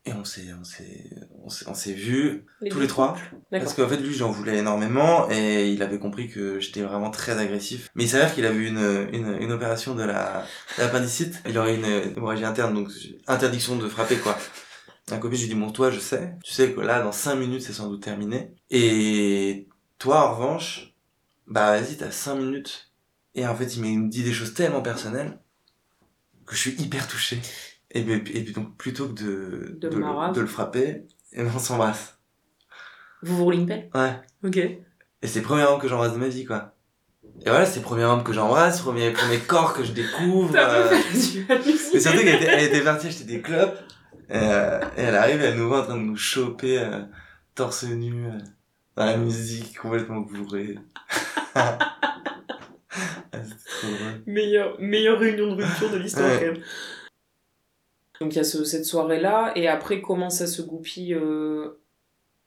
et 0.05 0.11
on 0.11 0.25
s'est, 0.25 0.47
on 0.59 0.63
s'est, 0.65 1.09
on 1.43 1.49
s'est, 1.49 1.65
on 1.69 1.73
s'est 1.73 1.93
vus 1.93 2.45
tous 2.69 2.79
les 2.79 2.87
trois. 2.87 3.15
Parce 3.51 3.73
qu'en 3.73 3.87
fait, 3.87 3.97
lui, 3.97 4.13
j'en 4.13 4.31
voulais 4.31 4.57
énormément 4.57 5.29
et 5.31 5.69
il 5.69 5.81
avait 5.81 5.97
compris 5.99 6.27
que 6.29 6.59
j'étais 6.59 6.81
vraiment 6.81 7.09
très 7.09 7.37
agressif. 7.39 7.89
Mais 7.95 8.03
il 8.03 8.09
s'avère 8.09 8.33
qu'il 8.33 8.45
avait 8.45 8.57
eu 8.57 8.67
une, 8.67 9.07
une, 9.13 9.37
une 9.41 9.51
opération 9.53 9.95
de 9.95 10.03
la, 10.03 10.45
l'appendicite. 10.77 11.41
Il 11.47 11.57
aurait 11.57 11.75
une 11.75 11.85
hémorragie 11.85 12.43
interne, 12.43 12.73
donc 12.73 12.89
interdiction 13.27 13.77
de 13.77 13.87
frapper, 13.87 14.17
quoi. 14.17 14.37
Un 15.11 15.17
copine, 15.19 15.37
je 15.37 15.43
lui 15.43 15.53
dis, 15.53 15.59
bon, 15.59 15.71
toi, 15.71 15.89
je 15.89 15.99
sais. 15.99 16.35
Tu 16.43 16.51
sais 16.51 16.71
que 16.73 16.81
là, 16.81 17.01
dans 17.01 17.11
5 17.11 17.35
minutes, 17.35 17.61
c'est 17.61 17.73
sans 17.73 17.87
doute 17.89 18.03
terminé. 18.03 18.51
Et 18.69 19.67
toi, 19.99 20.29
en 20.29 20.35
revanche, 20.35 20.93
bah, 21.47 21.79
vas-y, 21.79 21.95
t'as 21.97 22.11
5 22.11 22.35
minutes. 22.35 22.91
Et 23.35 23.47
en 23.47 23.55
fait, 23.55 23.75
il 23.75 23.81
m'a 23.81 24.09
dit 24.09 24.23
des 24.23 24.33
choses 24.33 24.53
tellement 24.53 24.81
personnelles 24.81 25.39
que 26.45 26.55
je 26.55 26.59
suis 26.59 26.81
hyper 26.81 27.07
touché. 27.07 27.39
Et, 27.93 28.01
puis- 28.03 28.35
et 28.37 28.43
puis 28.43 28.53
donc, 28.53 28.75
plutôt 28.77 29.07
que 29.07 29.13
de, 29.23 29.77
De 29.79 29.87
le, 29.87 30.33
de 30.33 30.41
le 30.41 30.47
frapper, 30.47 31.03
et 31.31 31.43
ben, 31.43 31.51
on 31.55 31.59
s'embrasse. 31.59 32.17
Vous 33.21 33.37
vous 33.37 33.43
roulez 33.45 33.57
une 33.57 33.67
pelle 33.67 33.89
Ouais. 33.93 34.19
Ok. 34.43 34.57
Et 34.57 34.79
c'est 35.27 35.39
le 35.39 35.45
premier 35.45 35.63
homme 35.63 35.79
que 35.79 35.87
j'embrasse 35.87 36.13
de 36.13 36.17
ma 36.17 36.27
vie, 36.27 36.43
quoi. 36.45 36.73
Et 37.45 37.49
voilà, 37.49 37.65
c'est 37.65 37.79
le 37.79 37.85
premier 37.85 38.03
homme 38.03 38.23
que 38.23 38.33
j'embrasse, 38.33 38.81
premier, 38.81 39.11
premier 39.11 39.39
corps 39.39 39.73
que 39.73 39.83
je 39.83 39.91
découvre. 39.91 40.53
Euh. 40.57 40.89
Et 41.93 41.99
surtout 41.99 42.19
qu'elle 42.19 42.35
était, 42.35 42.45
elle 42.51 42.63
était 42.65 42.81
partie 42.81 43.07
acheter 43.07 43.23
des 43.23 43.41
clopes. 43.41 43.77
euh, 44.31 44.79
et 44.97 45.01
elle 45.01 45.15
arrive, 45.15 45.41
elle 45.41 45.57
nous 45.57 45.67
voit 45.67 45.81
en 45.81 45.85
train 45.85 45.95
de 45.95 46.01
nous 46.01 46.17
choper 46.17 46.79
euh, 46.79 47.01
torse 47.55 47.83
nu, 47.85 48.25
euh, 48.25 48.31
dans 48.95 49.05
la 49.05 49.17
musique 49.17 49.77
complètement 49.79 50.19
bourrée. 50.21 50.77
Ah. 51.55 51.77
Meilleure, 54.25 54.75
meilleure 54.79 55.19
réunion 55.19 55.55
de 55.55 55.63
rupture 55.63 55.89
de 55.91 55.97
l'histoire, 55.97 56.25
Ouais. 56.29 56.37
quand 56.39 56.45
même. 56.53 56.61
Donc 58.21 58.33
il 58.33 58.37
y 58.37 58.39
a 58.39 58.43
ce- 58.43 58.63
cette 58.63 58.85
soirée-là, 58.85 59.51
et 59.55 59.67
après, 59.67 60.01
comment 60.01 60.29
ça 60.29 60.47
se 60.47 60.61
goupille 60.61 61.13
euh, 61.13 61.79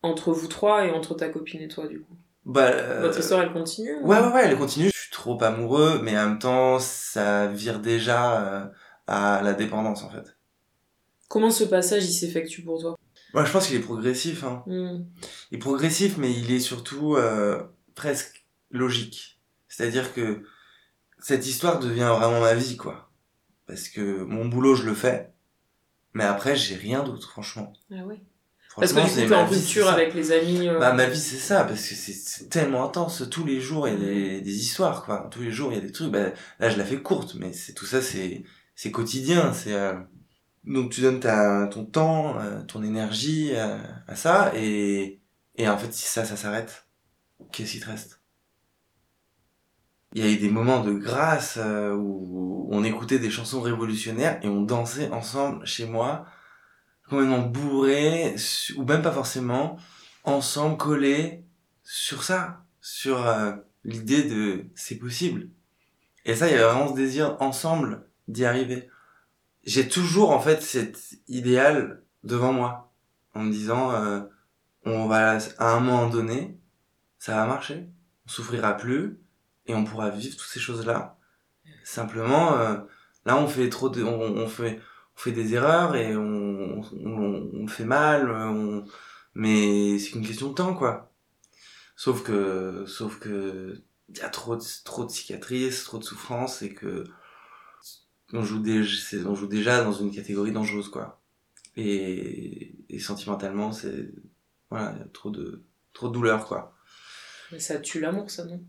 entre 0.02 0.32
vous 0.32 0.46
trois 0.48 0.86
et 0.86 0.90
entre 0.92 1.14
ta 1.14 1.28
copine 1.28 1.60
et 1.60 1.68
toi, 1.68 1.86
du 1.86 2.00
coup? 2.00 2.14
Bah, 2.44 2.68
euh, 2.70 3.00
Votre 3.02 3.18
histoire, 3.18 3.40
elle 3.42 3.52
continue 3.52 3.94
ou- 4.00 4.06
Ouais, 4.06 4.20
ouais, 4.20 4.32
ouais, 4.32 4.42
elle 4.44 4.56
continue. 4.56 4.86
Je 4.94 4.98
suis 4.98 5.10
trop 5.10 5.42
amoureux, 5.42 6.00
mais 6.02 6.16
en 6.16 6.28
même 6.28 6.38
temps, 6.38 6.78
ça 6.78 7.48
vire 7.48 7.80
déjà 7.80 8.40
euh, 8.62 8.66
à 9.08 9.42
la 9.42 9.52
dépendance, 9.54 10.02
en 10.04 10.10
fait. 10.10 10.36
Comment 11.28 11.50
ce 11.50 11.64
passage, 11.64 12.04
il 12.04 12.12
s'effectue 12.12 12.62
pour 12.62 12.80
toi? 12.80 12.96
Moi, 13.34 13.44
je 13.44 13.50
pense 13.52 13.66
qu'il 13.66 13.76
est 13.76 13.80
progressif, 13.80 14.44
hein. 14.44 14.62
Hmm. 14.66 15.04
Il 15.50 15.56
est 15.56 15.58
progressif, 15.60 16.16
mais 16.18 16.32
il 16.32 16.52
est 16.52 16.60
surtout 16.60 17.16
euh, 17.16 17.60
presque 17.96 18.46
logique. 18.70 19.40
C'est-à-dire 19.68 20.14
que 20.14 20.44
cette 21.18 21.46
histoire 21.46 21.80
devient 21.80 22.12
vraiment 22.16 22.40
ma 22.40 22.54
vie, 22.54 22.76
quoi. 22.76 23.10
Parce 23.66 23.88
que 23.88 24.22
mon 24.22 24.44
boulot, 24.46 24.76
je 24.76 24.84
le 24.86 24.94
fais, 24.94 25.32
mais 26.16 26.24
après, 26.24 26.56
j'ai 26.56 26.74
rien 26.76 27.02
d'autre, 27.04 27.30
franchement. 27.30 27.72
Ah 27.92 28.04
ouais. 28.04 28.20
Parce 28.76 28.92
que 28.92 28.98
t'es 29.28 29.34
en 29.34 29.46
rupture 29.46 29.88
avec 29.88 30.14
les 30.14 30.32
amis. 30.32 30.68
euh, 30.68 30.78
Bah, 30.78 30.92
ma 30.92 31.06
vie, 31.06 31.18
c'est 31.18 31.38
ça, 31.38 31.64
parce 31.64 31.88
que 31.88 31.94
c'est- 31.94 32.48
tellement 32.50 32.84
intense. 32.84 33.24
Tous 33.30 33.44
les 33.44 33.60
jours, 33.60 33.88
il 33.88 33.94
y 33.94 33.96
a 33.96 34.00
des, 34.00 34.40
des 34.42 34.56
histoires, 34.60 35.04
quoi. 35.04 35.28
Tous 35.30 35.40
les 35.42 35.50
jours, 35.50 35.72
il 35.72 35.76
y 35.76 35.78
a 35.78 35.80
des 35.82 35.92
trucs. 35.92 36.10
Bah, 36.12 36.30
là, 36.58 36.68
je 36.70 36.76
la 36.76 36.84
fais 36.84 37.00
courte, 37.00 37.34
mais 37.36 37.52
c'est 37.52 37.72
tout 37.74 37.86
ça, 37.86 38.02
c'est 38.02 38.44
quotidien. 38.92 39.52
C'est 39.54 39.72
euh, 39.74 39.94
donc 40.64 40.92
tu 40.92 41.00
donnes 41.02 41.20
ta 41.20 41.68
ton 41.68 41.84
temps, 41.86 42.38
euh, 42.40 42.62
ton 42.64 42.82
énergie 42.82 43.54
à 43.56 44.16
ça, 44.16 44.52
et 44.56 45.20
et 45.56 45.68
en 45.68 45.78
fait, 45.78 45.92
si 45.94 46.04
ça, 46.06 46.24
ça 46.24 46.36
s'arrête, 46.36 46.86
qu'est-ce 47.52 47.72
qui 47.72 47.80
te 47.80 47.86
reste? 47.86 48.20
Il 50.14 50.24
y 50.24 50.28
a 50.28 50.30
eu 50.30 50.38
des 50.38 50.50
moments 50.50 50.82
de 50.82 50.92
grâce 50.92 51.58
euh, 51.58 51.94
où 51.94 52.68
on 52.72 52.84
écoutait 52.84 53.18
des 53.18 53.30
chansons 53.30 53.60
révolutionnaires 53.60 54.38
et 54.42 54.48
on 54.48 54.62
dansait 54.62 55.10
ensemble 55.10 55.66
chez 55.66 55.86
moi, 55.86 56.26
complètement 57.08 57.42
bourrés, 57.42 58.34
su- 58.38 58.74
ou 58.74 58.84
même 58.84 59.02
pas 59.02 59.12
forcément, 59.12 59.76
ensemble 60.24 60.76
collés 60.76 61.44
sur 61.84 62.22
ça, 62.24 62.64
sur 62.80 63.26
euh, 63.26 63.52
l'idée 63.84 64.24
de 64.24 64.66
c'est 64.74 64.96
possible. 64.98 65.50
Et 66.24 66.34
ça, 66.34 66.48
il 66.48 66.52
y 66.52 66.54
avait 66.54 66.64
vraiment 66.64 66.88
ce 66.90 66.94
désir 66.96 67.36
ensemble 67.40 68.08
d'y 68.28 68.44
arriver. 68.44 68.88
J'ai 69.64 69.88
toujours 69.88 70.30
en 70.30 70.40
fait 70.40 70.62
cet 70.62 70.98
idéal 71.28 72.02
devant 72.24 72.52
moi, 72.52 72.92
en 73.34 73.42
me 73.42 73.52
disant 73.52 73.92
euh, 73.92 74.20
on 74.84 75.06
va 75.08 75.38
à 75.58 75.72
un 75.72 75.80
moment 75.80 76.08
donné, 76.08 76.58
ça 77.18 77.36
va 77.36 77.46
marcher, 77.46 77.88
on 78.26 78.30
souffrira 78.30 78.76
plus 78.76 79.18
et 79.66 79.74
on 79.74 79.84
pourra 79.84 80.10
vivre 80.10 80.36
toutes 80.36 80.48
ces 80.48 80.60
choses 80.60 80.86
là. 80.86 81.18
Simplement, 81.84 82.58
euh, 82.58 82.76
là 83.24 83.36
on 83.38 83.48
fait 83.48 83.68
trop 83.68 83.88
de, 83.88 84.02
on, 84.02 84.48
fait 84.48 84.80
on 85.16 85.18
fait 85.18 85.32
des 85.32 85.54
erreurs 85.54 85.96
et 85.96 86.16
on, 86.16 86.82
on, 87.04 87.62
le 87.62 87.68
fait 87.68 87.84
mal, 87.84 88.30
on, 88.30 88.84
mais 89.34 89.98
c'est 89.98 90.12
qu'une 90.12 90.26
question 90.26 90.48
de 90.48 90.54
temps, 90.54 90.74
quoi. 90.74 91.12
Sauf 91.94 92.22
que, 92.22 92.84
sauf 92.86 93.18
que, 93.18 93.82
il 94.08 94.18
y 94.18 94.22
a 94.22 94.28
trop 94.30 94.56
de, 94.56 94.64
trop 94.84 95.04
de 95.04 95.10
cicatrices, 95.10 95.84
trop 95.84 95.98
de 95.98 96.04
souffrances 96.04 96.62
et 96.62 96.72
que, 96.72 97.04
on 98.32 98.42
joue 98.42 98.60
déjà, 98.60 99.18
on 99.28 99.34
joue 99.34 99.46
déjà 99.46 99.84
dans 99.84 99.92
une 99.92 100.10
catégorie 100.10 100.52
dangereuse, 100.52 100.88
quoi. 100.88 101.20
Et, 101.76 102.74
sentimentalement, 102.98 103.72
c'est, 103.72 104.10
voilà, 104.70 104.92
il 104.96 105.00
y 105.00 105.02
a 105.02 105.08
trop 105.12 105.30
de, 105.30 105.62
trop 105.92 106.08
de 106.08 106.14
douleur, 106.14 106.46
quoi. 106.46 106.74
Mais 107.52 107.58
ça 107.60 107.78
tue 107.78 108.00
l'amour, 108.00 108.30
ça, 108.30 108.44
non? 108.46 108.64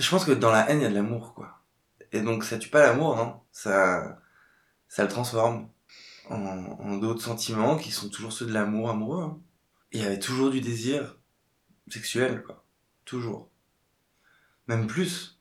Je 0.00 0.10
pense 0.10 0.24
que 0.24 0.32
dans 0.32 0.50
la 0.50 0.68
haine, 0.68 0.80
il 0.80 0.82
y 0.82 0.86
a 0.86 0.90
de 0.90 0.94
l'amour, 0.94 1.34
quoi. 1.34 1.60
Et 2.12 2.22
donc, 2.22 2.42
ça 2.44 2.58
tue 2.58 2.70
pas 2.70 2.82
l'amour, 2.82 3.18
hein. 3.18 3.40
Ça, 3.52 4.18
ça 4.88 5.02
le 5.04 5.08
transforme 5.08 5.68
en, 6.30 6.96
d'autres 6.96 7.22
sentiments 7.22 7.76
qui 7.76 7.90
sont 7.92 8.08
toujours 8.08 8.32
ceux 8.32 8.46
de 8.46 8.52
l'amour 8.52 8.90
amoureux. 8.90 9.22
hein. 9.22 9.38
Il 9.92 10.00
y 10.00 10.06
avait 10.06 10.18
toujours 10.18 10.50
du 10.50 10.60
désir 10.60 11.18
sexuel, 11.88 12.42
quoi. 12.42 12.64
Toujours. 13.04 13.50
Même 14.68 14.86
plus. 14.86 15.38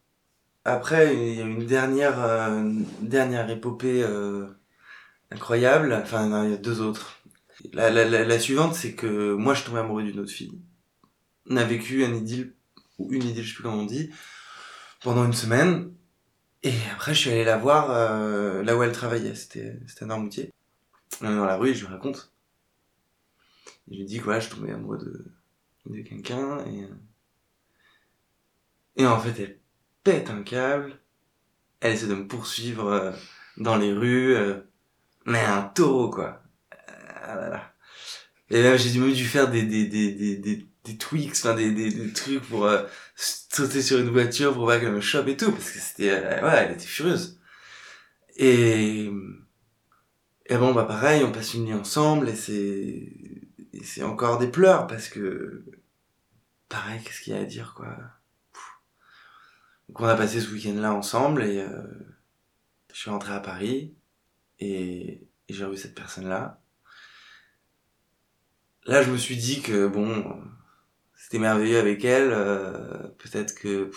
Après, 0.65 1.15
il 1.15 1.35
y 1.35 1.41
a 1.41 1.45
une 1.45 1.65
dernière, 1.65 2.19
euh, 2.21 2.59
une 2.59 2.85
dernière 3.01 3.49
épopée 3.49 4.03
euh, 4.03 4.47
incroyable. 5.31 5.93
Enfin, 5.93 6.27
non, 6.27 6.43
il 6.43 6.51
y 6.51 6.53
a 6.53 6.57
deux 6.57 6.81
autres. 6.81 7.21
La, 7.73 7.89
la, 7.89 8.03
la, 8.05 8.25
la 8.25 8.39
suivante, 8.39 8.75
c'est 8.75 8.93
que 8.93 9.33
moi, 9.35 9.53
je 9.53 9.63
tombais 9.63 9.79
amoureux 9.79 10.03
d'une 10.03 10.19
autre 10.19 10.31
fille. 10.31 10.59
On 11.49 11.55
a 11.57 11.63
vécu 11.63 12.03
un 12.03 12.13
idylle, 12.13 12.55
ou 12.97 13.13
une 13.13 13.23
idylle, 13.23 13.43
je 13.43 13.49
sais 13.49 13.55
plus 13.55 13.63
comment 13.63 13.83
on 13.83 13.85
dit, 13.85 14.11
pendant 15.01 15.25
une 15.25 15.33
semaine. 15.33 15.93
Et 16.63 16.73
après, 16.93 17.13
je 17.13 17.19
suis 17.19 17.31
allé 17.31 17.43
la 17.45 17.57
voir 17.57 17.91
euh, 17.91 18.63
là 18.63 18.77
où 18.77 18.83
elle 18.83 18.91
travaillait. 18.91 19.35
C'était, 19.35 19.79
c'était 19.87 20.03
à 20.03 20.07
Normoutier. 20.07 20.53
On 21.21 21.31
est 21.31 21.35
dans 21.35 21.45
la 21.45 21.57
rue, 21.57 21.73
je 21.75 21.85
lui 21.85 21.93
raconte. 21.93 22.33
Et 23.89 23.95
je 23.95 23.99
lui 23.99 24.05
dis 24.05 24.19
que 24.19 24.23
voilà, 24.23 24.39
je 24.39 24.49
tombais 24.49 24.71
amoureux 24.71 24.97
de, 24.99 25.25
de 25.93 26.01
quelqu'un 26.01 26.59
et. 26.65 26.83
euh, 26.83 26.95
Et 28.97 29.05
en 29.07 29.19
fait, 29.19 29.39
elle 29.41 29.59
pète 30.03 30.29
un 30.29 30.43
câble. 30.43 30.99
Elle 31.81 31.93
essaie 31.93 32.07
de 32.07 32.15
me 32.15 32.27
poursuivre 32.27 32.87
euh, 32.87 33.13
dans 33.57 33.77
les 33.77 33.93
rues. 33.93 34.35
euh, 34.35 34.61
mais 35.25 35.39
un 35.45 35.63
taureau, 35.63 36.09
quoi. 36.11 36.43
Ah 37.23 37.35
là. 37.49 37.75
Et 38.49 38.63
là, 38.63 38.77
j'ai 38.77 38.99
même 38.99 39.13
dû 39.13 39.25
faire 39.25 39.49
des, 39.51 39.63
des, 39.63 39.87
des, 39.87 40.13
des, 40.13 40.37
des, 40.37 40.68
des 40.89 40.97
tweaks, 40.97 41.31
enfin 41.31 41.55
des, 41.55 41.71
des, 41.71 42.13
trucs 42.13 42.41
pour 42.41 42.65
euh, 42.65 42.83
sauter 43.15 43.81
sur 43.81 43.99
une 43.99 44.09
voiture 44.09 44.53
pour 44.53 44.65
pas 44.67 44.79
qu'elle 44.79 44.91
me 44.91 45.01
chope 45.01 45.27
et 45.27 45.37
tout, 45.37 45.51
parce 45.51 45.71
que 45.71 45.79
c'était, 45.79 46.11
euh, 46.11 46.43
ouais, 46.43 46.65
elle 46.65 46.71
était 46.73 46.85
furieuse. 46.85 47.39
Et, 48.37 49.11
et 50.45 50.57
bon, 50.57 50.73
bah 50.73 50.85
pareil, 50.85 51.23
on 51.23 51.31
passe 51.31 51.53
une 51.53 51.65
nuit 51.65 51.73
ensemble 51.73 52.29
et 52.29 52.35
c'est, 52.35 53.13
c'est 53.83 54.03
encore 54.03 54.39
des 54.39 54.47
pleurs 54.47 54.87
parce 54.87 55.09
que, 55.09 55.65
pareil, 56.69 57.01
qu'est-ce 57.03 57.21
qu'il 57.21 57.33
y 57.33 57.35
a 57.35 57.41
à 57.41 57.45
dire, 57.45 57.73
quoi. 57.75 57.97
Donc 59.89 60.01
on 60.01 60.05
a 60.05 60.15
passé 60.15 60.39
ce 60.39 60.51
week-end-là 60.51 60.93
ensemble 60.93 61.43
et 61.43 61.59
euh, 61.59 61.81
je 62.93 62.99
suis 62.99 63.09
rentré 63.09 63.33
à 63.33 63.39
Paris 63.39 63.95
et, 64.59 65.27
et 65.47 65.53
j'ai 65.53 65.65
revu 65.65 65.77
cette 65.77 65.95
personne-là. 65.95 66.61
Là, 68.85 69.03
je 69.03 69.11
me 69.11 69.17
suis 69.17 69.37
dit 69.37 69.61
que 69.61 69.87
bon, 69.87 70.41
c'était 71.19 71.39
merveilleux 71.39 71.79
avec 71.79 72.05
elle. 72.05 72.31
euh, 72.33 73.09
peut-être 73.19 73.55
que 73.55 73.91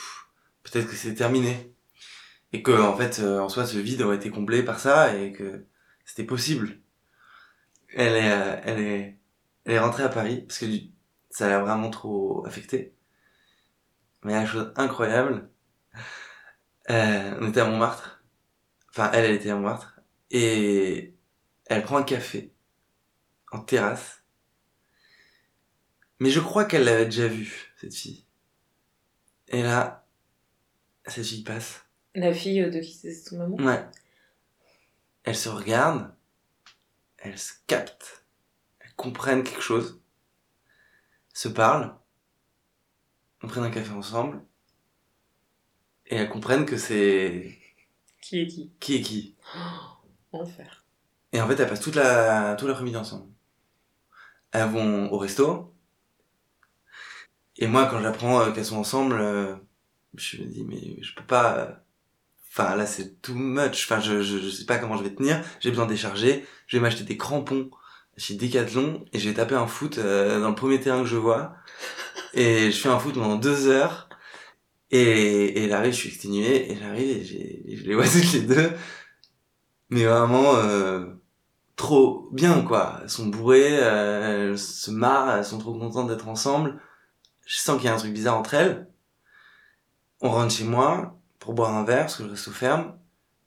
peut-être 0.65 0.89
que 0.89 0.97
c'est 0.97 1.15
terminé 1.15 1.75
et 2.53 2.63
que 2.63 2.73
en 2.73 2.97
fait, 2.97 3.21
euh, 3.21 3.41
en 3.41 3.49
soi, 3.49 3.67
ce 3.67 3.79
vide 3.79 4.03
aurait 4.03 4.17
été 4.17 4.31
comblé 4.31 4.63
par 4.65 4.81
ça 4.81 5.17
et 5.17 5.33
que 5.33 5.67
c'était 6.05 6.25
possible. 6.25 6.81
Elle 7.95 8.15
est, 8.17 8.33
euh, 8.33 8.61
elle 8.65 8.81
est, 8.81 9.19
elle 9.65 9.73
est 9.75 9.79
rentrée 9.81 10.03
à 10.05 10.09
Paris 10.09 10.43
parce 10.47 10.59
que 10.61 10.67
ça 11.31 11.49
l'a 11.49 11.61
vraiment 11.61 11.91
trop 11.91 12.45
affecté. 12.47 12.95
Mais 14.25 14.33
la 14.35 14.47
chose 14.47 14.73
incroyable, 14.77 15.51
euh, 16.91 17.39
on 17.41 17.49
était 17.49 17.61
à 17.61 17.65
Montmartre. 17.67 18.25
Enfin, 18.91 19.11
elle, 19.15 19.25
elle 19.27 19.37
était 19.37 19.51
à 19.51 19.55
Montmartre 19.57 20.01
et 20.31 21.15
elle 21.67 21.83
prend 21.85 21.99
un 21.99 22.03
café 22.03 22.55
en 23.53 23.61
terrasse. 23.61 24.22
Mais 26.23 26.31
je 26.31 26.39
crois 26.39 26.67
qu'elle 26.67 26.85
l'avait 26.85 27.07
déjà 27.07 27.27
vue, 27.27 27.75
cette 27.81 27.97
fille. 27.97 28.25
Et 29.49 29.61
là, 29.61 30.07
cette 31.05 31.27
fille 31.27 31.43
passe. 31.43 31.85
La 32.15 32.33
fille 32.33 32.63
de 32.71 32.79
qui 32.79 32.93
c'est 32.93 33.25
ton 33.29 33.39
maman 33.39 33.57
Ouais. 33.57 33.85
Elles 35.25 35.35
se 35.35 35.49
regardent, 35.49 36.15
elles 37.19 37.41
se 37.41 37.55
captent, 37.67 38.25
elles 38.79 38.95
comprennent 38.95 39.43
quelque 39.43 39.63
chose, 39.63 40.01
se 41.35 41.49
parlent, 41.49 41.93
on 43.43 43.49
prenne 43.49 43.65
un 43.65 43.71
café 43.73 43.91
ensemble, 43.91 44.45
et 46.07 46.15
elles 46.15 46.29
comprennent 46.29 46.67
que 46.67 46.77
c'est 46.77 47.59
Qui 48.21 48.43
est 48.43 48.47
qui? 48.47 48.71
Qui 48.79 48.95
est 48.95 49.01
qui? 49.01 49.37
Enfer. 50.31 50.85
Et 51.33 51.41
en 51.41 51.49
fait, 51.49 51.59
elles 51.59 51.69
passent 51.69 51.81
toute 51.81 51.97
la, 51.97 52.55
tout 52.55 52.69
l'après-midi 52.69 52.97
ensemble. 52.97 53.27
Elles 54.53 54.71
vont 54.71 55.11
au 55.11 55.19
resto. 55.19 55.72
Et 57.63 57.67
moi, 57.69 57.87
quand 57.87 58.01
j'apprends 58.03 58.41
euh, 58.43 58.53
qu'elles 58.53 58.67
sont 58.67 58.79
ensemble, 58.79 59.17
euh, 59.21 59.55
je 60.17 60.39
me 60.43 60.47
dis, 60.47 60.65
mais 60.65 61.03
je 61.03 61.15
peux 61.15 61.25
pas... 61.25 61.59
euh, 61.59 61.73
Enfin, 62.51 62.77
là, 62.77 62.87
c'est 62.87 63.23
too 63.23 63.35
much. 63.35 63.85
Enfin, 63.87 64.01
je, 64.01 64.23
je, 64.23 64.39
je 64.39 64.51
sais 64.51 64.67
pas 64.67 64.79
comment 64.79 64.97
je 64.99 65.05
vais 65.05 65.15
tenir. 65.15 65.43
J'ai 65.61 65.71
besoin 65.71 65.87
de 65.87 65.91
décharger. 65.93 66.47
Je 66.67 66.77
vais 66.77 66.83
m'acheter 66.83 67.05
des 67.05 67.17
crampons 67.19 67.71
chez 68.19 68.35
Decathlon 68.37 69.05
et 69.13 69.21
je 69.21 69.29
vais 69.29 69.35
taper 69.37 69.55
un 69.55 69.67
foot 69.67 69.99
euh, 69.99 70.41
dans 70.41 70.51
le 70.51 70.55
premier 70.57 70.81
terrain 70.81 71.01
que 71.03 71.09
je 71.09 71.17
vois. 71.17 71.55
Et 72.35 72.71
je 72.73 72.79
fais 72.79 72.91
un 72.91 72.99
foot 72.99 73.15
pendant 73.15 73.37
deux 73.37 73.69
heures. 73.69 74.09
Et, 74.91 75.65
et 75.65 75.69
là, 75.69 75.85
je 75.85 75.91
suis 75.93 76.09
exténué. 76.11 76.73
Et 76.73 76.77
j'arrive 76.77 77.33
et, 77.35 77.73
et 77.73 77.77
je 77.77 77.85
les 77.87 77.95
vois 77.95 78.07
toutes 78.09 78.33
les 78.35 78.43
deux. 78.43 78.73
Mais 79.91 80.05
vraiment... 80.05 80.57
Euh, 80.57 81.07
trop 81.77 82.29
bien 82.33 82.63
quoi. 82.63 83.01
Elles 83.03 83.11
sont 83.11 83.27
bourrées, 83.27 83.79
euh, 83.83 84.51
elles 84.53 84.59
se 84.59 84.91
marrent, 84.91 85.37
elles 85.39 85.45
sont 85.45 85.59
trop 85.59 85.75
contentes 85.79 86.09
d'être 86.09 86.29
ensemble. 86.29 86.81
Je 87.47 87.59
sens 87.59 87.77
qu'il 87.77 87.87
y 87.87 87.89
a 87.89 87.95
un 87.95 87.99
truc 87.99 88.13
bizarre 88.13 88.39
entre 88.39 88.55
elles. 88.55 88.89
On 90.21 90.31
rentre 90.31 90.55
chez 90.55 90.65
moi 90.65 91.21
pour 91.39 91.55
boire 91.55 91.75
un 91.75 91.85
verre 91.85 92.03
parce 92.03 92.17
que 92.17 92.23
le 92.23 92.31
resto 92.31 92.53
ferme. 92.53 92.97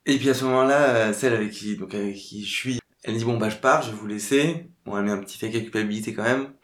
Et 0.04 0.18
puis 0.18 0.30
à 0.30 0.34
ce 0.34 0.44
moment-là, 0.44 1.08
euh, 1.08 1.12
celle 1.12 1.34
avec 1.34 1.50
qui 1.50 1.78
qui 2.14 2.44
je 2.44 2.54
suis, 2.54 2.80
elle 3.02 3.16
dit 3.16 3.24
bon 3.24 3.38
bah 3.38 3.48
je 3.48 3.56
pars, 3.56 3.82
je 3.82 3.90
vais 3.90 3.96
vous 3.96 4.06
laisser. 4.06 4.70
Bon 4.84 4.96
elle 4.96 5.04
met 5.04 5.10
un 5.10 5.18
petit 5.18 5.38
fake 5.38 5.54
à 5.54 5.60
culpabilité 5.60 6.14
quand 6.14 6.22
même. 6.22 6.54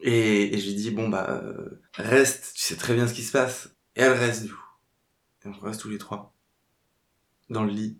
Et, 0.00 0.56
je 0.58 0.66
lui 0.66 0.74
dis 0.74 0.90
bon 0.90 1.08
bah 1.08 1.26
euh, 1.30 1.82
reste, 1.94 2.52
tu 2.54 2.62
sais 2.62 2.76
très 2.76 2.94
bien 2.94 3.08
ce 3.08 3.14
qui 3.14 3.22
se 3.22 3.32
passe. 3.32 3.70
Et 3.96 4.02
elle 4.02 4.12
reste 4.12 4.44
du 4.44 4.52
coup. 4.52 4.60
Et 5.44 5.48
on 5.48 5.58
reste 5.60 5.80
tous 5.80 5.90
les 5.90 5.98
trois 5.98 6.34
dans 7.50 7.64
le 7.64 7.70
lit. 7.70 7.98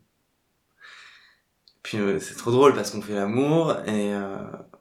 Puis 1.83 1.99
euh, 1.99 2.21
c'est 2.21 2.35
trop 2.37 2.51
drôle 2.51 2.75
parce 2.75 2.91
qu'on 2.91 3.03
fait 3.03 3.15
l'amour 3.15 3.77
et 3.87 4.13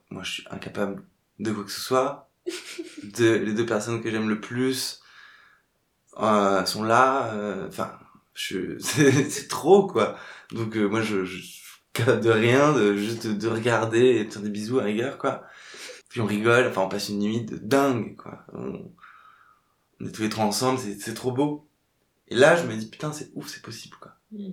moi 0.10 0.24
je 0.24 0.32
suis 0.32 0.48
incapable 0.52 1.04
de 1.40 1.52
quoi 1.52 1.64
que 1.64 1.72
ce 1.72 1.82
soit. 1.82 2.30
De, 3.04 3.34
les 3.36 3.54
deux 3.54 3.66
personnes 3.66 4.02
que 4.02 4.10
j'aime 4.12 4.30
le 4.30 4.40
plus 4.42 5.02
euh, 6.20 6.66
sont 6.66 6.84
là. 6.84 7.34
euh, 7.34 7.68
Enfin, 7.68 7.98
je 8.34 8.78
c'est 8.80 9.48
trop 9.48 9.88
quoi. 9.88 10.18
Donc 10.52 10.76
euh, 10.78 10.88
moi 10.88 11.02
je, 11.02 11.26
je 11.26 11.42
de 11.98 12.30
rien, 12.30 12.74
de 12.74 12.96
juste 12.96 13.26
de, 13.28 13.34
de 13.34 13.48
regarder 13.48 14.00
et 14.02 14.26
de 14.26 14.32
faire 14.34 14.42
des 14.42 14.50
bisous 14.50 14.80
à 14.80 14.84
rigueur 14.84 15.18
quoi. 15.18 15.44
Puis 16.10 16.22
on 16.22 16.26
rigole, 16.26 16.68
enfin 16.68 16.84
on 16.84 16.90
passe 16.90 17.10
une 17.10 17.20
nuit 17.20 17.46
de 17.46 17.58
dingue 17.58 18.16
quoi. 18.18 18.46
On, 18.54 18.92
on 20.00 20.06
est 20.06 20.12
tous 20.12 20.22
les 20.24 20.30
trois 20.30 20.46
ensemble, 20.46 20.80
c'est 20.80 21.00
c'est 21.00 21.14
trop 21.14 21.32
beau. 21.32 21.68
Et 22.30 22.36
là 22.36 22.56
je 22.58 22.68
me 22.68 22.76
dis 22.78 22.90
putain 22.90 23.14
c'est 23.14 23.32
ouf, 23.36 23.48
c'est 23.50 23.62
possible 23.64 23.98
quoi. 24.02 24.14
Mm. 24.32 24.52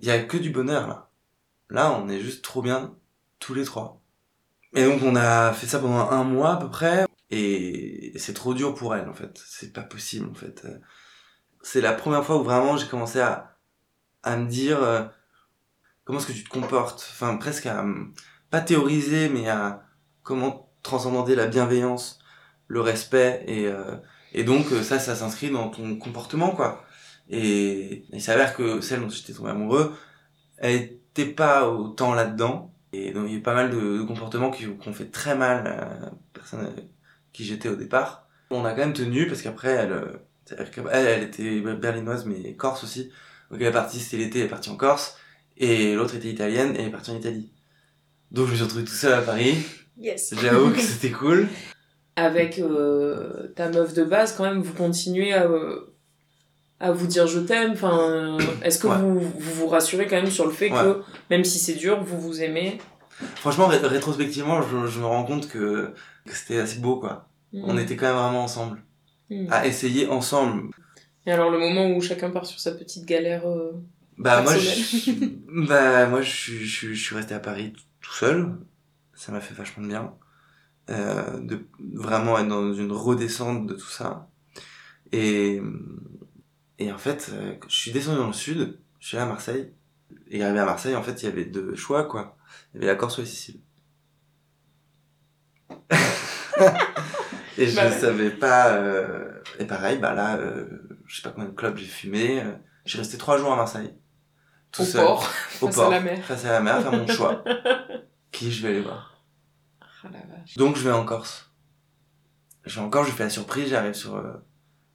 Il 0.00 0.08
y 0.08 0.10
a 0.10 0.22
que 0.24 0.38
du 0.38 0.50
bonheur 0.50 0.88
là. 0.88 1.10
Là, 1.70 1.92
on 1.92 2.08
est 2.08 2.20
juste 2.20 2.44
trop 2.44 2.62
bien, 2.62 2.96
tous 3.40 3.54
les 3.54 3.64
trois. 3.64 4.00
Et 4.74 4.84
donc, 4.84 5.02
on 5.02 5.16
a 5.16 5.52
fait 5.52 5.66
ça 5.66 5.78
pendant 5.78 6.10
un 6.10 6.24
mois 6.24 6.54
à 6.54 6.56
peu 6.56 6.68
près. 6.68 7.06
Et 7.30 8.12
c'est 8.16 8.34
trop 8.34 8.54
dur 8.54 8.74
pour 8.74 8.94
elle, 8.94 9.08
en 9.08 9.14
fait. 9.14 9.42
C'est 9.46 9.72
pas 9.72 9.82
possible, 9.82 10.28
en 10.30 10.34
fait. 10.34 10.66
C'est 11.62 11.80
la 11.80 11.92
première 11.92 12.24
fois 12.24 12.36
où 12.36 12.44
vraiment 12.44 12.76
j'ai 12.76 12.86
commencé 12.86 13.20
à, 13.20 13.56
à 14.22 14.36
me 14.36 14.46
dire 14.46 14.82
euh, 14.82 15.04
comment 16.04 16.18
est-ce 16.18 16.28
que 16.28 16.32
tu 16.32 16.44
te 16.44 16.48
comportes? 16.48 17.08
Enfin, 17.10 17.36
presque 17.36 17.66
à, 17.66 17.84
euh, 17.84 18.04
pas 18.50 18.60
théoriser, 18.60 19.28
mais 19.28 19.48
à 19.48 19.82
comment 20.22 20.72
transcender 20.82 21.34
la 21.34 21.46
bienveillance, 21.48 22.20
le 22.68 22.80
respect. 22.80 23.42
Et, 23.48 23.66
euh, 23.66 23.96
et 24.32 24.44
donc, 24.44 24.70
euh, 24.72 24.82
ça, 24.82 24.98
ça 25.00 25.16
s'inscrit 25.16 25.50
dans 25.50 25.68
ton 25.68 25.96
comportement, 25.96 26.50
quoi. 26.50 26.84
Et 27.28 28.04
il 28.12 28.22
s'avère 28.22 28.54
que 28.54 28.80
celle 28.80 29.00
dont 29.00 29.08
j'étais 29.08 29.32
tombé 29.32 29.50
amoureux, 29.50 29.96
elle 30.58 30.76
était 30.76 31.26
pas 31.26 31.68
autant 31.68 32.14
là-dedans. 32.14 32.72
Et 32.96 33.12
donc 33.12 33.24
il 33.26 33.32
y 33.32 33.34
a 33.34 33.38
eu 33.38 33.42
pas 33.42 33.54
mal 33.54 33.70
de, 33.70 33.98
de 33.98 34.02
comportements 34.02 34.50
qui 34.50 34.66
ont 34.66 34.92
fait 34.92 35.10
très 35.10 35.34
mal 35.36 35.66
à 35.66 35.98
la 36.00 36.12
personne 36.32 36.60
avec 36.66 36.86
qui 37.32 37.44
j'étais 37.44 37.68
au 37.68 37.76
départ. 37.76 38.28
On 38.50 38.64
a 38.64 38.70
quand 38.70 38.78
même 38.78 38.92
tenu 38.92 39.26
parce 39.26 39.42
qu'après 39.42 39.70
elle, 39.72 39.92
euh, 39.92 40.06
c'est-à-dire 40.44 40.70
qu'elle- 40.70 40.88
elle, 40.92 41.06
elle 41.06 41.22
était 41.24 41.60
berlinoise 41.60 42.24
mais 42.26 42.54
corse 42.54 42.84
aussi. 42.84 43.10
Donc 43.50 43.60
elle 43.60 43.68
est 43.68 43.72
partie, 43.72 44.00
c'était 44.00 44.16
l'été, 44.22 44.38
elle 44.40 44.46
est 44.46 44.48
partie 44.48 44.70
en 44.70 44.76
Corse. 44.76 45.16
Et 45.56 45.94
l'autre 45.94 46.14
était 46.16 46.28
italienne 46.28 46.74
et 46.76 46.80
elle 46.80 46.88
est 46.88 46.90
partie 46.90 47.10
en 47.10 47.16
Italie. 47.16 47.52
Donc 48.30 48.46
je 48.46 48.50
me 48.52 48.56
suis 48.56 48.64
retrouvé 48.64 48.84
tout 48.84 48.92
seul 48.92 49.12
à 49.14 49.22
Paris. 49.22 49.56
Yes. 49.98 50.34
J'avoue 50.40 50.72
que 50.72 50.80
c'était 50.80 51.10
cool. 51.10 51.48
Avec 52.16 52.58
euh, 52.58 53.48
ta 53.54 53.68
meuf 53.70 53.94
de 53.94 54.04
base, 54.04 54.34
quand 54.36 54.44
même, 54.44 54.62
vous 54.62 54.72
continuez 54.74 55.32
à, 55.32 55.44
euh, 55.46 55.94
à 56.80 56.92
vous 56.92 57.06
dire 57.06 57.26
je 57.26 57.40
t'aime. 57.40 57.72
Enfin, 57.72 58.36
est-ce 58.62 58.78
que 58.78 58.86
Ouais. 58.88 58.98
vous, 58.98 59.20
vous 59.20 59.54
vous 59.54 59.66
rassurez 59.68 60.06
quand 60.06 60.16
même 60.16 60.30
sur 60.30 60.44
le 60.46 60.52
fait 60.52 60.70
que 60.70 61.02
même 61.30 61.44
si 61.44 61.58
c'est 61.58 61.74
dur, 61.74 62.02
vous 62.02 62.20
vous 62.20 62.42
aimez? 62.42 62.78
Franchement, 63.36 63.66
ré- 63.66 63.78
rétrospectivement, 63.78 64.60
je, 64.62 64.86
je 64.86 65.00
me 65.00 65.06
rends 65.06 65.24
compte 65.24 65.48
que, 65.48 65.92
que 66.26 66.34
c'était 66.34 66.58
assez 66.58 66.78
beau 66.80 66.96
quoi. 67.00 67.28
On 67.54 67.74
Mm. 67.74 67.78
était 67.78 67.96
quand 67.96 68.06
même 68.06 68.16
vraiment 68.16 68.44
ensemble. 68.44 68.82
Mm. 69.30 69.46
À 69.50 69.66
essayer 69.66 70.06
ensemble. 70.08 70.70
Et 71.26 71.32
alors 71.32 71.50
le 71.50 71.58
moment 71.58 71.90
où 71.96 72.00
chacun 72.00 72.30
part 72.30 72.44
sur 72.46 72.60
sa 72.60 72.72
petite 72.72 73.06
galère. 73.06 73.46
euh, 73.48 73.72
Bah 74.18 74.42
moi, 74.42 74.52
je, 74.56 75.10
bah 75.68 76.06
moi 76.06 76.20
je, 76.20 76.30
suis- 76.30 76.64
je, 76.66 76.92
je 76.92 77.02
suis 77.02 77.14
resté 77.16 77.34
à 77.34 77.40
Paris 77.40 77.72
tout 78.00 78.12
seul. 78.12 78.52
Ça 79.14 79.32
m'a 79.32 79.40
fait 79.40 79.54
vachement 79.54 79.82
de 79.82 79.88
bien. 79.88 80.12
Euh, 80.90 81.40
de 81.40 81.66
vraiment 81.94 82.38
être 82.38 82.46
dans 82.48 82.72
une 82.74 82.92
redescente 82.92 83.66
de 83.66 83.74
tout 83.74 83.88
ça. 83.88 84.28
Et, 85.12 85.60
et 86.78 86.92
en 86.92 86.98
fait, 86.98 87.30
euh, 87.32 87.54
je 87.68 87.74
suis 87.76 87.92
descendu 87.92 88.18
dans 88.18 88.26
le 88.26 88.32
sud, 88.32 88.78
je 89.00 89.06
suis 89.08 89.16
allé 89.16 89.26
à 89.26 89.28
Marseille. 89.28 89.72
Et 90.28 90.42
arrivé 90.44 90.60
à 90.60 90.64
Marseille, 90.64 90.94
en 90.94 91.02
fait, 91.02 91.22
il 91.22 91.26
y 91.26 91.28
avait 91.28 91.44
deux 91.46 91.74
choix, 91.74 92.04
quoi. 92.04 92.36
Il 92.72 92.76
y 92.76 92.78
avait 92.84 92.92
la 92.92 92.96
Corse 92.96 93.18
ou 93.18 93.22
la 93.22 93.26
Sicile. 93.26 93.60
et 97.58 97.66
je 97.66 97.76
Bah 97.76 97.90
savais 97.90 98.30
pas... 98.30 98.72
euh, 98.74 99.30
Et 99.58 99.64
pareil, 99.64 99.98
bah 99.98 100.14
là, 100.14 100.36
euh, 100.36 100.66
je 101.06 101.16
sais 101.16 101.22
pas 101.22 101.30
combien 101.30 101.48
de 101.48 101.54
clubs 101.54 101.76
j'ai 101.76 101.86
fumé. 101.86 102.40
euh, 102.42 102.52
J'ai 102.84 102.98
resté 102.98 103.18
trois 103.18 103.38
jours 103.38 103.52
à 103.52 103.56
Marseille. 103.56 103.94
Tout 104.72 104.82
au 104.82 104.84
seul. 104.84 105.04
port, 105.04 105.28
Au 105.62 105.66
face 105.66 105.74
port, 105.74 105.86
à 105.88 105.90
la 105.90 106.00
mer. 106.00 106.24
Face 106.24 106.44
à 106.44 106.52
la 106.52 106.60
mer, 106.60 106.82
faire 106.82 106.92
mon 106.92 107.06
choix. 107.06 107.42
Qui 108.32 108.52
je 108.52 108.62
vais 108.62 108.68
aller 108.74 108.82
voir? 108.82 109.22
Ah 109.80 110.08
la 110.12 110.18
vache. 110.20 110.54
Donc 110.56 110.76
je 110.76 110.82
vais 110.84 110.92
en 110.92 111.04
Corse. 111.04 111.50
Je 112.64 112.78
vais 112.78 112.84
en 112.86 112.90
Corse, 112.90 113.08
je 113.08 113.12
fais 113.14 113.24
la 113.24 113.30
surprise, 113.30 113.68
j'arrive 113.70 113.94
sur, 113.94 114.22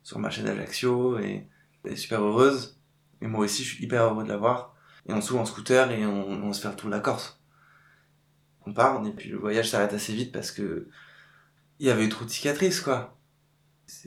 sur 0.03 0.19
ma 0.19 0.29
chaîne 0.29 0.45
d'Ajaccio 0.45 1.19
et 1.19 1.47
elle 1.83 1.93
est 1.93 1.95
super 1.95 2.21
heureuse. 2.21 2.79
Et 3.21 3.27
moi 3.27 3.45
aussi, 3.45 3.63
je 3.63 3.75
suis 3.75 3.83
hyper 3.83 4.03
heureux 4.03 4.23
de 4.23 4.29
la 4.29 4.37
voir. 4.37 4.75
Et 5.07 5.13
on 5.13 5.21
se 5.21 5.33
en 5.33 5.45
scooter 5.45 5.91
et 5.91 6.05
on, 6.05 6.27
on 6.43 6.53
se 6.53 6.61
fait 6.61 6.69
le 6.69 6.75
tour 6.75 6.89
de 6.89 6.95
la 6.95 6.99
Corse. 7.01 7.41
On 8.65 8.73
part, 8.73 9.05
et 9.05 9.11
puis 9.11 9.29
le 9.29 9.37
voyage 9.37 9.69
s'arrête 9.69 9.93
assez 9.93 10.13
vite 10.13 10.31
parce 10.31 10.51
que 10.51 10.87
il 11.79 11.87
y 11.87 11.89
avait 11.89 12.05
eu 12.05 12.09
trop 12.09 12.25
de 12.25 12.29
cicatrices, 12.29 12.81
quoi. 12.81 13.17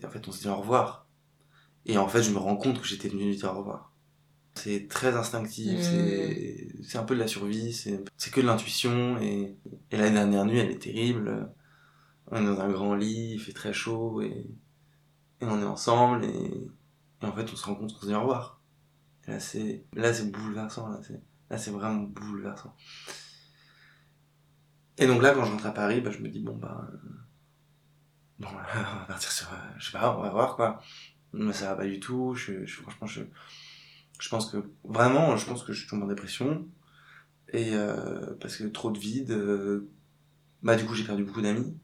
En 0.05 0.09
fait, 0.11 0.27
on 0.29 0.33
se 0.33 0.41
dit 0.43 0.49
au 0.49 0.57
revoir. 0.57 1.09
Et 1.87 1.99
en 1.99 2.09
fait, 2.09 2.23
je 2.23 2.31
me 2.31 2.39
rends 2.39 2.57
compte 2.57 2.81
que 2.81 2.87
j'étais 2.87 3.09
venu 3.09 3.25
lui 3.25 3.37
dire 3.37 3.53
au 3.53 3.59
revoir. 3.59 3.93
C'est 4.55 4.87
très 4.89 5.17
instinctif, 5.17 5.81
Mm. 5.81 6.83
c'est 6.85 6.99
un 6.99 7.03
peu 7.03 7.15
de 7.17 7.21
la 7.21 7.27
survie, 7.27 7.73
c'est 7.73 8.03
c'est 8.17 8.33
que 8.33 8.41
de 8.41 8.47
l'intuition. 8.47 9.19
Et, 9.21 9.57
et 9.91 9.97
la 9.97 10.11
dernière 10.11 10.45
nuit, 10.45 10.59
elle 10.59 10.71
est 10.71 10.79
terrible. 10.79 11.53
On 12.31 12.37
est 12.41 12.45
dans 12.47 12.61
un 12.61 12.71
grand 12.71 12.95
lit, 12.95 13.33
il 13.35 13.41
fait 13.41 13.53
très 13.53 13.73
chaud 13.73 14.23
et, 14.23 14.47
et 15.41 15.45
on 15.47 15.61
est 15.61 15.65
ensemble 15.65 16.25
et, 16.25 16.69
et 17.23 17.27
en 17.27 17.33
fait, 17.33 17.51
on 17.53 17.57
se 17.57 17.65
rend 17.67 17.75
compte 17.75 17.93
qu'on 17.95 18.01
se 18.01 18.07
dit 18.07 18.15
au 18.15 18.21
revoir. 18.21 18.61
Là, 19.29 19.41
c'est 19.41 19.85
là, 19.95 20.15
c'est 20.15 20.31
bouleversant. 20.33 20.89
Là, 20.91 21.01
c'est 21.07 21.23
là, 21.51 21.59
c'est 21.59 21.71
vraiment 21.73 22.03
bouleversant. 22.03 22.75
Et 24.99 25.07
donc 25.07 25.23
là, 25.23 25.33
quand 25.33 25.45
je 25.45 25.53
rentre 25.53 25.67
à 25.67 25.73
Paris, 25.73 26.01
bah, 26.01 26.11
je 26.11 26.19
me 26.19 26.29
dis 26.29 26.41
bon 26.41 26.57
bah 26.57 26.89
euh, 26.93 26.97
bon, 28.39 28.49
on 28.95 28.99
va 28.99 29.05
partir 29.07 29.31
sur, 29.31 29.53
euh, 29.53 29.57
je 29.79 29.87
sais 29.87 29.93
pas, 29.99 30.17
on 30.17 30.23
va 30.23 30.31
voir 30.31 30.57
quoi. 30.57 30.81
Mais 31.33 31.53
ça 31.53 31.71
va 31.71 31.77
pas 31.77 31.87
du 31.87 32.01
tout. 32.01 32.35
Je, 32.35 32.65
je- 32.67 32.83
franchement, 32.83 33.07
je, 33.07 33.23
je 34.21 34.29
pense 34.29 34.51
que 34.51 34.59
vraiment, 34.85 35.37
je 35.37 35.47
pense 35.47 35.65
que 35.65 35.73
je 35.73 35.89
tombe 35.89 36.03
en 36.05 36.07
dépression 36.07 36.67
et 37.53 37.75
euh, 37.75 38.35
parce 38.41 38.57
que 38.57 38.65
trop 38.67 38.91
de 38.93 38.99
vide. 39.01 39.33
euh, 39.33 39.89
bah 40.63 40.77
du 40.77 40.87
coup, 40.87 40.95
j'ai 40.95 41.05
perdu 41.05 41.25
beaucoup 41.25 41.43
d'amis. 41.43 41.79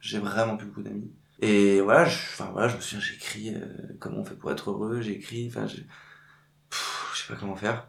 J'ai 0.00 0.18
vraiment 0.18 0.58
plus 0.58 0.66
beaucoup 0.66 0.82
d'amis. 0.82 1.10
Et 1.42 1.80
voilà, 1.80 2.04
je, 2.04 2.16
enfin 2.16 2.50
voilà, 2.52 2.68
je 2.68 2.76
me 2.76 2.80
souviens, 2.80 3.00
j'ai 3.00 3.14
écrit 3.16 3.54
euh, 3.54 3.96
comment 3.98 4.18
on 4.18 4.24
fait 4.24 4.36
pour 4.36 4.52
être 4.52 4.70
heureux. 4.70 5.00
J'ai 5.02 5.16
écrit, 5.16 5.48
enfin, 5.48 5.66
Pff, 5.66 7.10
je 7.14 7.20
sais 7.20 7.32
pas 7.32 7.38
comment 7.38 7.56
faire. 7.56 7.88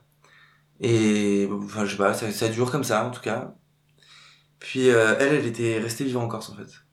Et 0.79 1.47
enfin, 1.51 1.85
je 1.85 1.91
sais 1.91 1.97
pas, 1.97 2.13
ça, 2.15 2.49
dure 2.49 2.71
comme 2.71 2.83
ça 2.83 3.05
en 3.05 3.11
tout 3.11 3.21
cas. 3.21 3.55
Puis 4.59 4.89
euh, 4.89 5.15
elle, 5.19 5.35
elle 5.35 5.45
était 5.45 5.77
restée 5.79 6.03
vivre 6.03 6.21
en 6.21 6.27
Corse 6.27 6.49
en 6.49 6.55
fait. 6.55 6.83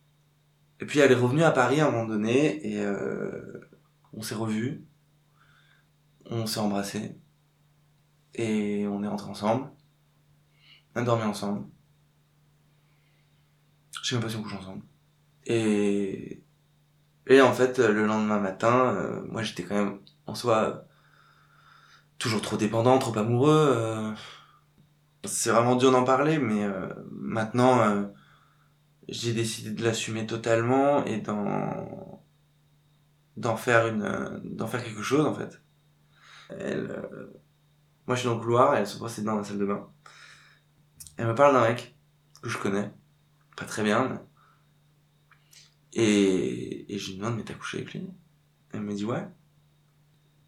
Et 0.80 0.86
puis 0.86 0.98
elle 1.00 1.12
est 1.12 1.14
revenue 1.14 1.44
à 1.44 1.50
Paris 1.50 1.80
à 1.80 1.88
un 1.88 1.90
moment 1.90 2.06
donné 2.06 2.66
et 2.66 2.80
euh, 2.80 3.70
on 4.12 4.22
s'est 4.22 4.34
revus, 4.34 4.84
on 6.26 6.46
s'est 6.46 6.60
embrassés 6.60 7.18
et 8.34 8.86
on 8.86 9.02
est 9.02 9.08
rentrés 9.08 9.30
ensemble. 9.30 9.70
On 10.94 11.00
a 11.00 11.04
dormi 11.04 11.22
ensemble. 11.24 11.66
Je 14.02 14.08
sais 14.10 14.14
même 14.16 14.22
pas 14.24 14.30
si 14.30 14.36
on 14.36 14.42
couche 14.42 14.54
ensemble. 14.54 14.84
Et 15.46 16.44
et 17.26 17.40
en 17.40 17.52
fait 17.52 17.78
le 17.78 18.06
lendemain 18.06 18.38
matin, 18.40 18.94
euh, 18.94 19.22
moi 19.28 19.42
j'étais 19.42 19.64
quand 19.64 19.76
même 19.76 20.00
en 20.26 20.34
soi 20.34 20.56
euh, 20.58 20.74
toujours 22.18 22.42
trop 22.42 22.56
dépendant, 22.56 22.98
trop 22.98 23.16
amoureux. 23.18 23.74
euh, 23.76 24.12
c'est 25.24 25.50
vraiment 25.50 25.76
dur 25.76 25.90
d'en 25.92 26.04
parler, 26.04 26.38
mais 26.38 26.64
euh, 26.64 26.88
maintenant, 27.10 27.80
euh, 27.82 28.06
j'ai 29.08 29.32
décidé 29.34 29.70
de 29.72 29.82
l'assumer 29.84 30.26
totalement 30.26 31.04
et 31.04 31.20
d'en 31.20 32.22
d'en 33.36 33.56
faire 33.56 33.86
une 33.88 34.02
euh, 34.02 34.38
d'en 34.44 34.66
faire 34.66 34.84
quelque 34.84 35.02
chose 35.02 35.26
en 35.26 35.34
fait. 35.34 35.62
Elle, 36.50 36.90
euh, 36.90 37.32
moi, 38.06 38.16
je 38.16 38.20
suis 38.20 38.28
dans 38.28 38.34
le 38.36 38.40
couloir, 38.40 38.74
elle 38.76 38.86
se 38.86 38.96
procède 38.98 39.24
dans 39.24 39.36
la 39.36 39.44
salle 39.44 39.58
de 39.58 39.66
bain. 39.66 39.88
Elle 41.16 41.28
me 41.28 41.34
parle 41.34 41.54
d'un 41.54 41.62
mec 41.68 41.96
que 42.42 42.48
je 42.48 42.58
connais, 42.58 42.90
pas 43.56 43.64
très 43.64 43.82
bien, 43.84 44.08
mais... 44.08 44.18
et 45.94 46.92
et 46.94 46.98
je 46.98 47.10
lui 47.10 47.18
demande 47.18 47.36
mais 47.36 47.44
t'as 47.44 47.54
couché 47.54 47.78
avec 47.78 47.92
lui 47.94 48.08
Elle 48.72 48.82
me 48.82 48.94
dit 48.94 49.04
ouais. 49.04 49.24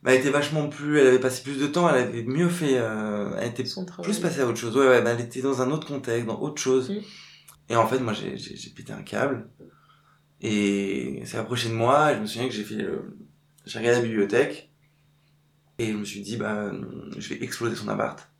Bah, 0.02 0.12
elle 0.12 0.20
était 0.20 0.30
vachement 0.30 0.68
plus, 0.68 0.98
elle 0.98 1.06
avait 1.06 1.20
passé 1.20 1.42
plus 1.44 1.58
de 1.60 1.66
temps, 1.68 1.88
elle 1.88 2.02
avait 2.02 2.22
mieux 2.24 2.48
fait, 2.48 2.76
euh, 2.78 3.36
elle 3.38 3.50
était 3.50 3.64
Son 3.64 3.86
plus 3.86 4.18
passée 4.18 4.40
à 4.40 4.46
autre 4.46 4.58
chose. 4.58 4.76
Ouais, 4.76 4.88
ouais, 4.88 5.00
bah, 5.02 5.10
elle 5.10 5.20
était 5.20 5.42
dans 5.42 5.62
un 5.62 5.70
autre 5.70 5.86
contexte, 5.86 6.26
dans 6.26 6.40
autre 6.40 6.60
chose. 6.60 6.90
Mm. 6.90 7.00
Et 7.70 7.76
en 7.76 7.86
fait, 7.86 8.00
moi, 8.00 8.12
j'ai, 8.12 8.36
j'ai, 8.36 8.56
j'ai 8.56 8.70
pété 8.70 8.92
un 8.92 9.02
câble. 9.02 9.48
Et 10.40 11.20
elle 11.20 11.26
s'est 11.26 11.38
approchée 11.38 11.68
de 11.68 11.74
moi, 11.74 12.12
et 12.12 12.16
je 12.16 12.20
me 12.20 12.26
souviens 12.26 12.48
que 12.48 12.54
j'ai 12.54 12.64
fait 12.64 12.76
le... 12.76 13.16
j'ai 13.66 13.78
regardé 13.78 14.00
la 14.00 14.04
bibliothèque. 14.06 14.72
Et 15.78 15.92
je 15.92 15.96
me 15.96 16.04
suis 16.04 16.20
dit, 16.20 16.36
bah, 16.36 16.70
je 17.18 17.28
vais 17.28 17.42
exploser 17.42 17.76
son 17.76 17.88
appart. 17.88 18.30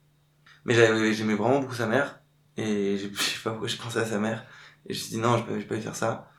Mais 0.66 0.74
j'avais, 0.74 1.14
j'aimais 1.14 1.34
vraiment 1.36 1.60
beaucoup 1.60 1.74
sa 1.74 1.88
mère. 1.88 2.20
Et 2.58 2.98
j'ai- 2.98 3.10
je 3.14 3.22
sais 3.22 3.40
pas 3.44 3.50
pourquoi 3.52 3.68
j'ai 3.68 3.78
pensé 3.78 3.98
à 3.98 4.06
sa 4.06 4.20
mère. 4.20 4.46
Et 4.88 4.94
je 4.94 4.98
me 5.00 5.04
suis 5.04 5.14
dit, 5.16 5.18
non, 5.22 5.38
je 5.38 5.44
peux, 5.44 5.54
je 5.60 5.64
peux 5.64 5.70
pas 5.70 5.76
lui 5.76 5.82
faire 5.82 5.96
ça. 5.96 6.31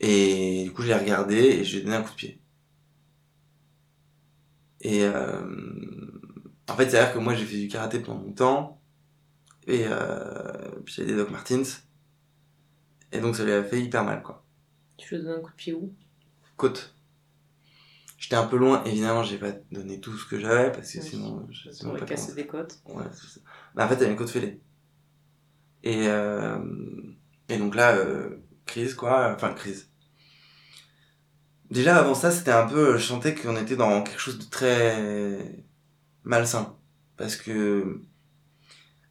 Et 0.00 0.64
du 0.64 0.72
coup, 0.72 0.82
je 0.82 0.88
l'ai 0.88 0.94
regardé 0.94 1.36
et 1.36 1.64
je 1.64 1.72
lui 1.76 1.78
ai 1.80 1.84
donné 1.84 1.96
un 1.96 2.02
coup 2.02 2.10
de 2.10 2.16
pied. 2.16 2.40
Et 4.82 5.04
euh, 5.04 5.40
en 6.68 6.76
fait, 6.76 6.90
c'est-à-dire 6.90 7.14
que 7.14 7.18
moi, 7.18 7.34
j'ai 7.34 7.44
fait 7.46 7.58
du 7.58 7.68
karaté 7.68 8.00
pendant 8.00 8.22
longtemps. 8.22 8.80
Et 9.66 9.84
euh, 9.86 10.80
puis 10.84 10.94
j'avais 10.94 11.08
des 11.08 11.16
Doc 11.16 11.30
Martens. 11.30 11.82
Et 13.12 13.20
donc, 13.20 13.36
ça 13.36 13.44
lui 13.44 13.52
a 13.52 13.64
fait 13.64 13.80
hyper 13.80 14.04
mal, 14.04 14.22
quoi. 14.22 14.44
Tu 14.96 15.14
lui 15.14 15.20
as 15.20 15.24
donné 15.24 15.36
un 15.36 15.40
coup 15.40 15.50
de 15.50 15.56
pied 15.56 15.72
où? 15.72 15.94
Côte. 16.56 16.94
J'étais 18.18 18.36
un 18.36 18.46
peu 18.46 18.56
loin, 18.56 18.82
évidemment, 18.84 19.22
j'ai 19.22 19.38
pas 19.38 19.52
donné 19.70 20.00
tout 20.00 20.16
ce 20.16 20.26
que 20.26 20.38
j'avais 20.38 20.72
parce 20.72 20.90
que 20.90 20.98
Oui. 20.98 21.04
sinon, 21.04 21.46
je 21.50 21.70
sais 21.70 21.86
pas 21.86 22.00
cassé 22.00 22.28
comment- 22.28 22.36
des 22.36 22.46
côtes. 22.46 22.78
Ouais, 22.86 23.04
c'est 23.12 23.26
ça. 23.26 23.40
Bah, 23.74 23.84
en 23.84 23.88
fait, 23.88 23.96
elle 23.96 24.06
a 24.08 24.10
une 24.10 24.16
côte 24.16 24.30
fêlée. 24.30 24.60
Et, 25.82 26.08
euh, 26.08 26.58
et 27.48 27.58
donc 27.58 27.74
là, 27.74 27.94
euh, 27.96 28.38
crise, 28.66 28.94
quoi. 28.94 29.32
Enfin, 29.34 29.54
crise. 29.54 29.88
Déjà, 31.70 31.96
avant 31.96 32.14
ça, 32.14 32.30
c'était 32.30 32.52
un 32.52 32.66
peu, 32.66 32.96
je 32.98 33.04
sentais 33.04 33.34
qu'on 33.34 33.56
était 33.56 33.76
dans 33.76 34.02
quelque 34.02 34.20
chose 34.20 34.38
de 34.38 34.44
très 34.44 35.64
malsain. 36.22 36.76
Parce 37.16 37.36
que, 37.36 38.00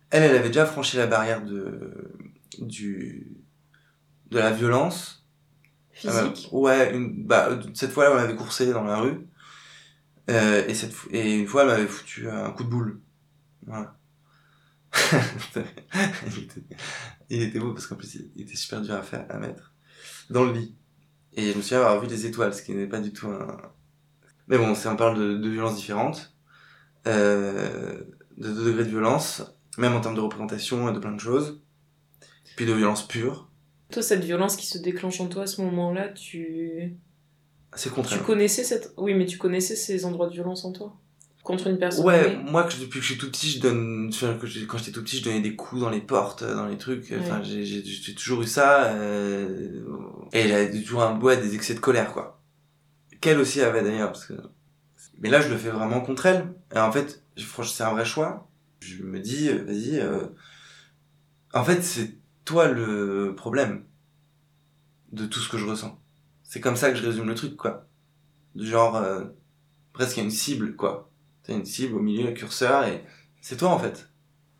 elle, 0.09 0.23
elle 0.23 0.35
avait 0.35 0.49
déjà 0.49 0.65
franchi 0.65 0.97
la 0.97 1.07
barrière 1.07 1.43
de, 1.43 2.13
du, 2.59 3.27
de 4.29 4.37
la 4.37 4.51
violence. 4.51 5.25
Physique. 5.91 6.49
Euh, 6.53 6.57
ouais, 6.57 6.95
une, 6.95 7.25
bah, 7.25 7.49
cette 7.73 7.91
fois-là, 7.91 8.11
on 8.11 8.15
m'avait 8.15 8.35
coursé 8.35 8.71
dans 8.71 8.83
la 8.83 8.97
rue. 8.97 9.27
Euh, 10.29 10.65
et, 10.67 10.73
cette, 10.73 10.93
et 11.11 11.35
une 11.39 11.47
fois, 11.47 11.63
elle 11.63 11.69
m'avait 11.69 11.87
foutu 11.87 12.29
un 12.29 12.51
coup 12.51 12.63
de 12.63 12.69
boule. 12.69 13.01
Voilà. 13.65 13.97
il, 15.55 16.43
était, 16.43 16.63
il 17.29 17.41
était 17.41 17.59
beau 17.59 17.73
parce 17.73 17.87
qu'en 17.87 17.95
plus, 17.95 18.17
il 18.35 18.41
était 18.43 18.55
super 18.55 18.81
dur 18.81 18.95
à 18.95 19.01
faire, 19.01 19.25
à 19.29 19.37
mettre. 19.37 19.73
Dans 20.29 20.43
le 20.43 20.53
lit. 20.53 20.75
Et 21.33 21.51
je 21.51 21.57
me 21.57 21.61
souviens 21.61 21.79
avoir 21.79 22.01
vu 22.01 22.07
les 22.07 22.25
étoiles, 22.25 22.53
ce 22.53 22.61
qui 22.61 22.73
n'est 22.73 22.87
pas 22.87 23.01
du 23.01 23.11
tout 23.11 23.27
un... 23.27 23.57
Mais 24.47 24.57
bon, 24.57 24.73
on 24.73 24.95
parle 24.95 25.17
de, 25.17 25.37
de 25.37 25.49
violences 25.49 25.75
différentes. 25.75 26.35
Euh, 27.07 28.03
de 28.37 28.53
deux 28.53 28.65
degrés 28.65 28.85
de 28.85 28.89
violence. 28.89 29.43
Même 29.77 29.93
en 29.93 30.01
termes 30.01 30.15
de 30.15 30.21
représentation 30.21 30.89
et 30.89 30.93
de 30.93 30.99
plein 30.99 31.11
de 31.11 31.19
choses. 31.19 31.61
Puis 32.55 32.65
de 32.65 32.73
violence 32.73 33.07
pure. 33.07 33.51
Toi, 33.91 34.01
cette 34.01 34.23
violence 34.23 34.55
qui 34.55 34.65
se 34.65 34.77
déclenche 34.77 35.19
en 35.19 35.27
toi 35.27 35.43
à 35.43 35.47
ce 35.47 35.61
moment-là, 35.61 36.09
tu... 36.09 36.95
C'est 37.75 37.89
tu 37.89 37.95
contraire. 37.95 38.23
connaissais 38.23 38.63
cette... 38.63 38.93
Oui, 38.97 39.13
mais 39.13 39.25
tu 39.25 39.37
connaissais 39.37 39.75
ces 39.75 40.05
endroits 40.05 40.27
de 40.27 40.33
violence 40.33 40.63
en 40.63 40.71
toi? 40.71 40.97
Contre 41.45 41.67
une 41.67 41.77
personne 41.77 42.05
Ouais, 42.05 42.35
moi 42.37 42.63
que 42.63 42.73
depuis 42.73 42.99
que 42.99 43.05
je 43.05 43.11
suis 43.11 43.17
tout 43.19 43.29
petit, 43.29 43.51
je 43.51 43.59
donne. 43.61 44.11
quand 44.39 44.47
j'étais 44.47 44.91
tout 44.91 45.03
petit, 45.03 45.19
je 45.19 45.23
donnais 45.23 45.41
des 45.41 45.55
coups 45.55 45.79
dans 45.79 45.91
les 45.91 46.01
portes, 46.01 46.43
dans 46.43 46.65
les 46.65 46.77
trucs. 46.77 47.13
Enfin, 47.19 47.37
Ouais. 47.37 47.43
j'ai- 47.45 47.63
j'ai 47.63 47.83
j'ai 47.85 48.15
toujours 48.15 48.41
eu 48.41 48.47
ça. 48.47 48.85
euh, 48.85 49.81
Et 50.33 50.47
j'avais 50.47 50.81
toujours 50.81 51.03
un 51.03 51.19
ouais, 51.21 51.37
des 51.37 51.53
excès 51.53 51.75
de 51.75 51.79
colère, 51.79 52.11
quoi. 52.13 52.41
Qu'elle 53.21 53.39
aussi 53.39 53.61
avait 53.61 53.83
d'ailleurs, 53.83 54.11
parce 54.11 54.25
que. 54.25 54.33
Mais 55.19 55.29
là, 55.29 55.39
je 55.39 55.49
le 55.49 55.57
fais 55.57 55.69
vraiment 55.69 56.01
contre 56.01 56.25
elle. 56.25 56.51
Et 56.75 56.79
en 56.79 56.91
fait, 56.91 57.23
franchement, 57.37 57.73
c'est 57.75 57.83
un 57.83 57.91
vrai 57.93 58.05
choix. 58.05 58.49
Je 58.79 59.03
me 59.03 59.19
dis, 59.19 59.47
euh, 59.49 59.63
vas-y. 59.65 59.99
euh, 59.99 60.27
En 61.53 61.63
fait, 61.63 61.83
c'est 61.83 62.17
toi 62.43 62.67
le 62.67 63.33
problème 63.37 63.85
de 65.11 65.25
tout 65.27 65.39
ce 65.39 65.47
que 65.49 65.57
je 65.59 65.65
ressens. 65.65 65.97
C'est 66.43 66.59
comme 66.59 66.75
ça 66.75 66.89
que 66.91 66.97
je 66.97 67.05
résume 67.05 67.27
le 67.27 67.35
truc, 67.35 67.55
quoi. 67.55 67.87
Du 68.55 68.65
genre, 68.67 68.95
euh, 68.97 69.25
presque 69.93 70.17
il 70.17 70.19
y 70.19 70.21
a 70.21 70.25
une 70.25 70.31
cible, 70.31 70.75
quoi. 70.75 71.09
T'as 71.45 71.53
une 71.53 71.65
cible 71.65 71.95
au 71.95 72.01
milieu, 72.01 72.29
un 72.29 72.33
curseur, 72.33 72.85
et 72.85 73.03
c'est 73.41 73.57
toi 73.57 73.69
en 73.69 73.79
fait. 73.79 74.09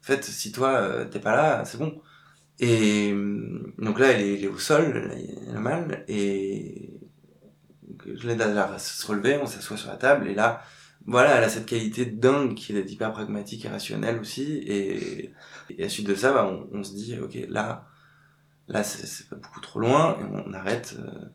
En 0.02 0.06
fait, 0.06 0.24
si 0.24 0.52
toi 0.52 0.70
euh, 0.74 1.06
t'es 1.06 1.20
pas 1.20 1.36
là, 1.36 1.66
c'est 1.66 1.78
bon. 1.78 2.02
Et 2.60 3.12
euh, 3.12 3.74
donc 3.80 4.00
là, 4.00 4.12
elle 4.12 4.22
est, 4.22 4.48
au 4.48 4.58
sol, 4.58 5.12
elle 5.48 5.56
a 5.56 5.60
mal, 5.60 6.06
et 6.08 6.94
je 8.06 8.28
l'aide 8.28 8.42
à 8.42 8.80
se 8.80 9.08
relever, 9.08 9.38
on 9.42 9.46
s'assoit 9.46 9.78
sur 9.78 9.90
la 9.90 9.98
table, 9.98 10.28
et 10.28 10.36
là, 10.36 10.62
voilà, 11.06 11.36
elle 11.38 11.44
a 11.44 11.50
cette 11.50 11.66
qualité 11.66 12.06
dingue 12.06 12.56
qui 12.56 12.76
est 12.76 12.92
hyper 12.92 13.12
pragmatique 13.12 13.66
et 13.66 13.70
rationnelle 13.70 14.20
aussi, 14.20 14.64
et, 14.66 15.34
à 15.78 15.82
la 15.82 15.90
suite 15.90 16.08
de 16.08 16.16
ça, 16.16 16.34
bah, 16.34 16.50
on, 16.72 16.84
se 16.84 16.94
dit, 16.94 17.20
ok, 17.20 17.38
là, 17.50 17.88
là, 18.68 18.84
c'est 18.84 19.06
c'est 19.06 19.30
pas 19.30 19.36
beaucoup 19.36 19.62
trop 19.62 19.80
loin, 19.80 20.18
et 20.20 20.24
on 20.24 20.54
arrête, 20.54 20.96
euh, 21.00 21.26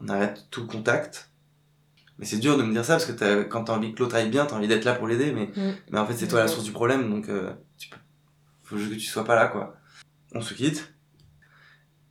on 0.00 0.08
arrête 0.08 0.46
tout 0.50 0.66
contact. 0.66 1.30
Mais 2.18 2.24
c'est 2.26 2.38
dur 2.38 2.58
de 2.58 2.62
me 2.64 2.72
dire 2.72 2.84
ça 2.84 2.94
parce 2.94 3.06
que 3.06 3.12
t'as- 3.12 3.44
quand 3.44 3.64
t'as 3.64 3.76
envie 3.76 3.94
que 3.94 4.00
l'autre 4.00 4.16
aille 4.16 4.28
bien, 4.30 4.44
t'as 4.46 4.56
envie 4.56 4.66
d'être 4.68 4.84
là 4.84 4.94
pour 4.94 5.06
l'aider, 5.06 5.32
mais, 5.32 5.46
Mm. 5.56 5.74
mais 5.90 5.98
en 5.98 6.06
fait 6.06 6.14
c'est 6.14 6.26
toi 6.28 6.40
la 6.40 6.46
Ouais. 6.46 6.50
source 6.50 6.64
du 6.64 6.72
problème, 6.72 7.08
donc 7.10 7.28
euh, 7.28 7.52
tu 7.78 7.88
peux, 7.88 7.96
faut 8.64 8.76
juste 8.76 8.90
que 8.92 8.96
tu 8.98 9.06
sois 9.06 9.24
pas 9.24 9.36
là 9.36 9.46
quoi. 9.48 9.76
On 10.34 10.40
se 10.40 10.52
quitte, 10.54 10.94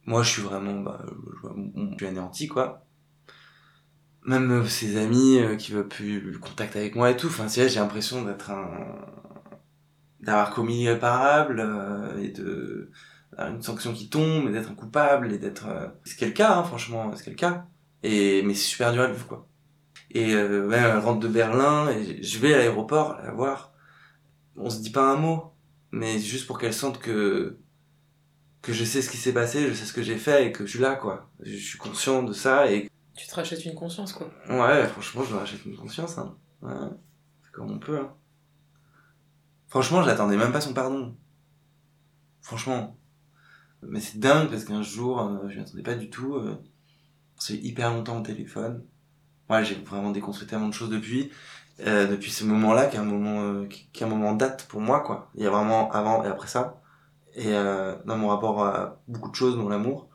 moi 0.05 0.23
je 0.23 0.29
suis 0.31 0.41
vraiment 0.41 0.79
bah, 0.81 1.01
je, 1.05 1.95
suis 1.97 2.05
anéanti 2.07 2.47
quoi 2.47 2.83
même 4.25 4.51
euh, 4.51 4.65
ses 4.65 4.97
amis 4.97 5.39
euh, 5.39 5.55
qui 5.55 5.71
veulent 5.71 5.87
plus 5.87 6.19
le 6.19 6.37
contact 6.39 6.75
avec 6.75 6.95
moi 6.95 7.11
et 7.11 7.17
tout 7.17 7.27
enfin 7.27 7.47
sais, 7.47 7.69
j'ai 7.69 7.79
l'impression 7.79 8.23
d'être 8.25 8.51
un 8.51 8.69
d'avoir 10.21 10.51
commis 10.51 10.79
l'irréparable 10.79 11.59
euh, 11.59 12.17
et 12.21 12.29
de 12.29 12.91
d'avoir 13.31 13.53
une 13.53 13.61
sanction 13.61 13.93
qui 13.93 14.09
tombe 14.09 14.47
et 14.49 14.51
d'être 14.51 14.71
un 14.71 14.75
coupable 14.75 15.31
et 15.31 15.37
d'être 15.37 15.67
euh, 15.67 15.87
c'est 16.05 16.17
quel 16.17 16.33
cas 16.33 16.55
hein, 16.57 16.63
franchement 16.63 17.11
c'est 17.15 17.23
quel 17.25 17.35
cas 17.35 17.67
et 18.03 18.41
mais 18.43 18.53
c'est 18.53 18.63
super 18.67 18.91
dur 18.93 19.03
à 19.03 19.07
vivre 19.07 19.27
quoi 19.27 19.47
et 20.11 20.33
euh, 20.33 20.67
ouais, 20.67 20.77
elle 20.77 20.99
rentre 20.99 21.19
de 21.19 21.27
Berlin 21.27 21.89
et 21.89 22.23
je 22.23 22.39
vais 22.39 22.53
à 22.53 22.57
l'aéroport 22.57 23.17
la 23.23 23.31
voir 23.31 23.73
on 24.55 24.69
se 24.69 24.79
dit 24.79 24.89
pas 24.89 25.11
un 25.11 25.15
mot 25.17 25.53
mais 25.91 26.19
juste 26.19 26.47
pour 26.47 26.57
qu'elle 26.59 26.73
sente 26.73 26.99
que 26.99 27.57
que 28.61 28.73
je 28.73 28.83
sais 28.83 29.01
ce 29.01 29.09
qui 29.09 29.17
s'est 29.17 29.33
passé 29.33 29.67
je 29.67 29.73
sais 29.73 29.85
ce 29.85 29.93
que 29.93 30.01
j'ai 30.03 30.17
fait 30.17 30.47
et 30.47 30.51
que 30.51 30.65
je 30.65 30.71
suis 30.71 30.79
là 30.79 30.95
quoi 30.95 31.29
je 31.41 31.55
suis 31.55 31.77
conscient 31.77 32.23
de 32.23 32.33
ça 32.33 32.71
et 32.71 32.89
Tu 33.15 33.27
te 33.27 33.35
rachètes 33.35 33.65
une 33.65 33.75
conscience, 33.75 34.13
quoi. 34.13 34.29
Ouais, 34.49 34.85
franchement, 34.87 35.23
je 35.23 35.33
me 35.33 35.39
rachète 35.39 35.65
une 35.65 35.75
conscience. 35.75 36.17
Hein. 36.17 36.35
Ouais, 36.61 36.73
c'est 37.43 37.51
comme 37.51 37.71
on 37.71 37.79
peut. 37.79 37.99
Hein. 37.99 38.13
Franchement, 39.67 40.01
je 40.01 40.07
l'attendais 40.07 40.37
même 40.37 40.51
pas 40.51 40.61
son 40.61 40.73
pardon. 40.73 41.15
Franchement. 42.41 42.97
Mais 43.81 43.99
c'est 43.99 44.19
dingue 44.19 44.49
parce 44.49 44.65
qu'un 44.65 44.81
jour, 44.81 45.21
euh, 45.21 45.49
je 45.49 45.55
m'y 45.55 45.61
attendais 45.61 45.83
pas 45.83 45.95
du 45.95 46.09
tout. 46.09 46.35
Euh, 46.35 46.57
on 47.37 47.41
s'est 47.41 47.55
eu 47.55 47.57
hyper 47.57 47.93
longtemps 47.93 48.19
au 48.19 48.23
téléphone. 48.23 48.83
Ouais, 49.49 49.63
j'ai 49.63 49.75
vraiment 49.75 50.11
déconstruit 50.11 50.47
tellement 50.47 50.67
de 50.67 50.73
choses 50.73 50.89
depuis. 50.89 51.31
Euh, 51.81 52.07
depuis 52.07 52.31
ce 52.31 52.43
moment-là, 52.45 52.87
qui 52.87 52.95
est 52.95 52.99
un 52.99 53.03
moment, 53.03 53.43
euh, 53.43 53.65
qui, 53.67 53.87
qui 53.93 54.03
est 54.03 54.05
un 54.05 54.09
moment 54.09 54.33
date 54.33 54.67
pour 54.67 54.81
moi, 54.81 55.01
quoi. 55.01 55.29
Il 55.35 55.43
y 55.43 55.47
a 55.47 55.49
vraiment 55.49 55.91
avant 55.91 56.23
et 56.23 56.27
après 56.27 56.47
ça. 56.47 56.81
Et 57.35 57.53
euh, 57.53 57.95
dans 58.05 58.17
mon 58.17 58.29
rapport 58.29 58.65
à 58.65 59.01
beaucoup 59.07 59.29
de 59.29 59.35
choses, 59.35 59.55
dont 59.55 59.69
l'amour. 59.69 60.09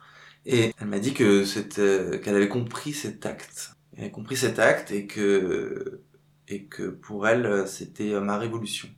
Et 0.44 0.74
elle 0.80 0.88
m'a 0.88 0.98
dit 0.98 1.14
que 1.14 1.44
c'était, 1.44 2.20
qu'elle 2.22 2.34
avait 2.36 2.48
compris 2.48 2.92
cet 2.92 3.26
acte. 3.26 3.74
Elle 3.96 4.04
avait 4.04 4.10
compris 4.12 4.36
cet 4.36 4.58
acte 4.58 4.90
et 4.90 5.06
que, 5.06 6.02
et 6.48 6.64
que 6.64 6.90
pour 6.90 7.28
elle, 7.28 7.68
c'était 7.68 8.18
ma 8.20 8.38
révolution. 8.38 8.88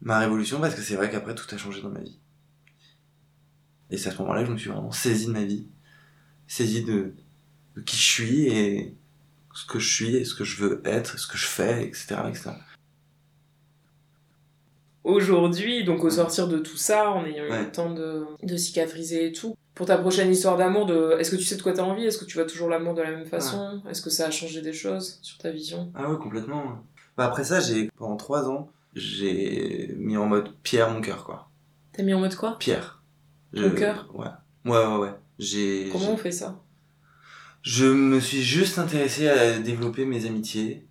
Ma 0.00 0.18
révolution 0.18 0.60
parce 0.60 0.74
que 0.74 0.82
c'est 0.82 0.96
vrai 0.96 1.10
qu'après 1.10 1.34
tout 1.34 1.46
a 1.54 1.58
changé 1.58 1.82
dans 1.82 1.90
ma 1.90 2.00
vie. 2.00 2.20
Et 3.90 3.96
c'est 3.96 4.10
à 4.10 4.12
ce 4.12 4.18
moment-là 4.18 4.42
que 4.42 4.46
je 4.46 4.52
me 4.52 4.58
suis 4.58 4.70
vraiment 4.70 4.92
saisi 4.92 5.26
de 5.26 5.32
ma 5.32 5.44
vie. 5.44 5.68
Saisi 6.46 6.84
de 6.84 7.14
qui 7.84 7.96
je 7.96 8.02
suis 8.02 8.46
et 8.48 8.94
ce 9.54 9.66
que 9.66 9.78
je 9.78 9.92
suis 9.94 10.16
et 10.16 10.24
ce 10.24 10.34
que 10.34 10.44
je 10.44 10.62
veux 10.62 10.80
être, 10.84 11.18
ce 11.18 11.26
que 11.26 11.36
je 11.38 11.46
fais, 11.46 11.84
etc., 11.84 12.16
etc. 12.28 12.50
Aujourd'hui, 15.02 15.82
donc 15.84 16.04
au 16.04 16.10
sortir 16.10 16.46
de 16.46 16.58
tout 16.58 16.76
ça, 16.76 17.10
en 17.10 17.24
ayant 17.24 17.44
eu 17.46 17.50
Ouais. 17.50 17.64
le 17.64 17.72
temps 17.72 17.90
de, 17.92 18.26
de 18.42 18.56
cicatriser 18.56 19.26
et 19.28 19.32
tout, 19.32 19.56
pour 19.74 19.86
ta 19.86 19.96
prochaine 19.96 20.30
histoire 20.30 20.58
d'amour, 20.58 20.84
de... 20.84 21.16
est-ce 21.18 21.30
que 21.30 21.36
tu 21.36 21.42
sais 21.44 21.56
de 21.56 21.62
quoi 21.62 21.72
t'as 21.72 21.82
envie? 21.82 22.04
Est-ce 22.04 22.18
que 22.18 22.26
tu 22.26 22.36
vois 22.36 22.44
toujours 22.46 22.68
l'amour 22.68 22.92
de 22.94 23.00
la 23.00 23.10
même 23.10 23.24
façon? 23.26 23.80
Est-ce 23.88 24.02
que 24.02 24.10
ça 24.10 24.26
a 24.26 24.30
changé 24.30 24.60
des 24.60 24.74
choses 24.74 25.18
sur 25.22 25.38
ta 25.38 25.50
vision? 25.50 25.90
Ah 25.94 26.10
ouais, 26.10 26.18
complètement. 26.18 26.84
Bah 27.16 27.24
après 27.26 27.44
ça, 27.44 27.60
j'ai, 27.60 27.88
pendant 27.96 28.16
trois 28.16 28.46
ans, 28.50 28.70
j'ai 28.94 29.94
mis 29.96 30.18
en 30.18 30.26
mode 30.26 30.54
pierre 30.62 30.90
mon 30.90 31.00
cœur, 31.00 31.24
quoi. 31.24 31.48
T'as 31.92 32.02
mis 32.02 32.12
en 32.12 32.20
mode 32.20 32.34
quoi? 32.36 32.58
Pierre. 32.58 33.02
Ton 33.56 33.70
cœur? 33.74 34.10
Ouais. 34.14 34.26
Ouais, 34.66 34.84
ouais, 34.86 34.96
ouais. 34.98 35.14
J'ai. 35.38 35.88
Comment 35.90 36.04
j'ai- 36.06 36.10
on 36.12 36.16
fait 36.18 36.30
ça? 36.32 36.60
Je 37.62 37.84
me 37.86 38.20
suis 38.20 38.42
juste 38.42 38.78
intéressé 38.78 39.28
à 39.28 39.58
développer 39.58 40.06
mes 40.06 40.26
amitiés. 40.26 40.88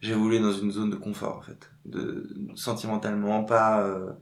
J'ai 0.00 0.14
voulu 0.14 0.40
dans 0.40 0.52
une 0.52 0.72
zone 0.72 0.90
de 0.90 0.96
confort, 0.96 1.36
en 1.36 1.42
fait. 1.42 1.70
De, 1.84 2.28
sentimentalement, 2.54 3.44
pas, 3.44 3.86
euh, 3.86 4.12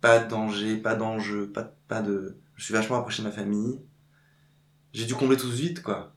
pas 0.00 0.20
de 0.20 0.28
danger, 0.28 0.76
pas 0.76 0.94
d'enjeu, 0.94 1.50
pas, 1.50 1.64
pas 1.88 2.02
de. 2.02 2.38
Je 2.56 2.64
suis 2.64 2.74
vachement 2.74 2.98
approché 2.98 3.22
de 3.22 3.28
ma 3.28 3.34
famille. 3.34 3.80
J'ai 4.92 5.06
dû 5.06 5.14
combler 5.14 5.36
tout 5.36 5.50
ce 5.50 5.56
vide, 5.56 5.82
quoi. 5.82 6.14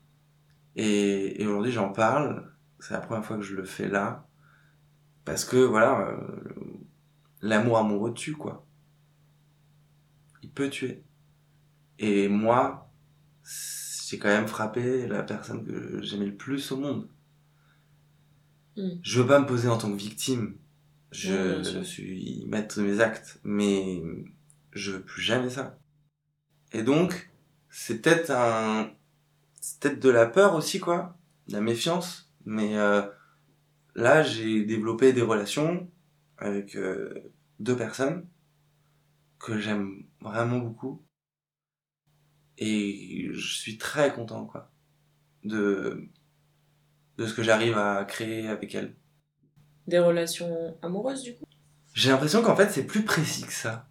Et, 0.76 1.42
et 1.42 1.46
aujourd'hui, 1.46 1.72
j'en 1.72 1.92
parle. 1.92 2.52
C'est 2.78 2.94
la 2.94 3.00
première 3.00 3.24
fois 3.24 3.36
que 3.36 3.42
je 3.42 3.56
le 3.56 3.64
fais 3.64 3.88
là. 3.88 4.28
Parce 5.24 5.44
que, 5.44 5.56
voilà, 5.56 6.08
euh, 6.08 6.16
l'amour 7.42 7.78
amoureux 7.78 8.14
tue, 8.14 8.34
quoi. 8.36 8.66
Il 10.42 10.50
peut 10.50 10.70
tuer. 10.70 11.02
Et 11.98 12.28
moi, 12.28 12.92
j'ai 14.08 14.18
quand 14.18 14.28
même 14.28 14.48
frappé 14.48 15.06
la 15.06 15.22
personne 15.22 15.66
que 15.66 16.00
j'aimais 16.02 16.26
le 16.26 16.34
plus 16.34 16.72
au 16.72 16.78
monde. 16.78 17.08
Mm. 18.76 18.88
Je 19.02 19.20
veux 19.20 19.26
pas 19.26 19.38
me 19.38 19.46
poser 19.46 19.68
en 19.68 19.76
tant 19.76 19.92
que 19.92 19.98
victime. 19.98 20.56
Je 21.12 21.82
suis 21.82 22.46
maître 22.46 22.78
de 22.78 22.84
mes 22.84 23.00
actes, 23.00 23.38
mais 23.44 24.02
je 24.72 24.92
veux 24.92 25.02
plus 25.02 25.22
jamais 25.22 25.50
ça. 25.50 25.78
Et 26.72 26.82
donc, 26.82 27.30
c'est 27.68 28.00
peut-être 28.00 28.30
un, 28.30 28.90
c'est 29.60 29.78
peut-être 29.80 30.00
de 30.00 30.08
la 30.08 30.26
peur 30.26 30.54
aussi, 30.54 30.80
quoi, 30.80 31.18
de 31.48 31.52
la 31.52 31.60
méfiance. 31.60 32.32
Mais 32.46 32.78
euh, 32.78 33.02
là, 33.94 34.22
j'ai 34.22 34.64
développé 34.64 35.12
des 35.12 35.22
relations 35.22 35.90
avec 36.38 36.76
euh, 36.76 37.12
deux 37.60 37.76
personnes 37.76 38.26
que 39.38 39.58
j'aime 39.58 40.04
vraiment 40.22 40.58
beaucoup. 40.58 41.02
Et 42.58 43.30
je 43.32 43.54
suis 43.54 43.78
très 43.78 44.12
content, 44.12 44.44
quoi, 44.44 44.70
de, 45.44 46.08
de 47.16 47.26
ce 47.26 47.32
que 47.32 47.42
j'arrive 47.44 47.78
à 47.78 48.04
créer 48.04 48.48
avec 48.48 48.74
elles. 48.74 48.96
Des 49.86 50.00
relations 50.00 50.76
amoureuses, 50.82 51.22
du 51.22 51.34
coup? 51.34 51.44
J'ai 51.94 52.10
l'impression 52.10 52.42
qu'en 52.42 52.56
fait, 52.56 52.70
c'est 52.70 52.84
plus 52.84 53.04
précis 53.04 53.42
que 53.42 53.52
ça. 53.52 53.88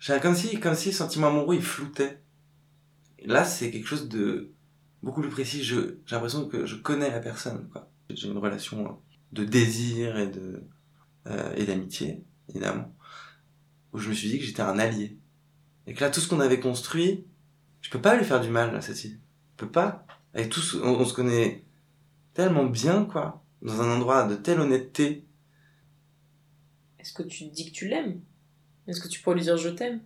J'ai 0.00 0.18
comme 0.18 0.34
si, 0.34 0.58
comme 0.58 0.74
si 0.74 0.88
le 0.88 0.94
sentiment 0.94 1.28
amoureux, 1.28 1.54
il 1.54 1.62
floutait. 1.62 2.20
Et 3.20 3.28
là, 3.28 3.44
c'est 3.44 3.70
quelque 3.70 3.86
chose 3.86 4.08
de 4.08 4.52
beaucoup 5.02 5.20
plus 5.20 5.30
précis. 5.30 5.62
Je, 5.62 5.98
j'ai 6.04 6.16
l'impression 6.16 6.48
que 6.48 6.66
je 6.66 6.74
connais 6.74 7.10
la 7.10 7.20
personne, 7.20 7.68
quoi. 7.68 7.88
J'ai 8.10 8.28
une 8.28 8.38
relation 8.38 9.00
de 9.30 9.44
désir 9.44 10.18
et 10.18 10.26
de, 10.26 10.64
euh, 11.28 11.54
et 11.54 11.64
d'amitié, 11.64 12.24
évidemment, 12.48 12.94
où 13.92 13.98
je 13.98 14.08
me 14.08 14.14
suis 14.14 14.28
dit 14.28 14.38
que 14.38 14.44
j'étais 14.44 14.62
un 14.62 14.78
allié. 14.78 15.18
Et 15.86 15.94
que 15.94 16.00
là, 16.00 16.10
tout 16.10 16.20
ce 16.20 16.28
qu'on 16.28 16.40
avait 16.40 16.60
construit, 16.60 17.26
je 17.82 17.90
peux 17.90 18.00
pas 18.00 18.16
lui 18.16 18.24
faire 18.24 18.40
du 18.40 18.48
mal, 18.48 18.72
là, 18.72 18.80
cette 18.80 18.96
fille. 18.96 19.20
Je 19.52 19.56
peux 19.58 19.70
pas. 19.70 20.06
Ce- 20.34 20.78
on, 20.78 21.00
on 21.00 21.04
se 21.04 21.12
connaît 21.12 21.64
tellement 22.32 22.64
bien, 22.64 23.04
quoi. 23.04 23.44
Dans 23.60 23.80
un 23.82 23.94
endroit 23.96 24.26
de 24.26 24.34
telle 24.34 24.58
honnêteté. 24.60 25.26
Est-ce 26.98 27.12
que 27.12 27.22
tu 27.22 27.46
dis 27.48 27.66
que 27.66 27.72
tu 27.72 27.88
l'aimes? 27.88 28.22
Est-ce 28.86 29.00
que 29.00 29.08
tu 29.08 29.20
pourrais 29.20 29.36
lui 29.36 29.42
dire 29.42 29.56
je 29.56 29.68
t'aime 29.68 30.00